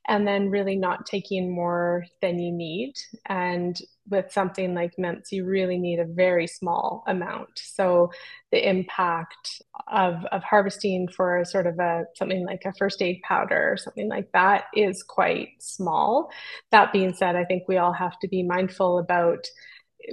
and 0.08 0.26
then 0.26 0.50
really 0.50 0.74
not 0.74 1.06
taking 1.06 1.54
more 1.54 2.04
than 2.20 2.38
you 2.38 2.50
need. 2.50 2.94
And 3.26 3.78
with 4.10 4.32
something 4.32 4.74
like 4.74 4.92
mimts 4.98 5.32
you 5.32 5.44
really 5.44 5.78
need 5.78 5.98
a 5.98 6.04
very 6.04 6.46
small 6.46 7.04
amount. 7.06 7.50
So 7.54 8.10
the 8.50 8.68
impact 8.68 9.62
of, 9.88 10.24
of 10.32 10.42
harvesting 10.42 11.08
for 11.08 11.44
sort 11.44 11.66
of 11.66 11.78
a 11.78 12.04
something 12.16 12.44
like 12.46 12.62
a 12.64 12.72
first 12.74 13.02
aid 13.02 13.20
powder 13.22 13.72
or 13.72 13.76
something 13.76 14.08
like 14.08 14.30
that 14.32 14.64
is 14.74 15.02
quite 15.02 15.48
small. 15.60 16.30
That 16.70 16.92
being 16.92 17.14
said 17.14 17.36
i 17.36 17.44
think 17.44 17.64
we 17.68 17.76
all 17.76 17.92
have 17.92 18.18
to 18.20 18.28
be 18.28 18.42
mindful 18.42 18.98
about 18.98 19.46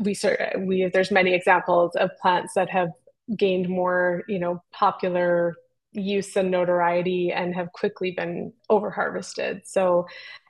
we 0.02 0.16
we 0.60 0.90
there's 0.92 1.12
many 1.12 1.34
examples 1.34 1.96
of 1.96 2.10
plants 2.22 2.54
that 2.56 2.70
have 2.70 2.90
gained 3.38 3.70
more 3.70 4.24
you 4.28 4.40
know 4.40 4.62
popular 4.72 5.56
use 5.92 6.36
and 6.36 6.52
notoriety 6.52 7.32
and 7.32 7.56
have 7.56 7.72
quickly 7.72 8.12
been 8.12 8.52
over 8.70 8.90
harvested 8.90 9.62
so 9.66 10.06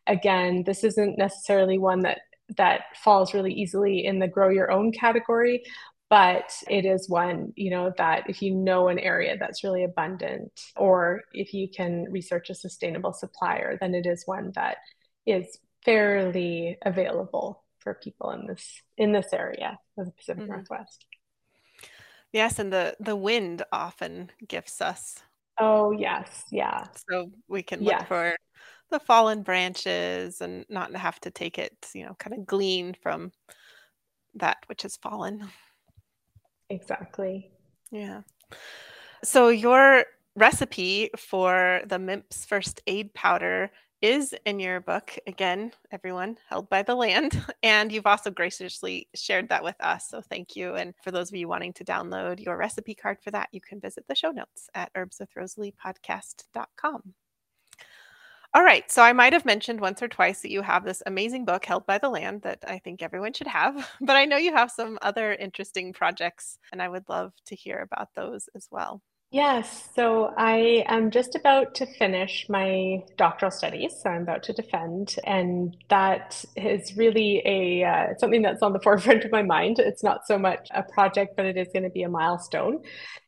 again 0.07 0.63
this 0.65 0.83
isn't 0.83 1.17
necessarily 1.17 1.77
one 1.77 2.01
that 2.01 2.21
that 2.57 2.81
falls 2.95 3.33
really 3.33 3.53
easily 3.53 4.05
in 4.05 4.19
the 4.19 4.27
grow 4.27 4.49
your 4.49 4.71
own 4.71 4.91
category 4.91 5.63
but 6.09 6.53
it 6.69 6.85
is 6.85 7.09
one 7.09 7.51
you 7.55 7.71
know 7.71 7.91
that 7.97 8.29
if 8.29 8.41
you 8.41 8.53
know 8.53 8.87
an 8.87 8.99
area 8.99 9.35
that's 9.39 9.63
really 9.63 9.83
abundant 9.83 10.51
or 10.75 11.23
if 11.33 11.53
you 11.53 11.67
can 11.67 12.05
research 12.11 12.49
a 12.49 12.55
sustainable 12.55 13.13
supplier 13.13 13.77
then 13.81 13.95
it 13.95 14.05
is 14.05 14.23
one 14.25 14.51
that 14.53 14.77
is 15.25 15.57
fairly 15.83 16.77
available 16.83 17.63
for 17.85 17.93
people 17.93 18.31
in 18.31 18.47
this 18.47 18.81
in 18.97 19.13
this 19.13 19.31
area 19.31 19.77
of 19.97 20.07
the 20.07 20.11
Pacific 20.11 20.43
mm-hmm. 20.43 20.53
Northwest. 20.53 21.05
Yes, 22.33 22.59
and 22.59 22.73
the 22.73 22.97
the 22.99 23.15
wind 23.15 23.63
often 23.71 24.31
gifts 24.45 24.81
us. 24.81 25.23
Oh 25.57 25.91
yes, 25.91 26.43
yeah. 26.51 26.87
So 27.09 27.31
we 27.47 27.63
can 27.63 27.79
look 27.79 27.93
yes. 27.93 28.07
for 28.07 28.35
the 28.91 28.99
fallen 28.99 29.43
branches 29.43 30.41
and 30.41 30.65
not 30.69 30.95
have 30.95 31.19
to 31.21 31.31
take 31.31 31.57
it, 31.57 31.89
you 31.93 32.05
know, 32.05 32.15
kind 32.19 32.37
of 32.37 32.45
glean 32.45 32.95
from 33.01 33.31
that 34.35 34.57
which 34.67 34.83
has 34.83 34.97
fallen. 34.97 35.47
Exactly. 36.69 37.49
Yeah. 37.91 38.21
So 39.23 39.49
your 39.49 40.05
recipe 40.35 41.09
for 41.17 41.81
the 41.87 41.97
Mimts 41.97 42.45
first 42.45 42.81
aid 42.87 43.13
powder 43.13 43.71
is 44.01 44.35
in 44.45 44.59
your 44.59 44.81
book 44.81 45.17
again 45.25 45.71
everyone 45.91 46.37
held 46.49 46.69
by 46.69 46.83
the 46.83 46.93
land 46.93 47.41
and 47.63 47.89
you've 47.91 48.05
also 48.05 48.29
graciously 48.29 49.07
shared 49.15 49.49
that 49.49 49.63
with 49.63 49.77
us 49.79 50.09
so 50.09 50.21
thank 50.21 50.55
you 50.55 50.75
and 50.75 50.93
for 51.01 51.09
those 51.11 51.31
of 51.31 51.35
you 51.35 51.47
wanting 51.47 51.71
to 51.71 51.85
download 51.85 52.43
your 52.43 52.57
recipe 52.57 52.93
card 52.93 53.17
for 53.23 53.31
that 53.31 53.47
you 53.53 53.61
can 53.61 53.79
visit 53.79 54.03
the 54.07 54.13
show 54.13 54.31
notes 54.31 54.69
at 54.75 54.93
herbswithrosalie.podcast.com 54.93 57.13
all 58.55 58.63
right 58.63 58.91
so 58.91 59.03
i 59.03 59.13
might 59.13 59.33
have 59.33 59.45
mentioned 59.45 59.79
once 59.79 60.01
or 60.01 60.07
twice 60.07 60.41
that 60.41 60.51
you 60.51 60.61
have 60.61 60.83
this 60.83 61.03
amazing 61.05 61.45
book 61.45 61.65
held 61.65 61.85
by 61.85 61.97
the 61.97 62.09
land 62.09 62.41
that 62.41 62.63
i 62.67 62.79
think 62.79 63.03
everyone 63.03 63.33
should 63.33 63.47
have 63.47 63.91
but 64.01 64.15
i 64.15 64.25
know 64.25 64.37
you 64.37 64.53
have 64.53 64.71
some 64.71 64.97
other 65.01 65.33
interesting 65.33 65.93
projects 65.93 66.57
and 66.71 66.81
i 66.81 66.87
would 66.87 67.07
love 67.09 67.33
to 67.45 67.55
hear 67.55 67.79
about 67.79 68.09
those 68.15 68.49
as 68.55 68.67
well 68.71 69.01
Yes, 69.31 69.89
so 69.93 70.33
I 70.37 70.85
am 70.87 71.11
just 71.11 71.35
about 71.35 71.75
to 71.75 71.85
finish 71.85 72.45
my 72.47 72.99
doctoral 73.17 73.51
studies. 73.51 73.93
So 74.01 74.09
I'm 74.09 74.21
about 74.21 74.43
to 74.43 74.53
defend, 74.53 75.15
and 75.25 75.75
that 75.89 76.45
is 76.55 76.95
really 76.95 77.41
a 77.43 77.83
uh, 77.83 78.07
something 78.17 78.43
that's 78.43 78.61
on 78.61 78.71
the 78.71 78.79
forefront 78.83 79.25
of 79.25 79.31
my 79.31 79.41
mind. 79.41 79.79
It's 79.79 80.03
not 80.03 80.25
so 80.25 80.37
much 80.37 80.69
a 80.73 80.83
project, 80.83 81.35
but 81.35 81.45
it 81.45 81.57
is 81.57 81.67
going 81.73 81.83
to 81.83 81.89
be 81.89 82.03
a 82.03 82.09
milestone, 82.09 82.83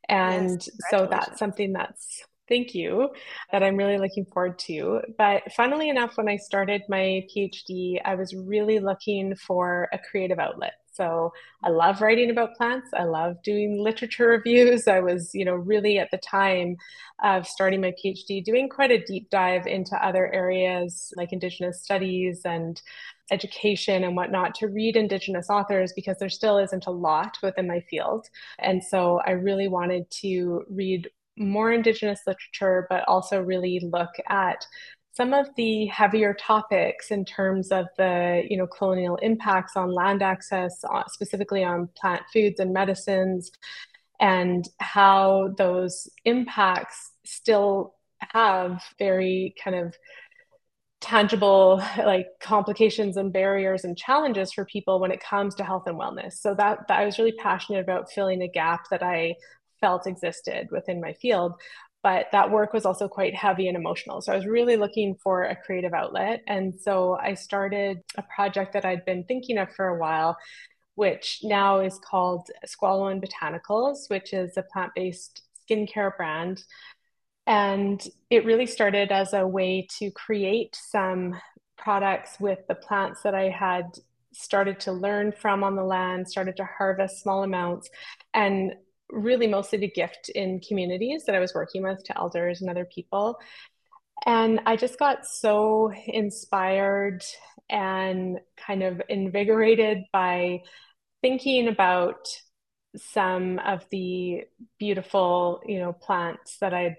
and 0.08 0.62
yes, 0.66 0.70
so 0.90 1.08
that's 1.12 1.38
something 1.40 1.74
that's 1.74 2.24
thank 2.48 2.74
you 2.74 3.10
that 3.52 3.64
I'm 3.64 3.76
really 3.76 3.98
looking 3.98 4.26
forward 4.26 4.60
to. 4.60 5.02
But 5.18 5.52
funnily 5.54 5.90
enough, 5.90 6.18
when 6.18 6.30
I 6.30 6.38
started 6.38 6.84
my 6.90 7.26
PhD, 7.36 8.00
I 8.04 8.16
was 8.16 8.34
really 8.36 8.80
looking 8.80 9.36
for 9.36 9.90
a 9.92 10.00
creative 10.00 10.40
outlet. 10.40 10.74
So 10.98 11.32
I 11.64 11.70
love 11.70 12.02
writing 12.02 12.32
about 12.32 12.56
plants. 12.56 12.90
I 12.92 13.04
love 13.04 13.36
doing 13.44 13.78
literature 13.80 14.28
reviews. 14.30 14.88
I 14.88 15.00
was, 15.00 15.34
you 15.34 15.46
know, 15.46 15.54
really 15.54 16.00
at 16.00 16.10
the 16.12 16.18
time 16.18 16.76
of 17.24 17.48
starting 17.48 17.82
my 17.82 17.94
PhD 18.04 18.44
doing 18.44 18.68
quite 18.68 18.92
a 18.92 19.04
deep 19.04 19.30
dive 19.30 19.68
into 19.68 19.96
other 20.04 20.34
areas 20.34 21.14
like 21.16 21.34
Indigenous 21.34 21.84
studies 21.84 22.42
and 22.46 22.82
education 23.30 24.04
and 24.04 24.16
whatnot 24.16 24.56
to 24.56 24.68
read 24.68 24.96
Indigenous 24.96 25.50
authors 25.50 25.94
because 25.96 26.18
there 26.18 26.30
still 26.30 26.58
isn't 26.58 26.88
a 26.88 26.92
lot 26.92 27.38
within 27.44 27.68
my 27.68 27.82
field. 27.90 28.28
And 28.60 28.84
so 28.84 29.20
I 29.26 29.32
really 29.32 29.68
wanted 29.68 30.10
to 30.22 30.64
read 30.70 31.10
more 31.38 31.72
Indigenous 31.72 32.22
literature, 32.26 32.88
but 32.90 33.04
also 33.08 33.42
really 33.42 33.80
look 33.92 34.12
at 34.28 34.66
some 35.14 35.34
of 35.34 35.50
the 35.58 35.88
heavier 35.88 36.36
topics 36.40 37.10
in 37.10 37.26
terms 37.26 37.72
of 37.72 37.88
the 37.98 38.44
you 38.48 38.56
know 38.56 38.68
colonial 38.68 39.16
impacts 39.18 39.76
on 39.76 39.92
land 39.92 40.22
access 40.22 40.84
uh, 40.88 41.04
specifically 41.08 41.64
on 41.64 41.90
plant 42.00 42.22
foods 42.32 42.60
and 42.60 42.72
medicines 42.72 43.52
and 44.20 44.70
how 44.80 45.54
those 45.58 46.08
impacts 46.26 47.12
still 47.26 47.96
have 48.20 48.82
very 49.00 49.56
kind 49.64 49.76
of 49.76 49.96
tangible 51.00 51.78
like 51.98 52.28
complications 52.40 53.18
and 53.18 53.32
barriers 53.32 53.84
and 53.84 53.98
challenges 53.98 54.52
for 54.52 54.66
people 54.66 55.00
when 55.00 55.12
it 55.12 55.20
comes 55.20 55.54
to 55.56 55.64
health 55.64 55.84
and 55.86 56.00
wellness. 56.00 56.34
So 56.34 56.56
that, 56.56 56.88
that 56.88 57.00
i 57.00 57.06
was 57.06 57.18
really 57.18 57.34
passionate 57.34 57.82
about 57.82 58.12
filling 58.12 58.42
a 58.42 58.48
gap 58.48 58.86
that 58.92 59.04
i 59.04 59.36
felt 59.80 60.08
existed 60.08 60.68
within 60.72 61.02
my 61.02 61.14
field 61.14 61.54
but 62.04 62.28
that 62.32 62.52
work 62.52 62.72
was 62.72 62.86
also 62.86 63.08
quite 63.08 63.36
heavy 63.36 63.68
and 63.68 63.76
emotional. 63.76 64.22
So 64.22 64.32
I 64.32 64.36
was 64.38 64.46
really 64.46 64.78
looking 64.78 65.16
for 65.16 65.44
a 65.44 65.58
creative 65.58 65.94
outlet. 65.94 66.42
And 66.48 66.80
so 66.80 67.18
I 67.22 67.34
started 67.34 68.02
a 68.18 68.24
project 68.34 68.72
that 68.74 68.86
I'd 68.86 69.04
been 69.04 69.24
thinking 69.26 69.58
of 69.58 69.74
for 69.74 69.88
a 69.88 70.00
while, 70.00 70.38
which 70.96 71.40
now 71.44 71.80
is 71.80 72.00
called 72.00 72.50
Skwalwen 72.66 73.22
Botanicals, 73.22 74.10
which 74.10 74.32
is 74.32 74.56
a 74.56 74.64
plant 74.64 74.94
based 74.96 75.42
skincare 75.70 76.16
brand. 76.16 76.64
And 77.46 78.02
it 78.30 78.46
really 78.46 78.68
started 78.68 79.12
as 79.12 79.34
a 79.34 79.46
way 79.46 79.88
to 80.00 80.10
create 80.12 80.78
some 80.80 81.36
products 81.78 82.40
with 82.40 82.60
the 82.70 82.76
plants 82.76 83.22
that 83.24 83.36
I 83.36 83.50
had 83.50 83.86
started 84.34 84.80
to 84.82 84.92
learn 84.92 85.32
from 85.32 85.64
on 85.64 85.76
the 85.76 85.84
land, 85.84 86.30
started 86.30 86.56
to 86.58 86.66
harvest 86.78 87.22
small 87.22 87.44
amounts, 87.44 87.90
and 88.34 88.74
really 89.10 89.48
mostly 89.48 89.80
to 89.80 89.88
gift 89.88 90.30
in 90.30 90.60
communities 90.60 91.26
that 91.26 91.36
I 91.36 91.40
was 91.40 91.54
working 91.54 91.84
with 91.84 92.04
to 92.06 92.18
elders 92.18 92.62
and 92.62 92.70
other 92.70 92.86
people. 92.86 93.40
And 94.26 94.62
I 94.66 94.76
just 94.76 95.00
got 95.00 95.26
so 95.26 95.92
inspired 96.06 97.24
and 97.70 98.40
kind 98.58 98.84
of 98.84 99.02
invigorated 99.10 100.04
by 100.12 100.62
thinking 101.22 101.68
about 101.68 102.28
some 102.96 103.60
of 103.60 103.86
the 103.92 104.44
beautiful, 104.80 105.62
you 105.66 105.80
know, 105.80 105.94
plants 105.94 106.58
that 106.60 106.74
I'd 106.74 106.98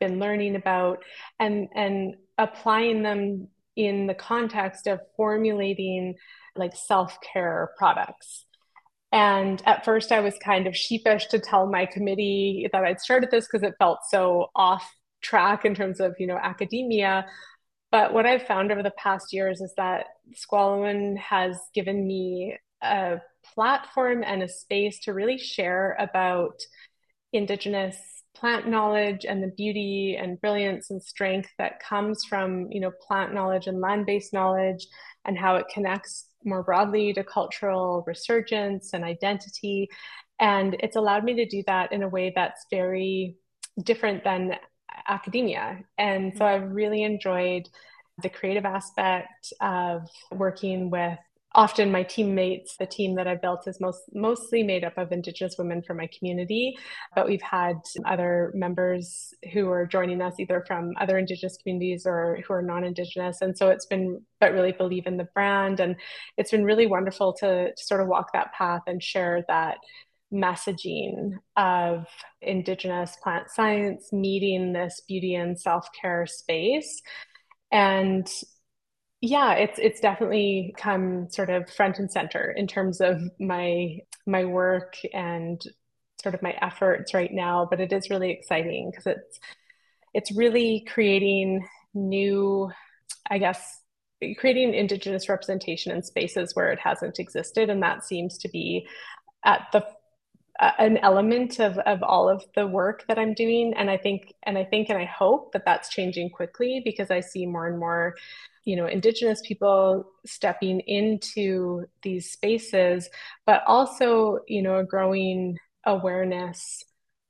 been 0.00 0.18
learning 0.18 0.56
about 0.56 1.04
and 1.38 1.68
and 1.74 2.16
applying 2.38 3.02
them 3.02 3.48
in 3.76 4.06
the 4.06 4.14
context 4.14 4.86
of 4.86 5.00
formulating 5.16 6.16
like 6.56 6.74
self-care 6.74 7.70
products 7.76 8.44
and 9.12 9.62
at 9.66 9.84
first, 9.84 10.12
I 10.12 10.20
was 10.20 10.34
kind 10.44 10.66
of 10.66 10.76
sheepish 10.76 11.26
to 11.28 11.38
tell 11.38 11.66
my 11.66 11.86
committee 11.86 12.68
that 12.72 12.84
I'd 12.84 13.00
started 13.00 13.30
this 13.30 13.46
because 13.46 13.66
it 13.66 13.74
felt 13.78 14.00
so 14.08 14.50
off 14.54 14.88
track 15.20 15.64
in 15.64 15.74
terms 15.74 16.00
of, 16.00 16.14
you 16.18 16.26
know, 16.26 16.38
academia. 16.40 17.26
But 17.90 18.14
what 18.14 18.24
I've 18.24 18.46
found 18.46 18.70
over 18.70 18.82
the 18.82 18.92
past 18.92 19.32
years 19.32 19.60
is 19.60 19.74
that 19.76 20.06
Skwalwen 20.34 21.18
has 21.18 21.58
given 21.74 22.06
me 22.06 22.56
a 22.82 23.20
platform 23.54 24.22
and 24.24 24.42
a 24.42 24.48
space 24.48 25.00
to 25.00 25.12
really 25.12 25.38
share 25.38 25.96
about 25.98 26.60
Indigenous 27.32 27.96
plant 28.34 28.68
knowledge 28.68 29.26
and 29.28 29.42
the 29.42 29.52
beauty 29.56 30.16
and 30.18 30.40
brilliance 30.40 30.90
and 30.90 31.02
strength 31.02 31.50
that 31.58 31.80
comes 31.80 32.24
from, 32.24 32.70
you 32.70 32.80
know, 32.80 32.92
plant 33.06 33.34
knowledge 33.34 33.66
and 33.66 33.80
land-based 33.80 34.32
knowledge 34.32 34.86
and 35.24 35.36
how 35.36 35.56
it 35.56 35.66
connects 35.72 36.26
more 36.44 36.62
broadly 36.62 37.12
to 37.12 37.24
cultural 37.24 38.04
resurgence 38.06 38.92
and 38.92 39.04
identity. 39.04 39.88
And 40.40 40.76
it's 40.80 40.96
allowed 40.96 41.24
me 41.24 41.34
to 41.34 41.46
do 41.46 41.62
that 41.66 41.92
in 41.92 42.02
a 42.02 42.08
way 42.08 42.32
that's 42.34 42.66
very 42.70 43.36
different 43.82 44.24
than 44.24 44.56
academia. 45.08 45.80
And 45.98 46.32
so 46.36 46.44
mm-hmm. 46.44 46.64
I've 46.64 46.70
really 46.70 47.02
enjoyed 47.02 47.68
the 48.22 48.28
creative 48.28 48.64
aspect 48.64 49.52
of 49.60 50.08
working 50.32 50.90
with 50.90 51.18
often 51.54 51.90
my 51.90 52.02
teammates 52.02 52.76
the 52.76 52.86
team 52.86 53.14
that 53.16 53.26
i 53.26 53.34
built 53.34 53.66
is 53.66 53.80
most 53.80 54.02
mostly 54.14 54.62
made 54.62 54.84
up 54.84 54.96
of 54.96 55.12
indigenous 55.12 55.56
women 55.58 55.82
from 55.82 55.96
my 55.96 56.08
community 56.16 56.76
but 57.14 57.26
we've 57.26 57.42
had 57.42 57.76
other 58.06 58.52
members 58.54 59.34
who 59.52 59.68
are 59.70 59.86
joining 59.86 60.20
us 60.20 60.34
either 60.38 60.64
from 60.66 60.92
other 61.00 61.18
indigenous 61.18 61.56
communities 61.56 62.04
or 62.06 62.38
who 62.46 62.54
are 62.54 62.62
non-indigenous. 62.62 63.40
And 63.40 63.56
so 63.56 63.68
it's 63.68 63.86
been 63.86 64.22
but 64.40 64.52
really 64.52 64.72
believe 64.72 65.06
in 65.06 65.16
the 65.16 65.28
brand. 65.34 65.80
And 65.80 65.96
it's 66.36 66.50
been 66.50 66.64
really 66.64 66.86
wonderful 66.86 67.32
to, 67.34 67.72
to 67.74 67.84
sort 67.84 68.00
of 68.00 68.08
walk 68.08 68.32
that 68.32 68.52
path 68.52 68.82
and 68.86 69.02
share 69.02 69.44
that 69.48 69.78
messaging 70.32 71.32
of 71.56 72.06
indigenous 72.40 73.16
plant 73.22 73.50
science 73.50 74.12
meeting 74.12 74.72
this 74.72 75.02
beauty 75.06 75.34
and 75.34 75.58
self-care 75.58 76.26
space. 76.26 77.02
And 77.72 78.28
yeah, 79.20 79.54
it's 79.54 79.78
it's 79.78 80.00
definitely 80.00 80.74
come 80.78 81.28
sort 81.30 81.50
of 81.50 81.68
front 81.68 81.98
and 81.98 82.10
center 82.10 82.50
in 82.50 82.66
terms 82.66 83.00
of 83.00 83.20
my 83.38 83.98
my 84.26 84.44
work 84.44 84.96
and 85.12 85.60
sort 86.22 86.34
of 86.34 86.42
my 86.42 86.54
efforts 86.62 87.12
right 87.12 87.32
now, 87.32 87.66
but 87.68 87.80
it 87.80 87.92
is 87.92 88.10
really 88.10 88.30
exciting 88.30 88.90
because 88.90 89.06
it's 89.06 89.40
it's 90.14 90.32
really 90.32 90.86
creating 90.88 91.66
new, 91.94 92.70
I 93.30 93.38
guess, 93.38 93.80
creating 94.38 94.74
indigenous 94.74 95.28
representation 95.28 95.92
in 95.92 96.02
spaces 96.02 96.54
where 96.54 96.72
it 96.72 96.78
hasn't 96.78 97.18
existed, 97.18 97.68
and 97.68 97.82
that 97.82 98.04
seems 98.04 98.38
to 98.38 98.48
be 98.48 98.86
at 99.44 99.66
the 99.72 99.84
an 100.60 100.98
element 100.98 101.58
of 101.58 101.78
of 101.78 102.02
all 102.02 102.28
of 102.28 102.44
the 102.54 102.66
work 102.66 103.04
that 103.08 103.18
I'm 103.18 103.34
doing, 103.34 103.74
and 103.76 103.90
I 103.90 103.96
think 103.96 104.34
and 104.42 104.58
I 104.58 104.64
think 104.64 104.90
and 104.90 104.98
I 104.98 105.04
hope 105.06 105.52
that 105.52 105.64
that's 105.64 105.88
changing 105.88 106.30
quickly 106.30 106.82
because 106.84 107.10
I 107.10 107.20
see 107.20 107.46
more 107.46 107.66
and 107.66 107.78
more 107.78 108.16
you 108.64 108.76
know 108.76 108.86
indigenous 108.86 109.40
people 109.46 110.04
stepping 110.26 110.80
into 110.80 111.86
these 112.02 112.30
spaces 112.30 113.08
but 113.46 113.62
also 113.66 114.40
you 114.48 114.60
know 114.62 114.78
a 114.78 114.84
growing 114.84 115.56
awareness 115.86 116.84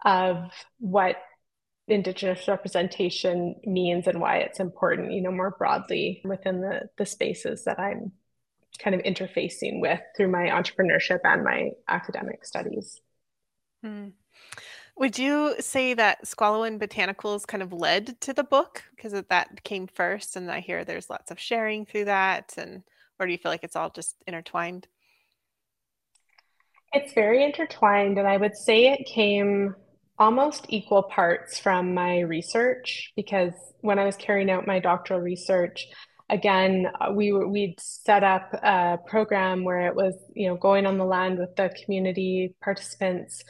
of 0.04 0.50
what 0.78 1.16
Indigenous 1.90 2.46
representation 2.46 3.56
means 3.64 4.06
and 4.06 4.20
why 4.20 4.38
it's 4.38 4.60
important, 4.60 5.12
you 5.12 5.20
know, 5.20 5.32
more 5.32 5.50
broadly 5.58 6.22
within 6.24 6.60
the, 6.60 6.88
the 6.96 7.06
spaces 7.06 7.64
that 7.64 7.80
I'm 7.80 8.12
kind 8.78 8.94
of 8.94 9.02
interfacing 9.02 9.80
with 9.80 10.00
through 10.16 10.28
my 10.28 10.46
entrepreneurship 10.46 11.20
and 11.24 11.42
my 11.42 11.70
academic 11.88 12.44
studies. 12.44 13.00
Hmm. 13.82 14.08
Would 14.96 15.18
you 15.18 15.54
say 15.60 15.94
that 15.94 16.26
Skwalwen 16.26 16.78
Botanicals 16.78 17.46
kind 17.46 17.62
of 17.62 17.72
led 17.72 18.20
to 18.20 18.34
the 18.34 18.44
book 18.44 18.82
because 18.94 19.12
that 19.12 19.64
came 19.64 19.86
first, 19.86 20.36
and 20.36 20.50
I 20.50 20.60
hear 20.60 20.84
there's 20.84 21.08
lots 21.08 21.30
of 21.30 21.40
sharing 21.40 21.86
through 21.86 22.04
that, 22.06 22.54
and 22.58 22.82
or 23.18 23.26
do 23.26 23.32
you 23.32 23.38
feel 23.38 23.50
like 23.50 23.64
it's 23.64 23.76
all 23.76 23.90
just 23.90 24.16
intertwined? 24.26 24.88
It's 26.92 27.14
very 27.14 27.42
intertwined, 27.44 28.18
and 28.18 28.28
I 28.28 28.36
would 28.36 28.56
say 28.56 28.88
it 28.88 29.06
came 29.06 29.74
almost 30.18 30.66
equal 30.68 31.04
parts 31.04 31.58
from 31.58 31.94
my 31.94 32.20
research 32.20 33.12
because 33.16 33.54
when 33.80 33.98
I 33.98 34.04
was 34.04 34.16
carrying 34.16 34.50
out 34.50 34.66
my 34.66 34.80
doctoral 34.80 35.20
research, 35.20 35.86
again, 36.28 36.88
we 37.14 37.32
we'd 37.32 37.80
set 37.80 38.22
up 38.22 38.52
a 38.52 38.98
program 39.06 39.64
where 39.64 39.86
it 39.86 39.94
was, 39.94 40.14
you 40.34 40.48
know, 40.48 40.56
going 40.56 40.84
on 40.84 40.98
the 40.98 41.06
land 41.06 41.38
with 41.38 41.56
the 41.56 41.74
community 41.84 42.54
participants 42.60 43.42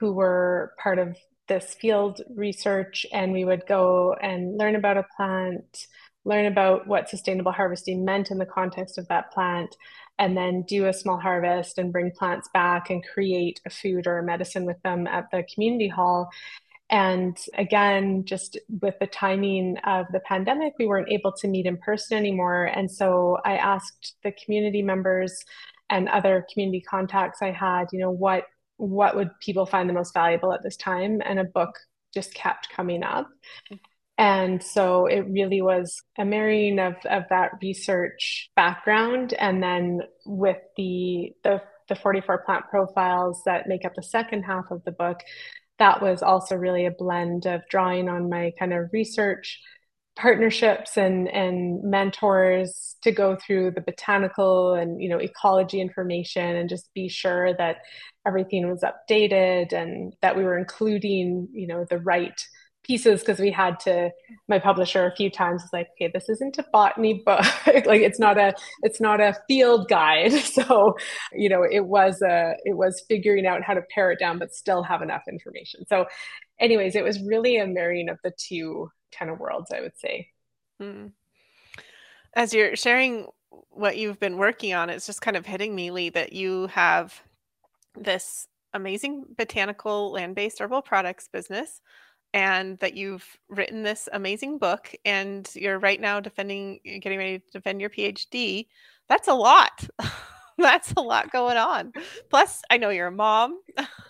who 0.00 0.12
were 0.12 0.72
part 0.82 0.98
of 0.98 1.16
this 1.46 1.74
field 1.74 2.22
research, 2.34 3.04
and 3.12 3.32
we 3.32 3.44
would 3.44 3.66
go 3.66 4.14
and 4.22 4.56
learn 4.56 4.74
about 4.74 4.96
a 4.96 5.06
plant, 5.16 5.86
learn 6.24 6.46
about 6.46 6.86
what 6.86 7.08
sustainable 7.08 7.52
harvesting 7.52 8.04
meant 8.04 8.30
in 8.30 8.38
the 8.38 8.46
context 8.46 8.98
of 8.98 9.06
that 9.08 9.30
plant, 9.30 9.76
and 10.18 10.36
then 10.36 10.62
do 10.62 10.86
a 10.86 10.92
small 10.92 11.18
harvest 11.18 11.78
and 11.78 11.92
bring 11.92 12.10
plants 12.10 12.48
back 12.54 12.88
and 12.88 13.04
create 13.06 13.60
a 13.66 13.70
food 13.70 14.06
or 14.06 14.18
a 14.18 14.22
medicine 14.22 14.64
with 14.64 14.80
them 14.82 15.06
at 15.06 15.30
the 15.30 15.44
community 15.54 15.88
hall. 15.88 16.30
And 16.88 17.38
again, 17.56 18.24
just 18.24 18.58
with 18.80 18.98
the 18.98 19.06
timing 19.06 19.76
of 19.84 20.06
the 20.12 20.20
pandemic, 20.20 20.74
we 20.78 20.86
weren't 20.86 21.12
able 21.12 21.32
to 21.32 21.48
meet 21.48 21.66
in 21.66 21.76
person 21.78 22.18
anymore. 22.18 22.64
And 22.64 22.90
so 22.90 23.38
I 23.44 23.56
asked 23.56 24.16
the 24.24 24.32
community 24.32 24.82
members 24.82 25.44
and 25.88 26.08
other 26.08 26.46
community 26.52 26.80
contacts 26.80 27.42
I 27.42 27.50
had, 27.50 27.86
you 27.92 27.98
know, 27.98 28.10
what 28.10 28.44
what 28.80 29.14
would 29.16 29.30
people 29.40 29.66
find 29.66 29.88
the 29.88 29.94
most 29.94 30.14
valuable 30.14 30.52
at 30.52 30.62
this 30.62 30.76
time? 30.76 31.20
And 31.24 31.38
a 31.38 31.44
book 31.44 31.78
just 32.12 32.34
kept 32.34 32.70
coming 32.70 33.02
up. 33.02 33.28
And 34.18 34.62
so 34.62 35.06
it 35.06 35.20
really 35.28 35.62
was 35.62 36.02
a 36.18 36.24
marrying 36.24 36.78
of, 36.78 36.94
of 37.08 37.24
that 37.30 37.52
research 37.62 38.50
background 38.56 39.32
and 39.34 39.62
then 39.62 40.00
with 40.26 40.58
the, 40.76 41.32
the 41.44 41.62
the 41.90 41.96
44 41.96 42.44
plant 42.46 42.64
profiles 42.70 43.42
that 43.44 43.66
make 43.66 43.84
up 43.84 43.94
the 43.94 44.02
second 44.02 44.44
half 44.44 44.70
of 44.70 44.82
the 44.84 44.92
book, 44.92 45.18
that 45.78 46.00
was 46.00 46.22
also 46.22 46.54
really 46.54 46.86
a 46.86 46.90
blend 46.90 47.46
of 47.46 47.62
drawing 47.68 48.08
on 48.08 48.30
my 48.30 48.52
kind 48.58 48.72
of 48.72 48.88
research 48.92 49.60
partnerships 50.16 50.96
and 50.96 51.28
and 51.28 51.82
mentors 51.82 52.96
to 53.02 53.12
go 53.12 53.36
through 53.36 53.70
the 53.70 53.80
botanical 53.80 54.74
and 54.74 55.00
you 55.00 55.08
know 55.08 55.18
ecology 55.18 55.80
information 55.80 56.56
and 56.56 56.68
just 56.68 56.92
be 56.94 57.08
sure 57.08 57.56
that 57.56 57.78
everything 58.26 58.68
was 58.68 58.82
updated 58.82 59.72
and 59.72 60.14
that 60.22 60.36
we 60.36 60.44
were 60.44 60.58
including 60.58 61.48
you 61.52 61.66
know 61.66 61.84
the 61.88 61.98
right 61.98 62.46
pieces 62.82 63.20
because 63.20 63.38
we 63.38 63.50
had 63.50 63.78
to 63.78 64.10
my 64.48 64.58
publisher 64.58 65.06
a 65.06 65.14
few 65.14 65.30
times 65.30 65.62
was 65.62 65.72
like 65.72 65.88
okay 65.92 66.10
this 66.12 66.28
isn't 66.28 66.58
a 66.58 66.64
botany 66.72 67.22
book. 67.24 67.44
Like 67.86 68.02
it's 68.02 68.18
not 68.18 68.38
a 68.38 68.54
it's 68.82 69.00
not 69.00 69.20
a 69.20 69.36
field 69.48 69.88
guide. 69.88 70.32
So 70.44 70.96
you 71.32 71.48
know 71.48 71.62
it 71.62 71.84
was 71.84 72.22
a 72.22 72.54
it 72.64 72.76
was 72.76 73.04
figuring 73.08 73.46
out 73.46 73.62
how 73.62 73.74
to 73.74 73.82
pare 73.94 74.10
it 74.12 74.18
down 74.18 74.38
but 74.38 74.54
still 74.54 74.82
have 74.82 75.02
enough 75.02 75.22
information. 75.28 75.86
So 75.86 76.06
anyways 76.60 76.94
it 76.94 77.02
was 77.02 77.20
really 77.22 77.56
a 77.56 77.66
marrying 77.66 78.08
of 78.08 78.18
the 78.22 78.32
two 78.36 78.90
kind 79.16 79.30
of 79.30 79.40
worlds 79.40 79.72
i 79.74 79.80
would 79.80 79.98
say. 79.98 80.28
Mm. 80.80 81.12
as 82.34 82.54
you're 82.54 82.74
sharing 82.74 83.26
what 83.70 83.98
you've 83.98 84.20
been 84.20 84.38
working 84.38 84.72
on 84.72 84.88
it's 84.88 85.06
just 85.06 85.20
kind 85.20 85.36
of 85.36 85.44
hitting 85.44 85.74
me 85.74 85.90
Leigh 85.90 86.10
that 86.10 86.32
you 86.32 86.68
have 86.68 87.22
this 87.98 88.46
amazing 88.72 89.24
botanical 89.36 90.12
land-based 90.12 90.60
herbal 90.60 90.82
products 90.82 91.28
business 91.32 91.80
and 92.32 92.78
that 92.78 92.94
you've 92.94 93.26
written 93.48 93.82
this 93.82 94.08
amazing 94.12 94.58
book 94.58 94.94
and 95.04 95.50
you're 95.56 95.80
right 95.80 96.00
now 96.00 96.20
defending 96.20 96.78
getting 96.84 97.18
ready 97.18 97.38
to 97.40 97.44
defend 97.52 97.80
your 97.80 97.90
phd 97.90 98.66
that's 99.10 99.28
a 99.28 99.34
lot. 99.34 99.86
That's 100.58 100.92
a 100.92 101.00
lot 101.00 101.32
going 101.32 101.56
on. 101.56 101.92
Plus 102.28 102.60
i 102.70 102.76
know 102.76 102.90
you're 102.90 103.08
a 103.08 103.12
mom. 103.12 103.60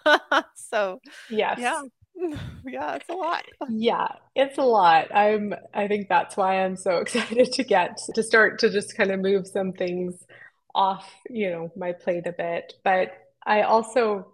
So 0.54 1.00
yes. 1.30 1.58
Yeah 1.58 1.82
yeah 2.66 2.96
it's 2.96 3.08
a 3.08 3.14
lot. 3.14 3.44
Yeah 3.68 4.08
it's 4.34 4.58
a 4.58 4.62
lot. 4.62 5.14
I'm 5.14 5.54
i 5.72 5.86
think 5.88 6.08
that's 6.08 6.36
why 6.36 6.64
i'm 6.64 6.76
so 6.76 6.98
excited 6.98 7.52
to 7.52 7.64
get 7.64 7.98
to 8.14 8.22
start 8.22 8.58
to 8.60 8.70
just 8.70 8.96
kind 8.96 9.10
of 9.10 9.20
move 9.20 9.46
some 9.46 9.72
things 9.72 10.14
off 10.74 11.10
you 11.28 11.50
know 11.50 11.70
my 11.76 11.92
plate 11.92 12.26
a 12.26 12.32
bit. 12.32 12.74
But 12.84 13.12
I 13.46 13.62
also 13.62 14.32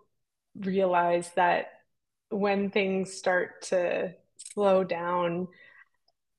realize 0.59 1.31
that 1.37 1.67
when 2.31 2.71
things 2.71 3.13
start 3.13 3.63
to 3.63 4.15
slow 4.37 4.85
down, 4.85 5.49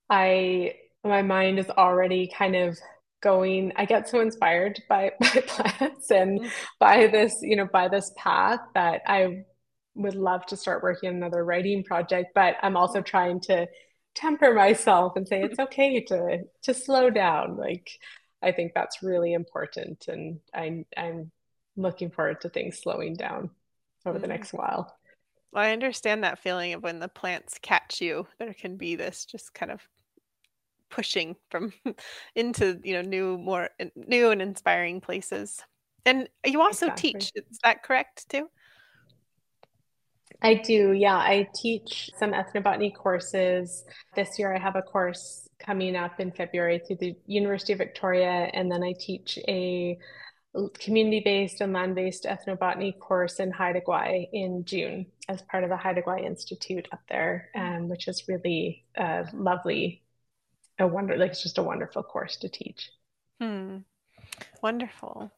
I 0.09 0.75
my 1.03 1.21
mind 1.21 1.59
is 1.59 1.69
already 1.69 2.27
kind 2.27 2.55
of 2.55 2.77
going 3.21 3.71
i 3.77 3.85
get 3.85 4.07
so 4.07 4.19
inspired 4.19 4.81
by 4.87 5.11
by 5.19 5.41
plants 5.47 6.11
and 6.11 6.39
mm-hmm. 6.39 6.49
by 6.79 7.07
this 7.07 7.39
you 7.41 7.55
know 7.55 7.67
by 7.71 7.87
this 7.87 8.11
path 8.15 8.59
that 8.73 9.01
i 9.07 9.43
would 9.95 10.15
love 10.15 10.45
to 10.45 10.55
start 10.55 10.83
working 10.83 11.09
on 11.09 11.15
another 11.15 11.43
writing 11.43 11.83
project 11.83 12.29
but 12.35 12.55
i'm 12.61 12.77
also 12.77 13.01
trying 13.01 13.39
to 13.39 13.67
temper 14.13 14.53
myself 14.53 15.13
and 15.15 15.27
say 15.27 15.41
it's 15.41 15.59
okay 15.59 16.01
to 16.01 16.39
to 16.61 16.73
slow 16.73 17.09
down 17.09 17.57
like 17.57 17.89
i 18.43 18.51
think 18.51 18.71
that's 18.73 19.01
really 19.01 19.33
important 19.33 20.05
and 20.07 20.39
i 20.53 20.83
i'm 20.95 21.31
looking 21.77 22.09
forward 22.09 22.41
to 22.41 22.49
things 22.49 22.79
slowing 22.79 23.15
down 23.15 23.49
over 24.05 24.17
mm. 24.17 24.21
the 24.21 24.27
next 24.27 24.53
while. 24.53 24.97
Well, 25.53 25.63
I 25.63 25.71
understand 25.71 26.23
that 26.23 26.39
feeling 26.39 26.73
of 26.73 26.83
when 26.83 26.99
the 26.99 27.07
plants 27.07 27.57
catch 27.61 28.01
you. 28.01 28.27
There 28.39 28.53
can 28.53 28.75
be 28.75 28.95
this 28.95 29.25
just 29.25 29.53
kind 29.53 29.71
of 29.71 29.81
pushing 30.89 31.35
from 31.49 31.73
into 32.35 32.79
you 32.83 32.93
know 32.93 33.01
new, 33.01 33.37
more 33.37 33.69
new 33.95 34.31
and 34.31 34.41
inspiring 34.41 34.99
places. 34.99 35.61
And 36.05 36.29
you 36.45 36.61
also 36.61 36.87
exactly. 36.87 37.13
teach. 37.13 37.31
Is 37.35 37.59
that 37.63 37.83
correct 37.83 38.29
too? 38.29 38.49
I 40.41 40.53
do, 40.53 40.91
yeah. 40.91 41.15
I 41.15 41.47
teach 41.55 42.11
some 42.17 42.31
ethnobotany 42.31 42.93
courses. 42.93 43.85
This 44.15 44.37
year 44.37 44.55
I 44.55 44.59
have 44.59 44.75
a 44.75 44.81
course 44.81 45.49
coming 45.57 45.95
up 45.95 46.19
in 46.19 46.31
February 46.31 46.79
through 46.85 46.97
the 46.97 47.15
University 47.25 47.73
of 47.73 47.79
Victoria, 47.79 48.49
and 48.53 48.71
then 48.71 48.83
I 48.83 48.93
teach 48.99 49.39
a 49.47 49.97
community-based 50.79 51.61
and 51.61 51.73
land-based 51.73 52.25
ethnobotany 52.25 52.97
course 52.99 53.39
in 53.39 53.51
Haida 53.51 53.81
Gwaii 53.81 54.27
in 54.31 54.65
June 54.65 55.05
as 55.29 55.41
part 55.43 55.63
of 55.63 55.69
the 55.69 55.77
Haida 55.77 56.01
Gwaii 56.01 56.25
Institute 56.25 56.87
up 56.91 57.01
there, 57.09 57.49
um, 57.55 57.89
which 57.89 58.07
is 58.07 58.27
really 58.27 58.85
a 58.95 59.25
lovely, 59.33 60.03
a 60.79 60.87
wonder, 60.87 61.17
like 61.17 61.31
it's 61.31 61.43
just 61.43 61.57
a 61.57 61.63
wonderful 61.63 62.03
course 62.03 62.37
to 62.37 62.49
teach. 62.49 62.91
Hmm. 63.39 63.77
Wonderful. 64.61 65.31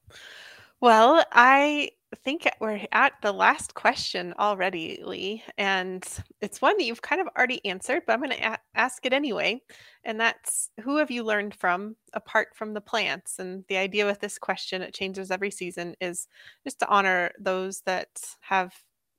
Well, 0.79 1.23
I 1.31 1.91
think 2.15 2.49
we're 2.59 2.85
at 2.91 3.13
the 3.21 3.31
last 3.31 3.73
question 3.75 4.33
already, 4.39 5.01
Leigh, 5.03 5.43
and 5.57 6.03
it's 6.41 6.61
one 6.61 6.77
that 6.77 6.83
you've 6.83 7.01
kind 7.01 7.21
of 7.21 7.27
already 7.37 7.63
answered, 7.65 8.03
but 8.05 8.13
I'm 8.13 8.21
going 8.21 8.37
to 8.37 8.53
a- 8.53 8.59
ask 8.75 9.05
it 9.05 9.13
anyway. 9.13 9.61
And 10.03 10.19
that's 10.19 10.69
who 10.81 10.97
have 10.97 11.11
you 11.11 11.23
learned 11.23 11.53
from 11.55 11.95
apart 12.13 12.49
from 12.55 12.73
the 12.73 12.81
plants? 12.81 13.39
And 13.39 13.63
the 13.67 13.77
idea 13.77 14.05
with 14.05 14.19
this 14.19 14.37
question, 14.39 14.81
it 14.81 14.93
changes 14.93 15.29
every 15.29 15.51
season, 15.51 15.95
is 16.01 16.27
just 16.63 16.79
to 16.79 16.87
honor 16.87 17.31
those 17.39 17.81
that 17.81 18.09
have 18.41 18.73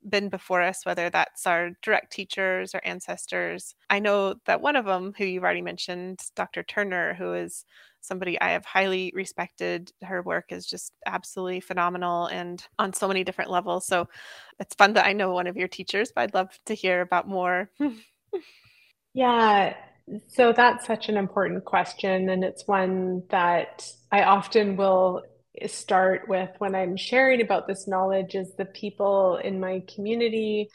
been 0.09 0.29
before 0.29 0.63
us, 0.63 0.85
whether 0.85 1.11
that's 1.11 1.47
our 1.47 1.71
direct 1.83 2.13
teachers 2.13 2.75
or 2.75 2.81
ancestors. 2.85 3.75
I 3.89 3.99
know 3.99 4.35
that 4.47 4.61
one 4.61 4.77
of 4.77 4.85
them, 4.85 5.13
who 5.17 5.25
you've 5.25 5.45
already 5.45 5.63
mentioned, 5.63 6.21
Dr. 6.35 6.63
Turner, 6.63 7.15
who 7.15 7.35
is 7.35 7.65
somebody 8.01 8.41
I 8.41 8.51
have 8.51 8.65
highly 8.65 9.13
respected. 9.15 9.93
Her 10.03 10.23
work 10.23 10.53
is 10.53 10.67
just 10.67 10.93
absolutely 11.07 11.61
phenomenal 11.61 12.27
and 12.27 12.67
on 12.79 12.93
so 12.93 13.07
many 13.07 13.25
different 13.25 13.51
levels. 13.51 13.87
So 13.87 14.09
it's 14.59 14.75
fun 14.75 14.95
that 14.95 15.07
I 15.07 15.13
know 15.13 15.33
one 15.33 15.47
of 15.47 15.57
your 15.57 15.69
teachers, 15.69 16.13
but 16.15 16.23
I'd 16.23 16.35
love 16.35 16.59
to 16.67 16.75
hear 16.75 17.03
about 17.03 17.29
more. 17.29 17.71
yeah. 19.15 19.75
So 20.29 20.53
that's 20.53 20.87
such 20.87 21.09
an 21.09 21.17
important 21.17 21.65
question. 21.65 22.31
And 22.31 22.43
it's 22.43 22.67
one 22.67 23.23
that 23.31 23.87
I 24.11 24.25
often 24.25 24.77
will 24.77 25.23
start 25.67 26.29
with 26.29 26.51
when 26.59 26.75
I'm 26.75 26.97
sharing 26.97 27.41
about 27.43 27.67
this 27.67 27.89
knowledge 27.89 28.35
is 28.35 28.55
the 28.57 28.65
people 28.65 29.37
in 29.37 29.61
my 29.61 29.83
community, 29.93 30.71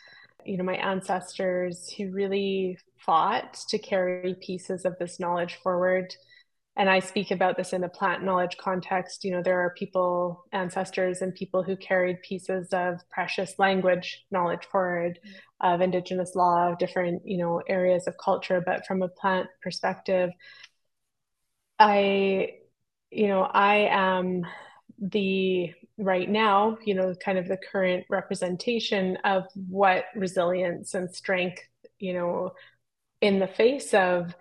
you 0.45 0.57
know, 0.57 0.63
my 0.63 0.75
ancestors 0.75 1.89
who 1.89 2.11
really 2.11 2.77
fought 2.97 3.55
to 3.69 3.77
carry 3.79 4.35
pieces 4.41 4.85
of 4.85 4.97
this 4.99 5.19
knowledge 5.19 5.55
forward 5.63 6.15
and 6.77 6.89
I 6.89 6.99
speak 6.99 7.31
about 7.31 7.55
this 7.55 7.71
in 7.71 7.81
the 7.81 7.87
plant 7.87 8.23
knowledge 8.23 8.57
context. 8.57 9.23
You 9.23 9.31
know, 9.31 9.41
there 9.41 9.61
are 9.61 9.73
people, 9.77 10.45
ancestors, 10.51 11.21
and 11.21 11.33
people 11.33 11.63
who 11.63 11.77
carried 11.77 12.21
pieces 12.21 12.67
of 12.73 12.99
precious 13.09 13.57
language 13.57 14.25
knowledge 14.29 14.65
forward 14.65 15.17
of 15.61 15.79
indigenous 15.79 16.35
law, 16.35 16.69
of 16.71 16.77
different, 16.77 17.21
you 17.25 17.37
know, 17.37 17.61
areas 17.69 18.07
of 18.07 18.15
culture. 18.17 18.61
But 18.65 18.85
from 18.85 19.01
a 19.01 19.07
plant 19.07 19.47
perspective, 19.61 20.31
I, 21.79 22.55
you 23.15 23.27
know, 23.27 23.43
I 23.43 23.87
am 23.89 24.45
the 24.99 25.71
right 25.97 26.29
now, 26.29 26.77
you 26.83 26.93
know, 26.93 27.15
kind 27.15 27.37
of 27.37 27.47
the 27.47 27.57
current 27.57 28.05
representation 28.09 29.17
of 29.23 29.45
what 29.69 30.05
resilience 30.15 30.93
and 30.93 31.13
strength, 31.13 31.61
you 31.97 32.13
know, 32.13 32.51
in 33.21 33.39
the 33.39 33.47
face 33.47 33.93
of 33.93 34.35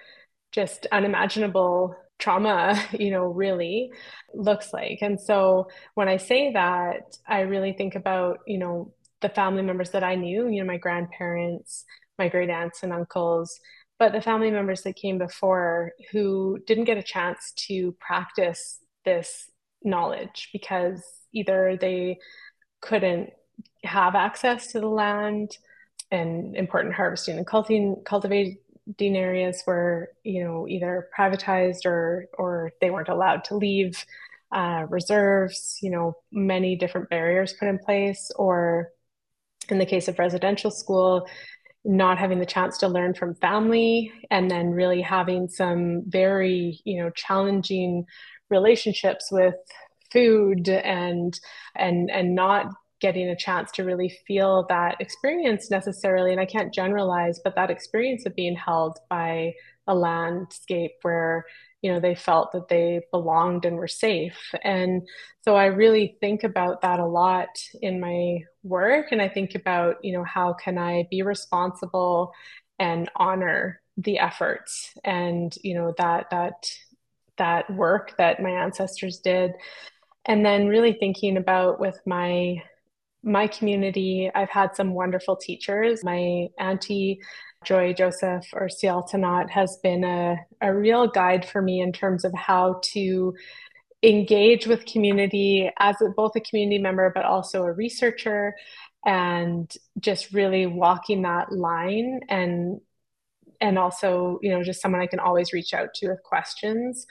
just 0.50 0.86
unimaginable 0.90 1.96
trauma, 2.18 2.80
you 2.98 3.12
know, 3.12 3.26
really 3.26 3.92
looks 4.34 4.72
like. 4.72 4.98
And 5.02 5.20
so 5.20 5.68
when 5.94 6.08
I 6.08 6.16
say 6.16 6.52
that, 6.52 7.16
I 7.26 7.42
really 7.42 7.72
think 7.74 7.94
about, 7.94 8.40
you 8.46 8.58
know, 8.58 8.92
the 9.20 9.28
family 9.28 9.62
members 9.62 9.90
that 9.90 10.02
I 10.02 10.16
knew, 10.16 10.48
you 10.48 10.60
know, 10.60 10.66
my 10.66 10.78
grandparents, 10.78 11.84
my 12.18 12.28
great 12.28 12.50
aunts 12.50 12.82
and 12.82 12.92
uncles, 12.92 13.60
but 14.04 14.12
the 14.12 14.20
family 14.20 14.50
members 14.50 14.82
that 14.82 14.96
came 14.96 15.16
before 15.16 15.92
who 16.12 16.58
didn't 16.66 16.84
get 16.84 16.98
a 16.98 17.02
chance 17.02 17.54
to 17.56 17.92
practice 17.92 18.80
this 19.06 19.50
knowledge 19.82 20.50
because 20.52 21.02
either 21.32 21.78
they 21.80 22.18
couldn't 22.82 23.30
have 23.82 24.14
access 24.14 24.72
to 24.72 24.80
the 24.80 24.86
land 24.86 25.56
and 26.10 26.54
important 26.54 26.92
harvesting 26.92 27.38
and 27.38 27.46
cultivating, 27.46 28.58
areas 29.00 29.62
were 29.66 30.10
you 30.22 30.44
know 30.44 30.68
either 30.68 31.08
privatized 31.18 31.86
or 31.86 32.26
or 32.34 32.72
they 32.82 32.90
weren't 32.90 33.08
allowed 33.08 33.42
to 33.42 33.56
leave 33.56 34.04
uh, 34.52 34.84
reserves 34.90 35.78
you 35.80 35.88
know 35.88 36.14
many 36.30 36.76
different 36.76 37.08
barriers 37.08 37.54
put 37.54 37.68
in 37.68 37.78
place 37.78 38.30
or 38.36 38.90
in 39.70 39.78
the 39.78 39.86
case 39.86 40.08
of 40.08 40.18
residential 40.18 40.70
school 40.70 41.26
not 41.84 42.18
having 42.18 42.38
the 42.38 42.46
chance 42.46 42.78
to 42.78 42.88
learn 42.88 43.14
from 43.14 43.34
family 43.34 44.10
and 44.30 44.50
then 44.50 44.70
really 44.70 45.02
having 45.02 45.48
some 45.48 46.02
very 46.06 46.80
you 46.84 47.02
know 47.02 47.10
challenging 47.10 48.04
relationships 48.50 49.28
with 49.30 49.54
food 50.12 50.68
and 50.68 51.38
and 51.76 52.10
and 52.10 52.34
not 52.34 52.66
getting 53.00 53.28
a 53.28 53.36
chance 53.36 53.70
to 53.72 53.84
really 53.84 54.16
feel 54.26 54.64
that 54.68 54.96
experience 55.00 55.70
necessarily. 55.70 56.32
And 56.32 56.40
i 56.40 56.46
can't 56.46 56.72
generalize 56.72 57.40
but 57.44 57.54
that 57.56 57.70
experience 57.70 58.24
of 58.24 58.34
being 58.34 58.56
held 58.56 58.98
by 59.10 59.52
a 59.86 59.94
landscape 59.94 60.92
where 61.02 61.44
you 61.84 61.92
know 61.92 62.00
they 62.00 62.14
felt 62.14 62.50
that 62.52 62.68
they 62.68 63.02
belonged 63.12 63.66
and 63.66 63.76
were 63.76 63.86
safe 63.86 64.54
and 64.64 65.02
so 65.42 65.54
i 65.54 65.66
really 65.66 66.16
think 66.18 66.42
about 66.42 66.80
that 66.80 66.98
a 66.98 67.04
lot 67.04 67.50
in 67.82 68.00
my 68.00 68.38
work 68.62 69.08
and 69.12 69.20
i 69.20 69.28
think 69.28 69.54
about 69.54 69.96
you 70.02 70.14
know 70.14 70.24
how 70.24 70.54
can 70.54 70.78
i 70.78 71.06
be 71.10 71.20
responsible 71.20 72.32
and 72.78 73.10
honor 73.16 73.82
the 73.98 74.18
efforts 74.18 74.94
and 75.04 75.56
you 75.62 75.74
know 75.74 75.92
that 75.98 76.30
that 76.30 76.66
that 77.36 77.70
work 77.70 78.16
that 78.16 78.42
my 78.42 78.50
ancestors 78.50 79.18
did 79.18 79.52
and 80.24 80.42
then 80.44 80.68
really 80.68 80.94
thinking 80.94 81.36
about 81.36 81.78
with 81.78 82.00
my 82.06 82.62
my 83.24 83.46
community, 83.46 84.30
I've 84.34 84.50
had 84.50 84.76
some 84.76 84.92
wonderful 84.92 85.36
teachers. 85.36 86.04
My 86.04 86.48
auntie, 86.58 87.20
Joy 87.64 87.92
Joseph 87.94 88.44
or 88.52 88.68
Ciel 88.68 89.06
Tanat, 89.10 89.50
has 89.50 89.78
been 89.82 90.04
a, 90.04 90.36
a 90.60 90.74
real 90.74 91.06
guide 91.06 91.44
for 91.44 91.62
me 91.62 91.80
in 91.80 91.92
terms 91.92 92.24
of 92.24 92.32
how 92.34 92.80
to 92.92 93.34
engage 94.02 94.66
with 94.66 94.84
community 94.84 95.70
as 95.78 96.00
a, 96.02 96.10
both 96.10 96.36
a 96.36 96.40
community 96.40 96.78
member 96.78 97.10
but 97.14 97.24
also 97.24 97.62
a 97.62 97.72
researcher 97.72 98.54
and 99.06 99.72
just 99.98 100.32
really 100.32 100.66
walking 100.66 101.22
that 101.22 101.50
line 101.50 102.20
and 102.28 102.80
and 103.60 103.78
also 103.78 104.38
you 104.42 104.50
know 104.50 104.62
just 104.62 104.82
someone 104.82 105.00
i 105.00 105.06
can 105.06 105.18
always 105.18 105.52
reach 105.52 105.72
out 105.72 105.94
to 105.94 106.08
with 106.08 106.22
questions. 106.22 107.06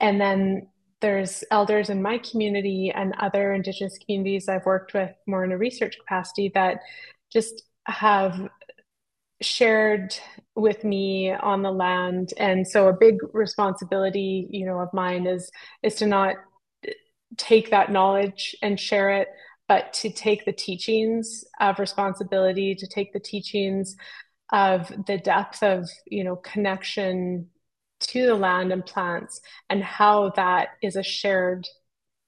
And 0.00 0.20
then 0.20 0.68
there's 1.00 1.44
elders 1.50 1.90
in 1.90 2.02
my 2.02 2.18
community 2.18 2.92
and 2.94 3.14
other 3.18 3.52
Indigenous 3.52 3.98
communities 3.98 4.48
I've 4.48 4.64
worked 4.64 4.94
with 4.94 5.10
more 5.26 5.44
in 5.44 5.52
a 5.52 5.58
research 5.58 5.98
capacity 5.98 6.50
that 6.54 6.80
just 7.32 7.64
have 7.86 8.48
shared 9.40 10.16
with 10.54 10.84
me 10.84 11.32
on 11.32 11.62
the 11.62 11.72
land. 11.72 12.32
And 12.38 12.66
so 12.66 12.88
a 12.88 12.92
big 12.92 13.16
responsibility 13.32 14.46
you 14.50 14.66
know 14.66 14.78
of 14.80 14.92
mine 14.92 15.26
is 15.26 15.50
is 15.82 15.96
to 15.96 16.06
not 16.06 16.36
take 17.36 17.70
that 17.70 17.90
knowledge 17.90 18.54
and 18.62 18.78
share 18.78 19.10
it 19.10 19.28
but 19.68 19.92
to 19.94 20.10
take 20.10 20.44
the 20.44 20.52
teachings 20.52 21.44
of 21.60 21.78
responsibility 21.78 22.74
to 22.74 22.86
take 22.86 23.12
the 23.12 23.20
teachings 23.20 23.96
of 24.52 24.92
the 25.06 25.18
depth 25.18 25.62
of 25.62 25.88
you 26.06 26.22
know 26.22 26.36
connection 26.36 27.48
to 28.00 28.26
the 28.26 28.34
land 28.34 28.72
and 28.72 28.84
plants 28.84 29.40
and 29.70 29.82
how 29.82 30.30
that 30.36 30.68
is 30.82 30.96
a 30.96 31.02
shared 31.02 31.66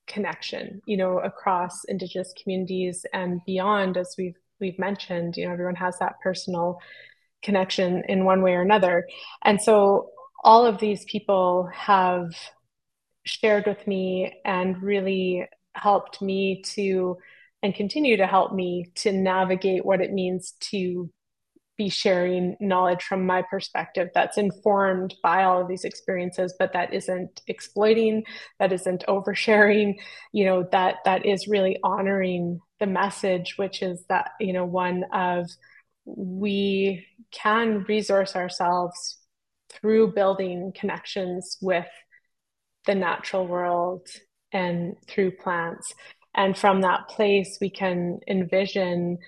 connection 0.07 0.80
you 0.86 0.96
know 0.96 1.18
across 1.18 1.84
indigenous 1.84 2.32
communities 2.42 3.04
and 3.12 3.40
beyond 3.44 3.96
as 3.96 4.14
we've 4.16 4.38
we've 4.61 4.78
mentioned 4.78 5.36
you 5.36 5.46
know 5.46 5.52
everyone 5.52 5.76
has 5.76 5.98
that 5.98 6.20
personal 6.22 6.78
connection 7.42 8.02
in 8.09 8.24
one 8.24 8.42
way 8.42 8.52
or 8.52 8.62
another. 8.62 9.07
And 9.44 9.61
so 9.61 10.11
all 10.42 10.66
of 10.66 10.78
these 10.78 11.04
people 11.04 11.70
have 11.72 12.30
shared 13.24 13.66
with 13.66 13.86
me 13.86 14.34
and 14.44 14.82
really 14.82 15.46
helped 15.74 16.20
me 16.20 16.62
to 16.74 17.16
and 17.62 17.74
continue 17.74 18.16
to 18.18 18.26
help 18.26 18.52
me 18.52 18.86
to 18.96 19.12
navigate 19.12 19.84
what 19.84 20.00
it 20.00 20.12
means 20.12 20.52
to 20.61 21.11
be 21.76 21.88
sharing 21.88 22.57
knowledge 22.61 23.02
from 23.02 23.26
my 23.26 23.42
perspective 23.50 24.09
that's 24.14 24.38
informed 24.38 25.14
by 25.22 25.44
all 25.44 25.61
of 25.61 25.68
these 25.68 25.84
experiences 25.84 26.54
but 26.59 26.72
that 26.72 26.94
isn't 26.94 27.42
exploiting 27.48 28.24
that 28.59 28.72
isn't 28.72 29.04
oversharing 29.09 29.94
you 30.32 30.46
know 30.46 30.66
that 30.72 30.96
that 31.04 31.26
is 31.26 31.48
really 31.48 31.76
honoring 31.84 32.59
the 32.81 32.87
message 32.87 33.55
which 33.57 33.83
is 33.83 34.05
that 34.09 34.31
you 34.41 34.53
know 34.53 34.64
one 34.64 35.05
of 35.12 35.49
we 36.05 37.07
can 37.33 37.85
resource 37.89 38.37
ourselves 38.37 39.18
through 39.72 40.12
building 40.12 40.72
connections 40.74 41.59
with 41.61 41.89
the 42.87 42.95
natural 42.95 43.47
world 43.47 44.07
and 44.53 44.97
through 45.09 45.31
plants 45.31 45.93
and 46.35 46.57
from 46.57 46.83
that 46.83 47.09
place 47.09 47.59
we 47.61 47.70
can 47.70 48.20
envision 48.29 49.18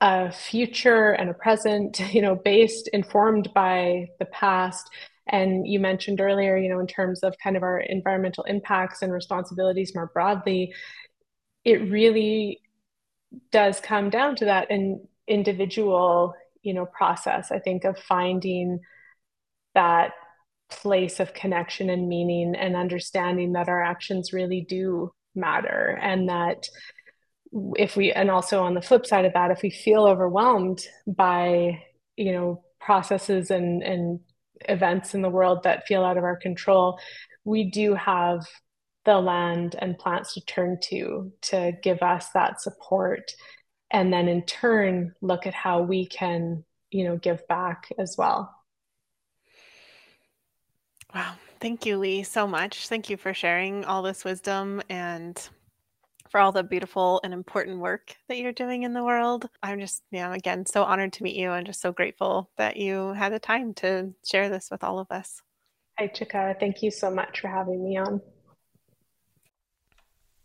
a 0.00 0.30
future 0.30 1.10
and 1.10 1.30
a 1.30 1.34
present, 1.34 2.00
you 2.14 2.22
know, 2.22 2.36
based, 2.36 2.88
informed 2.92 3.50
by 3.54 4.06
the 4.18 4.26
past. 4.26 4.88
And 5.26 5.66
you 5.66 5.78
mentioned 5.78 6.20
earlier, 6.20 6.56
you 6.56 6.68
know, 6.70 6.78
in 6.78 6.86
terms 6.86 7.22
of 7.22 7.34
kind 7.42 7.56
of 7.56 7.62
our 7.62 7.80
environmental 7.80 8.44
impacts 8.44 9.02
and 9.02 9.12
responsibilities 9.12 9.94
more 9.94 10.10
broadly, 10.14 10.72
it 11.64 11.90
really 11.90 12.60
does 13.50 13.80
come 13.80 14.10
down 14.10 14.36
to 14.36 14.46
that 14.46 14.70
an 14.70 15.06
individual, 15.26 16.34
you 16.62 16.74
know, 16.74 16.86
process, 16.86 17.50
I 17.50 17.58
think, 17.58 17.84
of 17.84 17.98
finding 17.98 18.80
that 19.74 20.12
place 20.70 21.20
of 21.20 21.34
connection 21.34 21.88
and 21.90 22.08
meaning 22.08 22.54
and 22.54 22.76
understanding 22.76 23.52
that 23.52 23.68
our 23.68 23.82
actions 23.82 24.32
really 24.32 24.64
do 24.68 25.12
matter 25.34 25.98
and 26.02 26.28
that 26.28 26.66
if 27.76 27.96
we 27.96 28.12
and 28.12 28.30
also 28.30 28.62
on 28.62 28.74
the 28.74 28.82
flip 28.82 29.06
side 29.06 29.24
of 29.24 29.32
that 29.32 29.50
if 29.50 29.62
we 29.62 29.70
feel 29.70 30.04
overwhelmed 30.04 30.84
by 31.06 31.82
you 32.16 32.32
know 32.32 32.62
processes 32.80 33.50
and 33.50 33.82
and 33.82 34.20
events 34.68 35.14
in 35.14 35.22
the 35.22 35.30
world 35.30 35.62
that 35.62 35.86
feel 35.86 36.04
out 36.04 36.18
of 36.18 36.24
our 36.24 36.36
control 36.36 36.98
we 37.44 37.70
do 37.70 37.94
have 37.94 38.44
the 39.08 39.18
land 39.18 39.74
and 39.78 39.98
plants 39.98 40.34
to 40.34 40.40
turn 40.42 40.76
to 40.82 41.32
to 41.40 41.72
give 41.82 42.02
us 42.02 42.28
that 42.34 42.60
support 42.60 43.32
and 43.90 44.12
then 44.12 44.28
in 44.28 44.42
turn 44.42 45.14
look 45.22 45.46
at 45.46 45.54
how 45.54 45.80
we 45.80 46.04
can 46.04 46.62
you 46.90 47.04
know 47.04 47.16
give 47.16 47.48
back 47.48 47.90
as 47.98 48.16
well 48.18 48.54
wow 51.14 51.32
thank 51.58 51.86
you 51.86 51.96
Leigh 51.96 52.22
so 52.22 52.46
much 52.46 52.86
thank 52.86 53.08
you 53.08 53.16
for 53.16 53.32
sharing 53.32 53.82
all 53.86 54.02
this 54.02 54.26
wisdom 54.26 54.82
and 54.90 55.48
for 56.28 56.38
all 56.38 56.52
the 56.52 56.62
beautiful 56.62 57.22
and 57.24 57.32
important 57.32 57.78
work 57.78 58.14
that 58.28 58.36
you're 58.36 58.52
doing 58.52 58.82
in 58.82 58.92
the 58.92 59.02
world. 59.02 59.48
I'm 59.62 59.80
just, 59.80 60.02
you 60.10 60.20
know, 60.20 60.32
again, 60.32 60.66
so 60.66 60.82
honored 60.84 61.14
to 61.14 61.22
meet 61.22 61.36
you 61.36 61.52
and 61.52 61.66
just 61.66 61.80
so 61.80 61.90
grateful 61.90 62.50
that 62.58 62.76
you 62.76 63.14
had 63.14 63.32
the 63.32 63.38
time 63.38 63.72
to 63.76 64.12
share 64.26 64.50
this 64.50 64.68
with 64.70 64.84
all 64.84 64.98
of 64.98 65.10
us. 65.10 65.40
Hi, 65.98 66.06
Chika. 66.06 66.60
Thank 66.60 66.82
you 66.82 66.90
so 66.90 67.10
much 67.10 67.40
for 67.40 67.48
having 67.48 67.82
me 67.82 67.96
on. 67.96 68.20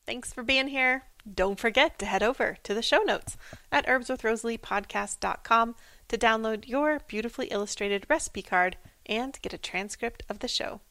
Thanks 0.05 0.33
for 0.33 0.43
being 0.43 0.67
here. 0.67 1.03
Don't 1.31 1.59
forget 1.59 1.97
to 1.99 2.05
head 2.05 2.21
over 2.21 2.57
to 2.63 2.73
the 2.73 2.81
show 2.81 2.99
notes 2.99 3.37
at 3.71 3.87
herbswithrosalie.podcast.com 3.87 5.75
to 6.09 6.17
download 6.17 6.67
your 6.67 6.99
beautifully 7.07 7.47
illustrated 7.47 8.05
recipe 8.09 8.41
card 8.41 8.77
and 9.05 9.39
get 9.41 9.53
a 9.53 9.57
transcript 9.57 10.23
of 10.29 10.39
the 10.39 10.47
show. 10.47 10.81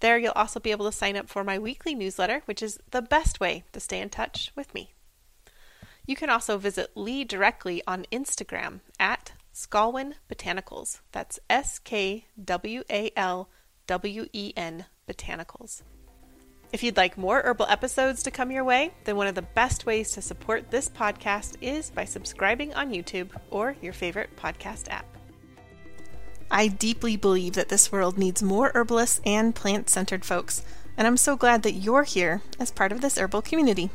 There, 0.00 0.18
you'll 0.18 0.32
also 0.32 0.58
be 0.58 0.72
able 0.72 0.86
to 0.86 0.92
sign 0.96 1.16
up 1.16 1.28
for 1.28 1.44
my 1.44 1.58
weekly 1.58 1.94
newsletter, 1.94 2.42
which 2.46 2.62
is 2.62 2.80
the 2.90 3.00
best 3.00 3.38
way 3.38 3.64
to 3.72 3.80
stay 3.80 4.00
in 4.00 4.10
touch 4.10 4.50
with 4.56 4.74
me. 4.74 4.92
You 6.04 6.16
can 6.16 6.28
also 6.28 6.58
visit 6.58 6.90
Leigh 6.94 7.24
directly 7.24 7.82
on 7.86 8.04
Instagram 8.12 8.80
at 8.98 9.32
Skwalwen 9.54 10.14
Botanicals. 10.28 11.00
That's 11.12 11.38
S 11.48 11.78
K 11.78 12.26
W 12.42 12.82
A 12.90 13.10
L 13.16 13.48
W 13.86 14.26
E 14.32 14.52
N 14.56 14.86
Botanicals. 15.08 15.82
If 16.74 16.82
you'd 16.82 16.96
like 16.96 17.16
more 17.16 17.40
herbal 17.40 17.66
episodes 17.68 18.24
to 18.24 18.32
come 18.32 18.50
your 18.50 18.64
way, 18.64 18.90
then 19.04 19.14
one 19.14 19.28
of 19.28 19.36
the 19.36 19.42
best 19.42 19.86
ways 19.86 20.10
to 20.10 20.20
support 20.20 20.72
this 20.72 20.88
podcast 20.88 21.54
is 21.60 21.88
by 21.88 22.04
subscribing 22.04 22.74
on 22.74 22.90
YouTube 22.90 23.28
or 23.48 23.76
your 23.80 23.92
favorite 23.92 24.34
podcast 24.34 24.90
app. 24.90 25.06
I 26.50 26.66
deeply 26.66 27.16
believe 27.16 27.52
that 27.52 27.68
this 27.68 27.92
world 27.92 28.18
needs 28.18 28.42
more 28.42 28.72
herbalists 28.74 29.20
and 29.24 29.54
plant 29.54 29.88
centered 29.88 30.24
folks, 30.24 30.64
and 30.96 31.06
I'm 31.06 31.16
so 31.16 31.36
glad 31.36 31.62
that 31.62 31.74
you're 31.74 32.02
here 32.02 32.42
as 32.58 32.72
part 32.72 32.90
of 32.90 33.02
this 33.02 33.18
herbal 33.18 33.42
community. 33.42 33.90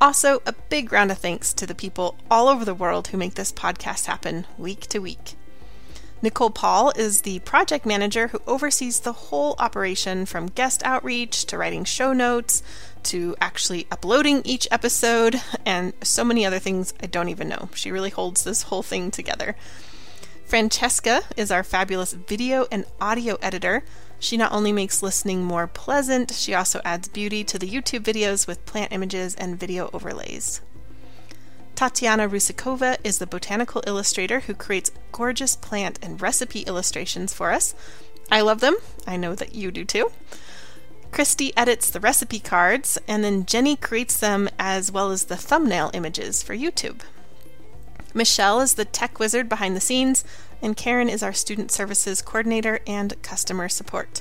Also, 0.00 0.42
a 0.46 0.54
big 0.68 0.92
round 0.92 1.10
of 1.10 1.18
thanks 1.18 1.52
to 1.54 1.66
the 1.66 1.74
people 1.74 2.16
all 2.30 2.46
over 2.46 2.64
the 2.64 2.72
world 2.72 3.08
who 3.08 3.18
make 3.18 3.34
this 3.34 3.50
podcast 3.50 4.06
happen 4.06 4.46
week 4.56 4.82
to 4.82 5.00
week. 5.00 5.34
Nicole 6.22 6.50
Paul 6.50 6.92
is 6.96 7.22
the 7.22 7.38
project 7.40 7.86
manager 7.86 8.28
who 8.28 8.42
oversees 8.46 9.00
the 9.00 9.12
whole 9.12 9.54
operation 9.58 10.26
from 10.26 10.48
guest 10.48 10.82
outreach 10.84 11.46
to 11.46 11.56
writing 11.56 11.84
show 11.84 12.12
notes 12.12 12.62
to 13.04 13.34
actually 13.40 13.86
uploading 13.90 14.42
each 14.44 14.68
episode 14.70 15.40
and 15.64 15.94
so 16.02 16.22
many 16.22 16.44
other 16.44 16.58
things 16.58 16.92
I 17.02 17.06
don't 17.06 17.30
even 17.30 17.48
know. 17.48 17.70
She 17.74 17.90
really 17.90 18.10
holds 18.10 18.44
this 18.44 18.64
whole 18.64 18.82
thing 18.82 19.10
together. 19.10 19.56
Francesca 20.44 21.22
is 21.38 21.50
our 21.50 21.62
fabulous 21.62 22.12
video 22.12 22.66
and 22.70 22.84
audio 23.00 23.36
editor. 23.40 23.82
She 24.18 24.36
not 24.36 24.52
only 24.52 24.72
makes 24.72 25.02
listening 25.02 25.42
more 25.42 25.66
pleasant, 25.66 26.32
she 26.32 26.52
also 26.52 26.82
adds 26.84 27.08
beauty 27.08 27.44
to 27.44 27.58
the 27.58 27.70
YouTube 27.70 28.00
videos 28.00 28.46
with 28.46 28.66
plant 28.66 28.92
images 28.92 29.34
and 29.36 29.58
video 29.58 29.88
overlays. 29.94 30.60
Tatiana 31.80 32.28
Rusikova 32.28 32.98
is 33.02 33.16
the 33.16 33.26
botanical 33.26 33.82
illustrator 33.86 34.40
who 34.40 34.52
creates 34.52 34.92
gorgeous 35.12 35.56
plant 35.56 35.98
and 36.02 36.20
recipe 36.20 36.60
illustrations 36.60 37.32
for 37.32 37.52
us. 37.52 37.74
I 38.30 38.42
love 38.42 38.60
them. 38.60 38.76
I 39.06 39.16
know 39.16 39.34
that 39.34 39.54
you 39.54 39.70
do 39.70 39.86
too. 39.86 40.12
Christy 41.10 41.56
edits 41.56 41.88
the 41.88 41.98
recipe 41.98 42.38
cards, 42.38 42.98
and 43.08 43.24
then 43.24 43.46
Jenny 43.46 43.76
creates 43.76 44.18
them 44.18 44.50
as 44.58 44.92
well 44.92 45.10
as 45.10 45.24
the 45.24 45.38
thumbnail 45.38 45.90
images 45.94 46.42
for 46.42 46.54
YouTube. 46.54 47.00
Michelle 48.12 48.60
is 48.60 48.74
the 48.74 48.84
tech 48.84 49.18
wizard 49.18 49.48
behind 49.48 49.74
the 49.74 49.80
scenes, 49.80 50.22
and 50.60 50.76
Karen 50.76 51.08
is 51.08 51.22
our 51.22 51.32
student 51.32 51.70
services 51.70 52.20
coordinator 52.20 52.80
and 52.86 53.22
customer 53.22 53.70
support. 53.70 54.20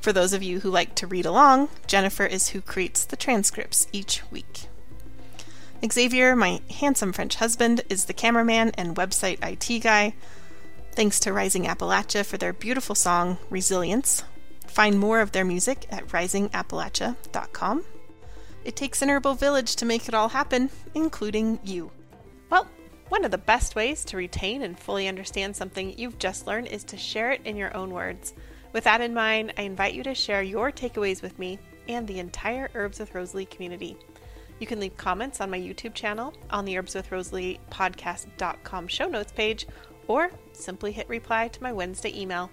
For 0.00 0.12
those 0.12 0.32
of 0.32 0.44
you 0.44 0.60
who 0.60 0.70
like 0.70 0.94
to 0.94 1.08
read 1.08 1.26
along, 1.26 1.70
Jennifer 1.88 2.24
is 2.24 2.50
who 2.50 2.60
creates 2.60 3.04
the 3.04 3.16
transcripts 3.16 3.88
each 3.90 4.22
week. 4.30 4.68
Xavier, 5.90 6.36
my 6.36 6.60
handsome 6.70 7.12
French 7.12 7.34
husband, 7.36 7.80
is 7.88 8.04
the 8.04 8.12
cameraman 8.12 8.70
and 8.78 8.94
website 8.94 9.42
IT 9.42 9.82
guy. 9.82 10.14
Thanks 10.92 11.18
to 11.20 11.32
Rising 11.32 11.64
Appalachia 11.64 12.24
for 12.24 12.36
their 12.36 12.52
beautiful 12.52 12.94
song, 12.94 13.38
Resilience. 13.50 14.22
Find 14.68 14.98
more 14.98 15.20
of 15.20 15.32
their 15.32 15.44
music 15.44 15.86
at 15.90 16.06
risingappalachia.com. 16.08 17.84
It 18.64 18.76
takes 18.76 19.02
an 19.02 19.10
herbal 19.10 19.34
village 19.34 19.74
to 19.76 19.84
make 19.84 20.06
it 20.06 20.14
all 20.14 20.28
happen, 20.28 20.70
including 20.94 21.58
you. 21.64 21.90
Well, 22.48 22.68
one 23.08 23.24
of 23.24 23.32
the 23.32 23.38
best 23.38 23.74
ways 23.74 24.04
to 24.04 24.16
retain 24.16 24.62
and 24.62 24.78
fully 24.78 25.08
understand 25.08 25.56
something 25.56 25.98
you've 25.98 26.18
just 26.18 26.46
learned 26.46 26.68
is 26.68 26.84
to 26.84 26.96
share 26.96 27.32
it 27.32 27.40
in 27.44 27.56
your 27.56 27.76
own 27.76 27.90
words. 27.90 28.34
With 28.72 28.84
that 28.84 29.00
in 29.00 29.14
mind, 29.14 29.52
I 29.58 29.62
invite 29.62 29.94
you 29.94 30.04
to 30.04 30.14
share 30.14 30.42
your 30.42 30.70
takeaways 30.70 31.22
with 31.22 31.38
me 31.40 31.58
and 31.88 32.06
the 32.06 32.20
entire 32.20 32.70
Herbs 32.74 33.00
with 33.00 33.14
Rosalie 33.14 33.46
community. 33.46 33.96
You 34.62 34.66
can 34.68 34.78
leave 34.78 34.96
comments 34.96 35.40
on 35.40 35.50
my 35.50 35.58
YouTube 35.58 35.92
channel, 35.92 36.32
on 36.48 36.64
the 36.64 36.78
Herbs 36.78 36.94
with 36.94 37.10
Rosalie 37.10 37.58
podcast.com 37.72 38.86
show 38.86 39.08
notes 39.08 39.32
page, 39.32 39.66
or 40.06 40.30
simply 40.52 40.92
hit 40.92 41.08
reply 41.08 41.48
to 41.48 41.62
my 41.64 41.72
Wednesday 41.72 42.16
email. 42.16 42.48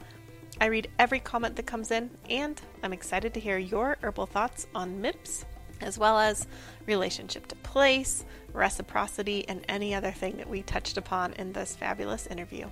I 0.59 0.65
read 0.65 0.89
every 0.97 1.19
comment 1.19 1.55
that 1.57 1.67
comes 1.67 1.91
in, 1.91 2.09
and 2.27 2.59
I'm 2.81 2.93
excited 2.93 3.35
to 3.35 3.39
hear 3.39 3.59
your 3.59 3.99
herbal 4.01 4.25
thoughts 4.25 4.65
on 4.73 4.99
mimts, 4.99 5.45
as 5.81 5.99
well 5.99 6.17
as 6.17 6.47
relationship 6.87 7.45
to 7.49 7.55
place, 7.57 8.25
reciprocity, 8.53 9.47
and 9.47 9.63
any 9.69 9.93
other 9.93 10.11
thing 10.11 10.37
that 10.37 10.49
we 10.49 10.63
touched 10.63 10.97
upon 10.97 11.33
in 11.33 11.53
this 11.53 11.75
fabulous 11.75 12.25
interview. 12.25 12.71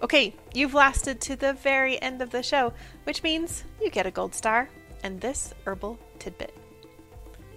Okay, 0.00 0.32
you've 0.54 0.74
lasted 0.74 1.20
to 1.22 1.34
the 1.34 1.54
very 1.54 2.00
end 2.00 2.22
of 2.22 2.30
the 2.30 2.44
show, 2.44 2.72
which 3.02 3.24
means 3.24 3.64
you 3.80 3.90
get 3.90 4.06
a 4.06 4.12
gold 4.12 4.32
star 4.32 4.68
and 5.02 5.20
this 5.20 5.52
herbal 5.66 5.98
tidbit. 6.20 6.61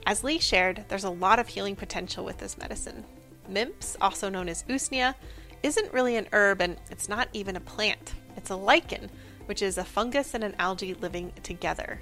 As 0.06 0.24
Leigh 0.24 0.40
shared, 0.40 0.86
there's 0.88 1.04
a 1.04 1.10
lot 1.10 1.40
of 1.40 1.48
healing 1.48 1.76
potential 1.76 2.24
with 2.24 2.38
this 2.38 2.58
medicine. 2.58 3.04
Mimts, 3.50 3.98
also 4.00 4.30
known 4.30 4.48
as 4.50 4.64
usnea, 4.64 5.16
isn't 5.64 5.94
really 5.94 6.16
an 6.16 6.28
herb 6.32 6.62
and 6.62 6.78
it's 6.92 7.10
not 7.10 7.28
even 7.34 7.56
a 7.56 7.62
plant. 7.62 8.14
It's 8.38 8.52
a 8.52 8.56
lichen, 8.56 9.10
which 9.48 9.64
is 9.64 9.78
a 9.78 9.84
fungus 9.84 10.36
and 10.36 10.44
an 10.44 10.56
algae 10.60 10.94
living 10.94 11.34
together. 11.42 12.02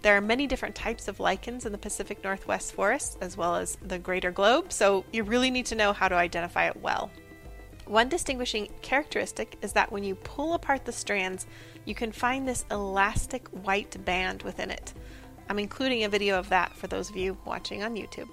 There 0.00 0.16
are 0.16 0.22
many 0.22 0.46
different 0.46 0.74
types 0.74 1.08
of 1.08 1.20
lichens 1.20 1.66
in 1.66 1.72
the 1.72 1.78
Pacific 1.78 2.24
Northwest 2.24 2.72
forest, 2.72 3.18
as 3.20 3.36
well 3.36 3.54
as 3.54 3.76
the 3.82 3.98
greater 3.98 4.30
globe, 4.30 4.72
so 4.72 5.04
you 5.12 5.22
really 5.22 5.50
need 5.50 5.66
to 5.66 5.74
know 5.74 5.92
how 5.92 6.08
to 6.08 6.14
identify 6.14 6.66
it 6.66 6.76
well. 6.76 7.10
One 7.86 8.08
distinguishing 8.08 8.68
characteristic 8.80 9.58
is 9.60 9.74
that 9.74 9.92
when 9.92 10.02
you 10.02 10.14
pull 10.14 10.54
apart 10.54 10.84
the 10.84 10.92
strands, 10.92 11.46
you 11.84 11.94
can 11.94 12.12
find 12.12 12.48
this 12.48 12.64
elastic 12.70 13.46
white 13.48 14.02
band 14.04 14.42
within 14.42 14.70
it. 14.70 14.94
I'm 15.48 15.58
including 15.58 16.04
a 16.04 16.08
video 16.08 16.38
of 16.38 16.48
that 16.48 16.74
for 16.76 16.86
those 16.86 17.10
of 17.10 17.16
you 17.16 17.36
watching 17.44 17.82
on 17.82 17.94
YouTube. 17.94 18.28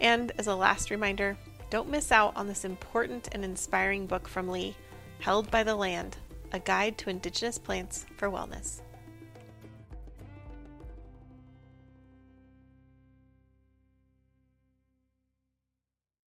And 0.00 0.32
as 0.38 0.46
a 0.46 0.54
last 0.54 0.90
reminder, 0.90 1.36
don't 1.70 1.90
miss 1.90 2.10
out 2.12 2.36
on 2.36 2.46
this 2.46 2.64
important 2.64 3.28
and 3.32 3.44
inspiring 3.44 4.06
book 4.06 4.28
from 4.28 4.48
Leigh, 4.48 4.76
Held 5.20 5.50
by 5.50 5.62
the 5.64 5.74
Land 5.74 6.16
A 6.52 6.58
Guide 6.58 6.96
to 6.98 7.10
Indigenous 7.10 7.58
Plants 7.58 8.06
for 8.16 8.30
Wellness. 8.30 8.80